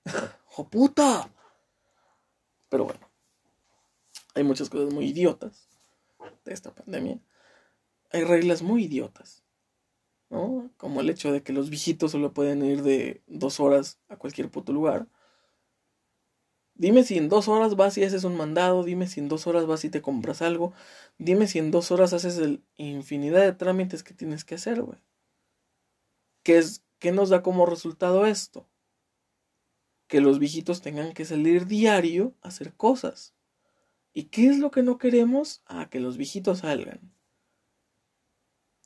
¡Oh 0.57 0.69
puta! 0.69 1.29
Pero 2.69 2.85
bueno, 2.85 3.09
hay 4.33 4.43
muchas 4.43 4.69
cosas 4.69 4.93
muy 4.93 5.07
idiotas 5.07 5.69
de 6.43 6.53
esta 6.53 6.75
pandemia. 6.75 7.19
Hay 8.11 8.23
reglas 8.25 8.61
muy 8.61 8.83
idiotas. 8.83 9.44
¿No? 10.29 10.71
Como 10.77 11.01
el 11.01 11.09
hecho 11.09 11.31
de 11.31 11.43
que 11.43 11.53
los 11.53 11.69
viejitos 11.69 12.11
solo 12.11 12.33
pueden 12.33 12.63
ir 12.63 12.83
de 12.83 13.23
dos 13.27 13.59
horas 13.59 13.99
a 14.09 14.17
cualquier 14.17 14.49
puto 14.51 14.73
lugar. 14.73 15.07
Dime 16.77 17.03
si 17.03 17.17
en 17.17 17.29
dos 17.29 17.47
horas 17.47 17.75
vas 17.77 17.97
y 17.97 18.03
haces 18.03 18.25
un 18.25 18.35
mandado, 18.35 18.83
dime 18.83 19.07
si 19.07 19.21
en 19.21 19.29
dos 19.29 19.47
horas 19.47 19.65
vas 19.65 19.85
y 19.85 19.89
te 19.89 20.01
compras 20.01 20.41
algo, 20.41 20.73
dime 21.17 21.47
si 21.47 21.57
en 21.59 21.71
dos 21.71 21.89
horas 21.91 22.11
haces 22.11 22.37
el 22.37 22.65
infinidad 22.75 23.41
de 23.43 23.53
trámites 23.53 24.03
que 24.03 24.13
tienes 24.13 24.43
que 24.43 24.55
hacer, 24.55 24.81
güey. 24.81 24.99
¿Qué, 26.43 26.61
¿Qué 26.99 27.11
nos 27.13 27.29
da 27.29 27.41
como 27.41 27.65
resultado 27.65 28.25
esto? 28.25 28.67
Que 30.07 30.19
los 30.19 30.37
viejitos 30.37 30.81
tengan 30.81 31.13
que 31.13 31.23
salir 31.23 31.65
diario 31.65 32.35
a 32.41 32.49
hacer 32.49 32.73
cosas. 32.73 33.33
¿Y 34.13 34.25
qué 34.25 34.47
es 34.47 34.59
lo 34.59 34.69
que 34.69 34.83
no 34.83 34.97
queremos? 34.97 35.61
Ah, 35.65 35.89
que 35.89 36.01
los 36.01 36.17
viejitos 36.17 36.59
salgan. 36.59 37.14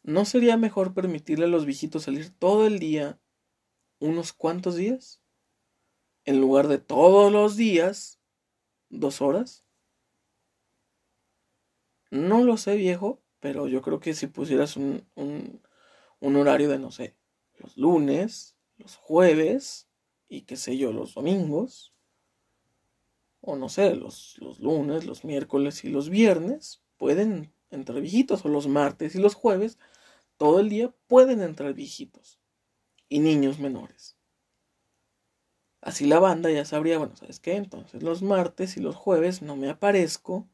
¿No 0.03 0.25
sería 0.25 0.57
mejor 0.57 0.93
permitirle 0.93 1.45
a 1.45 1.49
los 1.49 1.65
viejitos 1.65 2.03
salir 2.03 2.29
todo 2.29 2.67
el 2.67 2.79
día 2.79 3.19
unos 3.99 4.33
cuantos 4.33 4.75
días? 4.75 5.21
en 6.29 6.39
lugar 6.39 6.67
de 6.67 6.77
todos 6.77 7.31
los 7.31 7.55
días, 7.55 8.19
dos 8.89 9.19
horas. 9.19 9.65
No 12.11 12.43
lo 12.43 12.55
sé, 12.57 12.75
viejo, 12.75 13.23
pero 13.39 13.67
yo 13.67 13.81
creo 13.81 13.99
que 13.99 14.13
si 14.13 14.27
pusieras 14.27 14.77
un, 14.77 15.07
un, 15.15 16.35
horario 16.35 16.69
de, 16.69 16.77
no 16.77 16.91
sé, 16.91 17.15
los 17.57 17.77
lunes, 17.77 18.55
los 18.77 18.95
jueves 18.95 19.89
y 20.27 20.41
qué 20.41 20.55
sé 20.55 20.77
yo, 20.77 20.91
los 20.91 21.15
domingos, 21.15 21.95
o 23.41 23.55
no 23.55 23.67
sé, 23.67 23.95
los, 23.95 24.37
los 24.39 24.59
lunes, 24.59 25.05
los 25.05 25.23
miércoles 25.25 25.83
y 25.83 25.89
los 25.89 26.09
viernes, 26.09 26.83
pueden 26.97 27.51
entrar 27.71 28.01
viejitos, 28.01 28.45
o 28.45 28.49
los 28.49 28.67
martes 28.67 29.15
y 29.15 29.19
los 29.19 29.35
jueves, 29.35 29.77
todo 30.37 30.59
el 30.59 30.69
día 30.69 30.93
pueden 31.07 31.41
entrar 31.41 31.73
viejitos 31.73 32.39
y 33.09 33.19
niños 33.19 33.59
menores. 33.59 34.15
Así 35.81 36.05
la 36.05 36.19
banda 36.19 36.51
ya 36.51 36.65
sabría, 36.65 36.97
bueno, 36.97 37.15
¿sabes 37.15 37.39
qué? 37.39 37.55
Entonces 37.55 38.03
los 38.03 38.21
martes 38.21 38.75
y 38.77 38.81
los 38.81 38.95
jueves 38.95 39.41
no 39.41 39.55
me 39.55 39.69
aparezco 39.69 40.47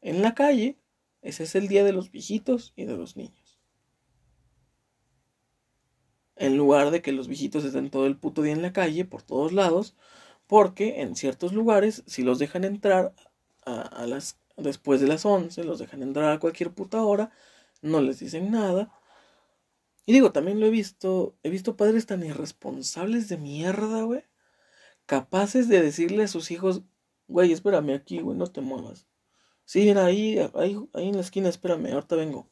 en 0.00 0.22
la 0.22 0.34
calle. 0.34 0.78
Ese 1.20 1.44
es 1.44 1.54
el 1.54 1.68
día 1.68 1.84
de 1.84 1.92
los 1.92 2.10
viejitos 2.10 2.72
y 2.74 2.84
de 2.84 2.96
los 2.96 3.16
niños. 3.16 3.60
En 6.36 6.56
lugar 6.56 6.90
de 6.90 7.02
que 7.02 7.12
los 7.12 7.28
viejitos 7.28 7.64
estén 7.64 7.90
todo 7.90 8.06
el 8.06 8.16
puto 8.16 8.42
día 8.42 8.54
en 8.54 8.62
la 8.62 8.72
calle, 8.72 9.04
por 9.04 9.22
todos 9.22 9.52
lados, 9.52 9.94
porque 10.46 11.02
en 11.02 11.16
ciertos 11.16 11.52
lugares, 11.52 12.02
si 12.06 12.22
los 12.22 12.38
dejan 12.38 12.64
entrar 12.64 13.14
a, 13.64 14.06
las, 14.06 14.38
después 14.62 15.00
de 15.00 15.08
las 15.08 15.24
11, 15.26 15.64
los 15.64 15.78
dejan 15.78 16.02
entrar 16.02 16.32
a 16.32 16.38
cualquier 16.38 16.70
puta 16.72 17.02
hora, 17.02 17.30
no 17.82 18.00
les 18.00 18.20
dicen 18.20 18.50
nada. 18.50 18.92
Y 20.06 20.12
digo, 20.12 20.32
también 20.32 20.60
lo 20.60 20.66
he 20.66 20.70
visto, 20.70 21.36
he 21.42 21.50
visto 21.50 21.76
padres 21.76 22.06
tan 22.06 22.24
irresponsables 22.24 23.28
de 23.28 23.38
mierda, 23.38 24.02
güey 24.02 24.24
capaces 25.06 25.68
de 25.68 25.82
decirle 25.82 26.24
a 26.24 26.28
sus 26.28 26.50
hijos, 26.50 26.82
güey, 27.28 27.52
espérame 27.52 27.94
aquí, 27.94 28.20
güey, 28.20 28.36
no 28.36 28.46
te 28.46 28.60
muevas. 28.60 29.06
Sí, 29.64 29.90
ahí, 29.90 30.38
ahí, 30.54 30.78
ahí 30.92 31.08
en 31.08 31.16
la 31.16 31.20
esquina, 31.20 31.48
espérame, 31.48 31.92
ahorita 31.92 32.16
vengo. 32.16 32.48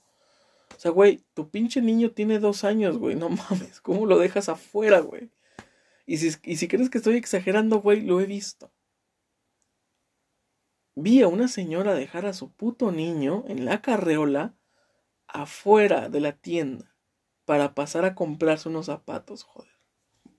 O 0.77 0.79
sea, 0.79 0.91
güey, 0.91 1.25
tu 1.35 1.51
pinche 1.51 1.83
niño 1.83 2.13
tiene 2.13 2.39
dos 2.39 2.65
años, 2.65 2.99
güey, 2.99 3.17
no 3.17 3.29
mames, 3.51 3.81
¿cómo 3.81 4.07
lo 4.07 4.19
dejas 4.19 4.49
afuera, 4.49 5.01
güey? 5.01 5.31
Y 6.07 6.19
si, 6.19 6.33
y 6.45 6.57
si 6.57 6.69
crees 6.69 6.91
que 6.91 6.99
estoy 6.99 7.17
exagerando, 7.17 7.81
güey, 7.81 8.03
lo 8.03 8.21
he 8.21 8.27
visto. 8.27 8.71
Vi 11.01 11.23
a 11.23 11.29
una 11.29 11.49
señora 11.49 11.95
dejar 11.95 12.27
a 12.27 12.33
su 12.33 12.53
puto 12.53 12.93
niño 12.93 13.45
en 13.49 13.65
la 13.65 13.81
carreola 13.83 14.55
afuera 15.27 16.09
de 16.09 16.21
la 16.21 16.33
tienda 16.33 16.95
para 17.45 17.75
pasar 17.75 18.05
a 18.05 18.15
comprarse 18.15 18.69
unos 18.69 18.87
zapatos, 18.87 19.43
joder. 19.43 19.73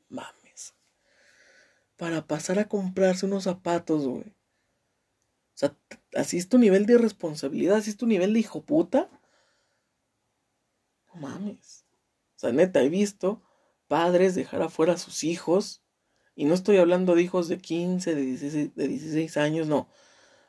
Mames 0.10 0.42
para 2.02 2.26
pasar 2.26 2.58
a 2.58 2.68
comprarse 2.68 3.28
unos 3.28 3.44
zapatos, 3.44 4.08
güey. 4.08 4.24
O 4.24 5.54
sea, 5.54 5.78
así 6.16 6.40
es 6.40 6.50
tu 6.50 6.58
nivel 6.58 6.88
de 6.88 6.98
responsabilidad, 6.98 7.78
así 7.78 7.92
es 7.92 7.98
tu 7.98 8.08
nivel 8.08 8.34
de 8.34 8.40
hijo 8.40 8.64
puta. 8.64 9.08
No 11.14 11.22
mames. 11.22 11.86
O 12.38 12.40
sea, 12.40 12.52
neta, 12.54 12.82
he 12.82 12.90
visto 12.90 13.44
padres 13.88 14.34
dejar 14.34 14.64
afuera 14.64 14.94
a 14.94 14.98
sus 14.98 15.24
hijos. 15.24 15.84
Y 16.34 16.46
no 16.46 16.56
estoy 16.56 16.78
hablando 16.78 17.14
de 17.14 17.22
hijos 17.22 17.48
de 17.48 17.60
15, 17.60 18.16
de 18.16 18.22
16, 18.24 18.76
de 18.76 18.88
16 18.88 19.38
años, 19.38 19.68
no. 19.68 19.88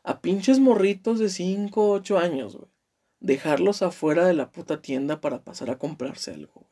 A 0.04 0.20
pinches 0.20 0.58
morritos 0.58 1.18
de 1.18 1.28
5, 1.28 1.90
8 1.90 2.18
años, 2.18 2.56
güey. 2.56 2.70
Dejarlos 3.20 3.82
afuera 3.82 4.26
de 4.26 4.34
la 4.34 4.50
puta 4.50 4.82
tienda 4.82 5.20
para 5.20 5.44
pasar 5.44 5.70
a 5.70 5.78
comprarse 5.78 6.32
algo. 6.32 6.68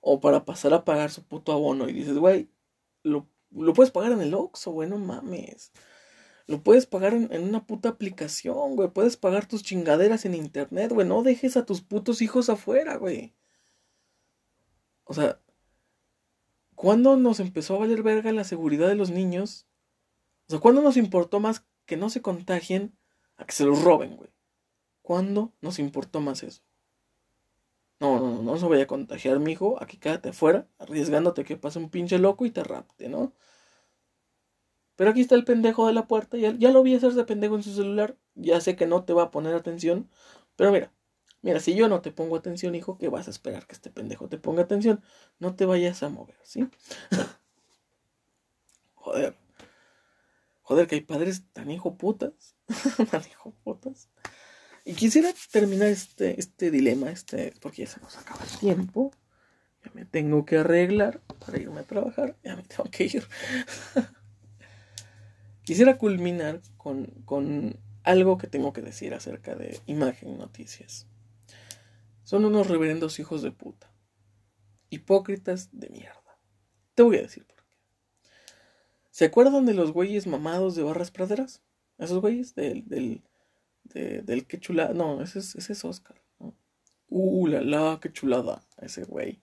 O 0.00 0.20
para 0.20 0.44
pasar 0.44 0.74
a 0.74 0.84
pagar 0.84 1.10
su 1.10 1.22
puto 1.24 1.52
abono. 1.52 1.88
Y 1.88 1.94
dices, 1.94 2.18
güey, 2.18 2.50
lo, 3.02 3.28
lo 3.50 3.72
puedes 3.72 3.90
pagar 3.92 4.12
en 4.12 4.20
el 4.20 4.34
Oxxo, 4.34 4.72
güey, 4.72 4.88
no 4.90 4.98
mames. 4.98 5.72
Lo 6.46 6.62
puedes 6.62 6.86
pagar 6.86 7.14
en, 7.14 7.32
en, 7.32 7.44
una 7.44 7.66
puta 7.66 7.88
aplicación, 7.90 8.76
güey. 8.76 8.90
Puedes 8.90 9.16
pagar 9.16 9.46
tus 9.46 9.62
chingaderas 9.62 10.26
en 10.26 10.34
internet, 10.34 10.92
güey. 10.92 11.06
No 11.06 11.22
dejes 11.22 11.56
a 11.56 11.64
tus 11.64 11.80
putos 11.80 12.20
hijos 12.20 12.50
afuera, 12.50 12.96
güey. 12.96 13.34
O 15.04 15.14
sea, 15.14 15.40
¿cuándo 16.74 17.16
nos 17.16 17.40
empezó 17.40 17.76
a 17.76 17.78
valer 17.80 18.02
verga 18.02 18.32
la 18.32 18.44
seguridad 18.44 18.88
de 18.88 18.96
los 18.96 19.10
niños? 19.10 19.66
Sea, 20.52 20.60
¿cuándo 20.60 20.82
nos 20.82 20.98
importó 20.98 21.40
más 21.40 21.64
que 21.86 21.96
no 21.96 22.10
se 22.10 22.20
contagien 22.20 22.94
a 23.38 23.46
que 23.46 23.52
se 23.52 23.64
los 23.64 23.82
roben, 23.82 24.18
güey? 24.18 24.28
¿Cuándo 25.00 25.54
nos 25.62 25.78
importó 25.78 26.20
más 26.20 26.42
eso? 26.42 26.60
No, 28.00 28.20
no, 28.20 28.30
no, 28.32 28.42
no 28.42 28.58
se 28.58 28.66
vaya 28.66 28.82
a 28.82 28.86
contagiar, 28.86 29.38
mijo. 29.38 29.82
Aquí 29.82 29.96
quédate 29.96 30.28
afuera, 30.28 30.68
arriesgándote 30.78 31.44
que 31.44 31.56
pase 31.56 31.78
un 31.78 31.88
pinche 31.88 32.18
loco 32.18 32.44
y 32.44 32.50
te 32.50 32.62
rapte, 32.62 33.08
¿no? 33.08 33.32
Pero 34.96 35.10
aquí 35.10 35.22
está 35.22 35.36
el 35.36 35.44
pendejo 35.44 35.86
de 35.86 35.94
la 35.94 36.06
puerta. 36.06 36.36
Ya, 36.36 36.52
ya 36.52 36.70
lo 36.70 36.82
vi 36.82 36.96
hacerse 36.96 37.24
pendejo 37.24 37.56
en 37.56 37.62
su 37.62 37.72
celular. 37.72 38.18
Ya 38.34 38.60
sé 38.60 38.76
que 38.76 38.86
no 38.86 39.04
te 39.04 39.14
va 39.14 39.22
a 39.22 39.30
poner 39.30 39.54
atención. 39.54 40.10
Pero 40.56 40.70
mira, 40.70 40.92
mira, 41.40 41.60
si 41.60 41.74
yo 41.74 41.88
no 41.88 42.02
te 42.02 42.12
pongo 42.12 42.36
atención, 42.36 42.74
hijo, 42.74 42.98
¿qué 42.98 43.08
vas 43.08 43.26
a 43.26 43.30
esperar 43.30 43.66
que 43.66 43.72
este 43.72 43.88
pendejo 43.90 44.28
te 44.28 44.36
ponga 44.36 44.64
atención? 44.64 45.02
No 45.38 45.54
te 45.56 45.64
vayas 45.64 46.02
a 46.02 46.10
mover, 46.10 46.36
¿sí? 46.42 46.68
Joder. 48.96 49.41
Joder, 50.62 50.86
que 50.86 50.94
hay 50.96 51.00
padres 51.00 51.44
tan 51.52 51.70
hijo 51.70 51.96
putas. 51.96 52.56
tan 53.10 53.22
hijo 53.28 53.54
putas. 53.64 54.08
Y 54.84 54.94
quisiera 54.94 55.32
terminar 55.50 55.88
este, 55.88 56.40
este 56.40 56.70
dilema, 56.70 57.10
este, 57.10 57.52
porque 57.60 57.84
ya 57.84 57.88
se 57.88 58.00
nos 58.00 58.16
acaba 58.16 58.44
el 58.44 58.58
tiempo. 58.58 59.12
Ya 59.84 59.90
me 59.94 60.04
tengo 60.04 60.44
que 60.44 60.58
arreglar 60.58 61.20
para 61.44 61.58
irme 61.58 61.80
a 61.80 61.84
trabajar. 61.84 62.36
Ya 62.42 62.56
me 62.56 62.62
tengo 62.62 62.84
que 62.90 63.04
ir. 63.04 63.26
quisiera 65.62 65.98
culminar 65.98 66.60
con, 66.76 67.06
con 67.24 67.78
algo 68.04 68.38
que 68.38 68.46
tengo 68.46 68.72
que 68.72 68.82
decir 68.82 69.14
acerca 69.14 69.54
de 69.54 69.80
Imagen 69.86 70.38
Noticias. 70.38 71.06
Son 72.24 72.44
unos 72.44 72.68
reverendos 72.68 73.18
hijos 73.18 73.42
de 73.42 73.52
puta. 73.52 73.92
Hipócritas 74.90 75.68
de 75.72 75.88
mierda. 75.90 76.38
Te 76.94 77.02
voy 77.02 77.16
a 77.18 77.22
decir. 77.22 77.46
¿Se 79.12 79.26
acuerdan 79.26 79.66
de 79.66 79.74
los 79.74 79.92
güeyes 79.92 80.26
mamados 80.26 80.74
de 80.74 80.82
Barras 80.82 81.10
Praderas? 81.10 81.62
Esos 81.98 82.22
güeyes 82.22 82.54
del, 82.54 82.88
del, 83.84 84.46
qué 84.46 84.58
chulada. 84.58 84.94
No, 84.94 85.20
ese 85.22 85.38
es, 85.38 85.54
ese 85.54 85.74
es 85.74 85.84
Oscar. 85.84 86.16
¿no? 86.40 86.56
Uh, 87.08 87.46
la 87.46 87.60
la, 87.60 88.00
qué 88.00 88.10
chulada. 88.10 88.66
Ese 88.78 89.04
güey. 89.04 89.42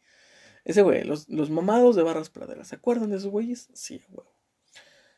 Ese 0.65 0.81
güey, 0.81 1.03
los, 1.03 1.29
los 1.29 1.51
mamados 1.51 1.95
de 1.95 2.01
Barras 2.01 2.31
Praderas. 2.31 2.69
¿Se 2.69 2.75
acuerdan 2.75 3.11
de 3.11 3.17
esos 3.17 3.29
güeyes? 3.29 3.69
Sí, 3.73 4.01
güey. 4.09 4.27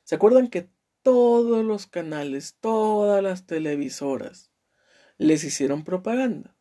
¿Se 0.04 0.16
acuerdan 0.16 0.50
que 0.50 0.70
todos 1.02 1.64
los 1.64 1.88
canales, 1.88 2.58
todas 2.60 3.24
las 3.24 3.46
televisoras 3.48 4.52
les 5.18 5.46
hicieron 5.46 5.86
propaganda? 5.86 6.58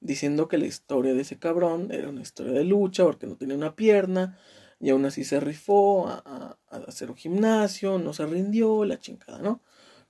Diciendo 0.00 0.46
que 0.46 0.58
la 0.58 0.66
historia 0.66 1.14
de 1.14 1.22
ese 1.22 1.38
cabrón 1.38 1.88
era 1.90 2.10
una 2.10 2.20
historia 2.20 2.52
de 2.52 2.64
lucha 2.64 3.02
porque 3.04 3.26
no 3.26 3.38
tenía 3.38 3.56
una 3.56 3.76
pierna 3.76 4.38
y 4.80 4.90
aún 4.90 5.04
así 5.04 5.24
se 5.24 5.38
rifó 5.40 6.08
a, 6.08 6.58
a, 6.68 6.76
hacer 6.88 7.10
un 7.10 7.16
gimnasio, 7.16 7.98
no 7.98 8.14
se 8.14 8.26
rindió, 8.26 8.84
la 8.86 8.98
chingada, 8.98 9.38
¿no? 9.38 9.62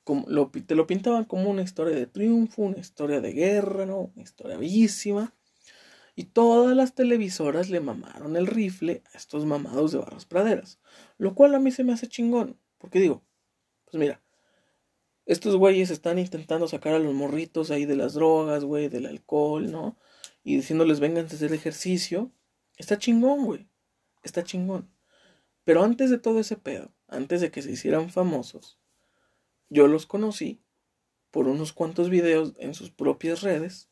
Como 0.05 0.25
te 0.49 0.75
lo 0.75 0.87
pintaban 0.87 1.25
como 1.25 1.51
una 1.51 1.63
historia 1.63 1.95
de 1.95 2.07
triunfo, 2.07 2.63
una 2.63 2.79
historia 2.79 3.21
de 3.21 3.33
guerra, 3.33 3.85
¿no? 3.85 4.13
Una 4.15 4.23
historia 4.23 4.57
bellísima. 4.57 5.35
Y 6.17 6.25
todas 6.25 6.77
las 6.77 6.95
televisoras 6.95 7.71
le 7.71 7.81
mamaron 7.81 8.37
el 8.37 8.47
rifle 8.47 9.03
a 9.13 9.19
estos 9.19 9.45
mamados 9.45 9.93
de 9.93 9.99
barras 9.99 10.25
praderas. 10.25 10.79
Lo 11.19 11.35
cual 11.35 11.55
a 11.55 11.61
mí 11.61 11.71
se 11.71 11.85
me 11.85 11.93
hace 11.93 12.09
chingón. 12.09 12.59
Porque 12.79 13.01
digo, 13.01 13.23
pues 13.85 14.01
mira, 14.01 14.23
estos 15.27 15.57
güeyes 15.57 15.91
están 15.91 16.19
intentando 16.19 16.67
sacar 16.67 16.95
a 16.95 16.99
los 16.99 17.15
morritos 17.15 17.71
ahí 17.71 17.85
de 17.85 17.97
las 17.97 18.15
drogas, 18.15 18.65
güey, 18.65 18.89
del 18.89 19.07
alcohol, 19.07 19.71
¿no? 19.71 19.97
Y 20.43 20.57
diciéndoles 20.57 21.01
vengan 21.01 21.25
a 21.25 21.29
hacer 21.29 21.53
ejercicio. 21.53 22.33
Está 22.79 22.99
chingón, 22.99 23.45
güey. 23.45 23.69
Está 24.23 24.45
chingón. 24.45 24.91
Pero 25.65 25.83
antes 25.83 26.11
de 26.11 26.19
todo 26.19 26.41
ese 26.41 26.57
pedo, 26.57 26.93
antes 27.09 27.41
de 27.41 27.51
que 27.51 27.63
se 27.63 27.73
hicieran 27.73 28.11
famosos, 28.11 28.79
yo 29.69 29.87
los 29.87 30.07
conocí 30.07 30.63
por 31.31 31.47
unos 31.47 31.73
cuantos 31.73 32.11
videos 32.11 32.55
en 32.59 32.75
sus 32.75 32.91
propias 32.91 33.43
redes 33.43 33.89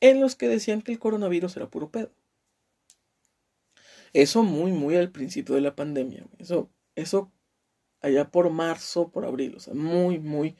en 0.00 0.20
los 0.20 0.36
que 0.36 0.48
decían 0.48 0.82
que 0.82 0.92
el 0.92 0.98
coronavirus 0.98 1.56
era 1.56 1.70
puro 1.70 1.90
pedo. 1.90 2.12
Eso 4.12 4.42
muy, 4.42 4.72
muy 4.72 4.96
al 4.96 5.10
principio 5.10 5.54
de 5.54 5.60
la 5.60 5.76
pandemia. 5.76 6.26
Eso, 6.38 6.70
eso 6.94 7.32
allá 8.00 8.30
por 8.30 8.50
marzo, 8.50 9.10
por 9.10 9.24
abril, 9.24 9.56
o 9.56 9.60
sea, 9.60 9.74
muy, 9.74 10.18
muy 10.18 10.56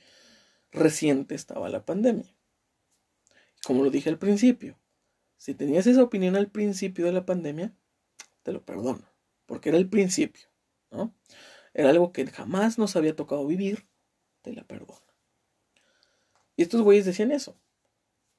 reciente 0.72 1.34
estaba 1.34 1.68
la 1.68 1.84
pandemia. 1.84 2.34
Como 3.64 3.82
lo 3.82 3.90
dije 3.90 4.10
al 4.10 4.18
principio, 4.18 4.78
si 5.36 5.54
tenías 5.54 5.86
esa 5.86 6.02
opinión 6.02 6.36
al 6.36 6.50
principio 6.50 7.06
de 7.06 7.12
la 7.12 7.26
pandemia, 7.26 7.74
te 8.46 8.52
lo 8.52 8.64
perdono, 8.64 9.02
porque 9.46 9.70
era 9.70 9.78
el 9.78 9.88
principio, 9.88 10.46
¿no? 10.92 11.12
Era 11.74 11.90
algo 11.90 12.12
que 12.12 12.24
jamás 12.28 12.78
nos 12.78 12.94
había 12.94 13.16
tocado 13.16 13.44
vivir, 13.44 13.88
te 14.42 14.52
la 14.52 14.62
perdono. 14.62 15.02
Y 16.54 16.62
estos 16.62 16.82
güeyes 16.82 17.04
decían 17.04 17.32
eso. 17.32 17.56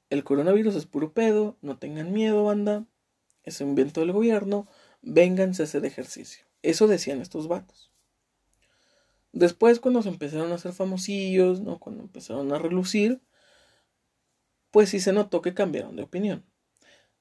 El 0.10 0.24
coronavirus 0.24 0.78
es 0.78 0.86
puro 0.86 1.12
pedo, 1.12 1.58
no 1.62 1.78
tengan 1.78 2.14
miedo, 2.14 2.46
banda. 2.46 2.86
Es 3.44 3.60
un 3.60 3.68
invento 3.68 4.00
del 4.00 4.14
gobierno, 4.14 4.66
vénganse 5.02 5.64
a 5.64 5.66
hacer 5.66 5.84
ejercicio. 5.84 6.46
Eso 6.62 6.88
decían 6.88 7.20
estos 7.20 7.50
vatos. 7.50 7.92
Después, 9.34 9.82
cuando 9.82 10.04
se 10.04 10.08
empezaron 10.08 10.54
a 10.54 10.56
hacer 10.56 10.72
famosillos, 10.72 11.60
¿no? 11.60 11.80
Cuando 11.80 12.04
empezaron 12.04 12.54
a 12.54 12.60
relucir, 12.60 13.22
pues 14.72 14.88
sí 14.88 15.02
se 15.02 15.12
notó 15.12 15.42
que 15.42 15.54
cambiaron 15.54 15.98
de 15.98 16.04
opinión. 16.04 16.46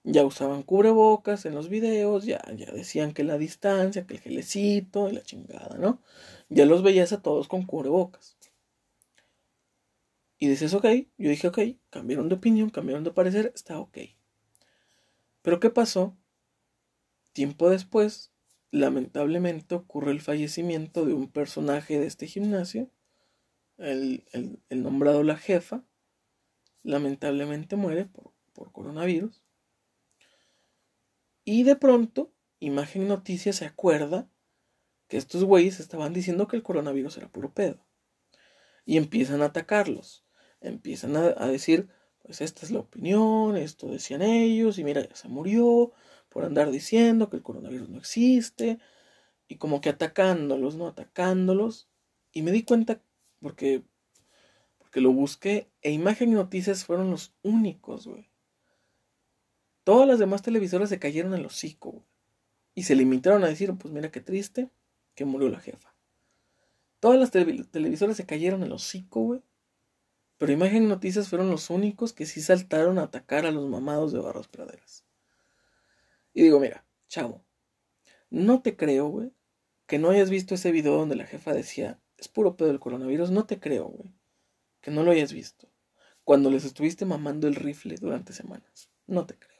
Ya 0.09 0.25
usaban 0.25 0.63
cubrebocas 0.63 1.47
en 1.47 1.55
los 1.55 1.69
videos, 1.69 2.25
ya, 2.25 2.41
ya 2.55 2.71
decían 2.71 3.13
que 3.13 3.25
la 3.25 3.39
distancia, 3.39 4.07
que 4.07 4.15
el 4.15 4.21
gelecito 4.21 5.09
y 5.09 5.13
la 5.13 5.23
chingada, 5.23 5.77
¿no? 5.79 6.01
Ya 6.49 6.65
los 6.65 6.83
veías 6.83 7.13
a 7.13 7.23
todos 7.23 7.49
con 7.49 7.65
cubrebocas. 7.65 8.37
Y 10.39 10.49
dices, 10.49 10.75
ok, 10.75 10.87
yo 11.19 11.31
dije, 11.31 11.49
ok, 11.49 11.59
cambiaron 11.91 12.29
de 12.29 12.37
opinión, 12.37 12.71
cambiaron 12.71 13.03
de 13.03 13.11
parecer, 13.11 13.53
está 13.55 13.81
ok. 13.81 13.99
Pero 15.43 15.61
¿qué 15.61 15.71
pasó? 15.71 16.17
Tiempo 17.33 17.69
después, 17.69 18.33
lamentablemente 18.71 19.75
ocurre 19.75 20.13
el 20.13 20.21
fallecimiento 20.21 21.05
de 21.05 21.15
un 21.15 21.29
personaje 21.29 21.99
de 21.99 22.07
este 22.07 22.27
gimnasio, 22.27 22.91
el, 23.79 24.25
el, 24.33 24.61
el 24.69 24.83
nombrado 24.83 25.23
la 25.23 25.37
jefa, 25.37 25.85
lamentablemente 26.83 27.77
muere 27.77 28.07
por, 28.07 28.33
por, 28.53 28.73
coronavirus. 28.73 29.43
Y 31.47 31.63
de 31.63 31.77
pronto, 31.77 32.35
Imagen 32.61 33.09
Noticias 33.09 33.57
se 33.57 33.65
acuerda 33.65 34.29
que 35.09 35.17
estos 35.17 35.45
güeyes 35.45 35.81
estaban 35.81 36.13
diciendo 36.13 36.47
que 36.47 36.57
el 36.57 36.63
coronavirus 36.63 37.17
era 37.17 37.29
puro 37.29 37.55
pedo. 37.55 37.87
Y 38.85 38.99
empiezan 38.99 39.41
a 39.41 39.47
atacarlos 39.47 40.27
empiezan 40.61 41.17
a, 41.17 41.35
a, 41.37 41.47
decir, 41.49 41.89
pues 42.23 42.41
esta 42.41 42.65
es 42.65 42.71
la 42.71 42.81
opinión, 42.81 43.57
esto 43.57 43.89
decían 43.89 44.23
ellos, 44.23 44.79
y 44.79 44.85
mira, 44.85 45.07
ya 45.07 45.15
se 45.15 45.29
murió 45.29 45.93
por 46.29 46.45
andar 46.45 46.71
diciendo 46.71 47.31
que 47.31 47.37
el 47.37 47.43
coronavirus 47.43 47.89
no 47.89 47.99
existe, 47.99 48.79
y 49.49 49.57
como 49.57 49.81
que 49.81 49.91
atacándolos, 49.91 50.77
¿no? 50.77 50.89
Atacándolos. 50.89 51.89
Y 52.33 52.43
me 52.43 52.51
di 52.51 52.65
cuenta, 52.65 53.01
porque, 53.41 53.85
porque 54.79 55.01
lo 55.01 55.13
busqué, 55.13 55.71
e 55.83 55.93
Imagen 55.93 56.31
y 56.31 56.35
Noticias 56.35 56.85
fueron 56.85 57.11
los 57.11 57.35
únicos, 57.43 58.07
güey. 58.07 58.31
Todas 59.87 60.09
las 60.09 60.19
demás 60.19 60.43
televisoras 60.43 60.89
se 60.89 60.99
cayeron 60.99 61.33
al 61.33 61.47
hocico, 61.47 61.93
güey. 61.93 62.05
Y 62.75 62.83
se 62.83 62.97
limitaron 62.97 63.45
a 63.45 63.47
decir, 63.47 63.73
pues 63.79 63.95
mira 63.95 64.11
qué 64.11 64.21
triste, 64.21 64.69
que 65.15 65.25
murió 65.25 65.49
la 65.49 65.61
jefa. 65.61 65.95
Todas 66.99 67.21
las 67.21 67.31
tele 67.31 67.63
televisoras 67.71 68.17
se 68.17 68.27
cayeron 68.27 68.65
al 68.65 68.73
hocico, 68.73 69.21
güey 69.21 69.43
pero 70.39 70.53
Imagen 70.53 70.89
Noticias 70.89 71.29
fueron 71.29 71.51
los 71.51 71.71
únicos 71.71 72.13
que 72.13 72.27
sí 72.27 72.43
saltaron 72.43 72.99
a 72.99 73.05
atacar 73.05 73.47
a 73.47 73.51
los 73.51 73.69
mamados 73.69 74.13
de 74.13 74.21
Barras 74.21 74.49
Praderas. 74.49 75.05
Y 76.35 76.43
digo, 76.43 76.61
mira, 76.61 76.85
chavo, 77.09 77.43
no 78.29 78.61
te 78.61 78.77
creo, 78.77 79.09
güey, 79.09 79.33
que 79.87 79.99
no 79.99 80.11
hayas 80.11 80.29
visto 80.29 80.55
ese 80.55 80.73
video 80.73 80.97
donde 80.99 81.17
la 81.17 81.25
jefa 81.25 81.55
decía, 81.55 81.99
es 82.19 82.29
puro 82.29 82.57
pedo 82.57 82.69
del 82.69 82.81
coronavirus, 82.81 83.31
no 83.31 83.47
te 83.47 83.59
creo, 83.59 83.87
güey, 83.87 84.13
que 84.83 84.91
no 84.91 85.03
lo 85.03 85.11
hayas 85.11 85.33
visto. 85.33 85.69
Cuando 86.23 86.51
les 86.51 86.65
estuviste 86.65 87.07
mamando 87.07 87.49
el 87.49 87.55
rifle 87.55 87.95
durante 87.97 88.33
semanas. 88.33 88.91
No 89.07 89.27
te 89.27 89.39
creo. 89.39 89.56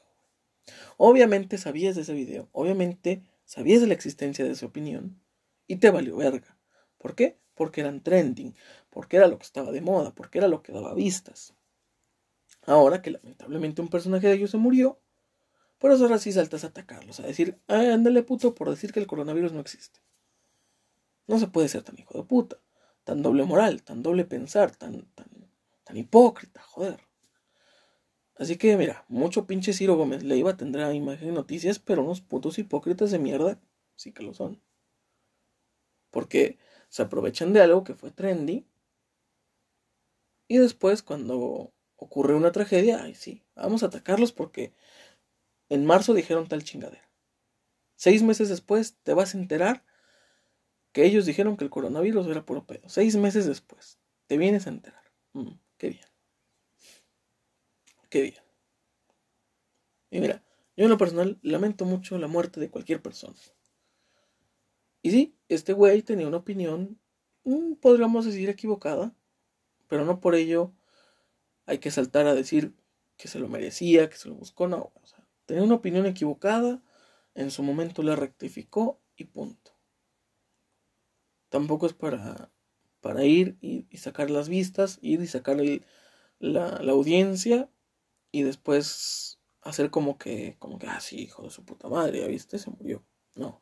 Obviamente 0.97 1.57
sabías 1.57 1.95
de 1.95 2.01
ese 2.03 2.13
video, 2.13 2.49
obviamente 2.51 3.23
sabías 3.45 3.81
de 3.81 3.87
la 3.87 3.93
existencia 3.93 4.45
de 4.45 4.51
esa 4.51 4.65
opinión 4.65 5.21
y 5.67 5.77
te 5.77 5.89
valió 5.91 6.17
verga. 6.17 6.57
¿Por 6.97 7.15
qué? 7.15 7.39
Porque 7.55 7.81
eran 7.81 8.01
trending, 8.03 8.55
porque 8.89 9.17
era 9.17 9.27
lo 9.27 9.37
que 9.37 9.45
estaba 9.45 9.71
de 9.71 9.81
moda, 9.81 10.13
porque 10.15 10.39
era 10.39 10.47
lo 10.47 10.61
que 10.63 10.71
daba 10.71 10.93
vistas. 10.93 11.53
Ahora 12.67 13.01
que 13.01 13.09
lamentablemente 13.11 13.81
un 13.81 13.87
personaje 13.87 14.27
de 14.27 14.33
ellos 14.33 14.51
se 14.51 14.57
murió, 14.57 14.99
Por 15.79 15.91
eso 15.91 16.03
ahora 16.05 16.19
sí 16.19 16.31
saltas 16.31 16.63
a 16.63 16.67
atacarlos, 16.67 17.19
a 17.19 17.27
decir, 17.27 17.59
ah, 17.67 17.93
ándale 17.93 18.23
puto 18.23 18.55
por 18.55 18.69
decir 18.69 18.91
que 18.93 18.99
el 18.99 19.07
coronavirus 19.07 19.53
no 19.53 19.61
existe. 19.61 19.99
No 21.27 21.37
se 21.39 21.47
puede 21.47 21.69
ser 21.69 21.83
tan 21.83 21.99
hijo 21.99 22.17
de 22.17 22.23
puta, 22.23 22.57
tan 23.03 23.21
doble 23.21 23.43
moral, 23.43 23.83
tan 23.83 24.01
doble 24.01 24.25
pensar, 24.25 24.75
tan, 24.75 25.05
tan, 25.13 25.29
tan 25.83 25.97
hipócrita, 25.97 26.61
joder. 26.61 27.06
Así 28.37 28.57
que 28.57 28.77
mira, 28.77 29.05
mucho 29.07 29.47
pinche 29.47 29.73
Ciro 29.73 29.95
Gómez 29.95 30.23
Leiva 30.23 30.57
tendrá 30.57 30.93
imagen 30.93 31.29
y 31.29 31.31
noticias, 31.31 31.79
pero 31.79 32.03
unos 32.03 32.21
putos 32.21 32.59
hipócritas 32.59 33.11
de 33.11 33.19
mierda 33.19 33.59
sí 33.95 34.11
que 34.11 34.23
lo 34.23 34.33
son. 34.33 34.61
Porque 36.11 36.57
se 36.89 37.01
aprovechan 37.03 37.53
de 37.53 37.61
algo 37.61 37.83
que 37.83 37.95
fue 37.95 38.11
trendy 38.11 38.65
y 40.47 40.57
después 40.57 41.03
cuando 41.03 41.73
ocurre 41.95 42.35
una 42.35 42.51
tragedia, 42.51 43.03
ay 43.03 43.15
sí, 43.15 43.43
vamos 43.55 43.83
a 43.83 43.87
atacarlos 43.87 44.31
porque 44.31 44.73
en 45.69 45.85
marzo 45.85 46.13
dijeron 46.13 46.47
tal 46.47 46.63
chingadera. 46.63 47.09
Seis 47.95 48.23
meses 48.23 48.49
después 48.49 48.97
te 49.03 49.13
vas 49.13 49.35
a 49.35 49.39
enterar 49.39 49.83
que 50.93 51.05
ellos 51.05 51.25
dijeron 51.25 51.57
que 51.57 51.65
el 51.65 51.69
coronavirus 51.71 52.27
era 52.27 52.45
puro 52.45 52.65
pedo. 52.65 52.87
Seis 52.89 53.15
meses 53.15 53.45
después 53.45 53.99
te 54.27 54.37
vienes 54.37 54.67
a 54.67 54.71
enterar. 54.71 55.03
Mm, 55.33 55.53
qué 55.77 55.89
bien. 55.89 56.06
Qué 58.09 58.21
bien. 58.21 58.35
Y 60.09 60.19
mira, 60.19 60.43
yo 60.75 60.85
en 60.85 60.89
lo 60.89 60.97
personal 60.97 61.37
lamento 61.41 61.85
mucho 61.85 62.17
la 62.17 62.27
muerte 62.27 62.59
de 62.59 62.69
cualquier 62.69 63.01
persona. 63.01 63.35
Y 65.01 65.11
sí, 65.11 65.35
este 65.49 65.73
güey 65.73 66.01
tenía 66.01 66.27
una 66.27 66.37
opinión, 66.37 66.99
mm, 67.43 67.73
podríamos 67.75 68.25
decir, 68.25 68.49
equivocada, 68.49 69.13
pero 69.87 70.05
no 70.05 70.19
por 70.19 70.35
ello 70.35 70.73
hay 71.65 71.79
que 71.79 71.91
saltar 71.91 72.27
a 72.27 72.35
decir 72.35 72.73
que 73.17 73.27
se 73.27 73.39
lo 73.39 73.47
merecía, 73.47 74.09
que 74.09 74.17
se 74.17 74.29
lo 74.29 74.35
buscó, 74.35 74.67
no. 74.67 74.91
O 74.95 75.07
sea, 75.07 75.25
tenía 75.45 75.63
una 75.63 75.75
opinión 75.75 76.05
equivocada, 76.05 76.81
en 77.35 77.51
su 77.51 77.63
momento 77.63 78.03
la 78.03 78.15
rectificó 78.15 78.99
y 79.15 79.25
punto. 79.25 79.77
Tampoco 81.49 81.85
es 81.85 81.93
para, 81.93 82.51
para 83.01 83.23
ir 83.25 83.57
y, 83.61 83.85
sacar 83.97 84.29
las 84.29 84.49
vistas, 84.49 84.99
ir 85.01 85.21
y 85.21 85.27
sacar 85.27 85.57
la, 86.39 86.77
audiencia 86.89 87.69
y 88.31 88.43
después 88.43 89.39
hacer 89.61 89.89
como 89.89 90.17
que, 90.17 90.55
como 90.59 90.79
que, 90.79 90.87
ah, 90.87 90.99
sí, 90.99 91.21
hijo 91.21 91.43
de 91.43 91.49
su 91.49 91.63
puta 91.65 91.87
madre, 91.89 92.27
viste, 92.27 92.57
se 92.57 92.69
murió. 92.69 93.03
No. 93.35 93.61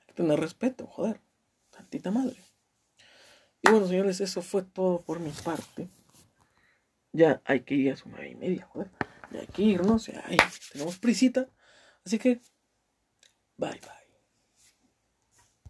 Hay 0.00 0.06
que 0.06 0.14
tener 0.14 0.38
respeto, 0.38 0.86
joder. 0.86 1.20
Tantita 1.70 2.10
madre. 2.10 2.42
Y 3.62 3.70
bueno, 3.70 3.86
señores, 3.86 4.20
eso 4.20 4.42
fue 4.42 4.62
todo 4.62 5.00
por 5.00 5.20
mi 5.20 5.30
parte. 5.30 5.88
Ya 7.12 7.40
hay 7.44 7.60
que 7.60 7.74
ir 7.74 7.92
a 7.92 7.96
su 7.96 8.08
nueve 8.08 8.30
y 8.30 8.34
media, 8.34 8.66
joder. 8.66 8.90
Ya 9.32 9.40
hay 9.40 9.46
que 9.46 9.62
irnos, 9.62 10.06
ya 10.06 10.22
hay, 10.26 10.38
tenemos 10.72 10.98
prisita. 10.98 11.48
Así 12.04 12.18
que, 12.18 12.40
bye 13.56 13.70
bye. 13.70 14.05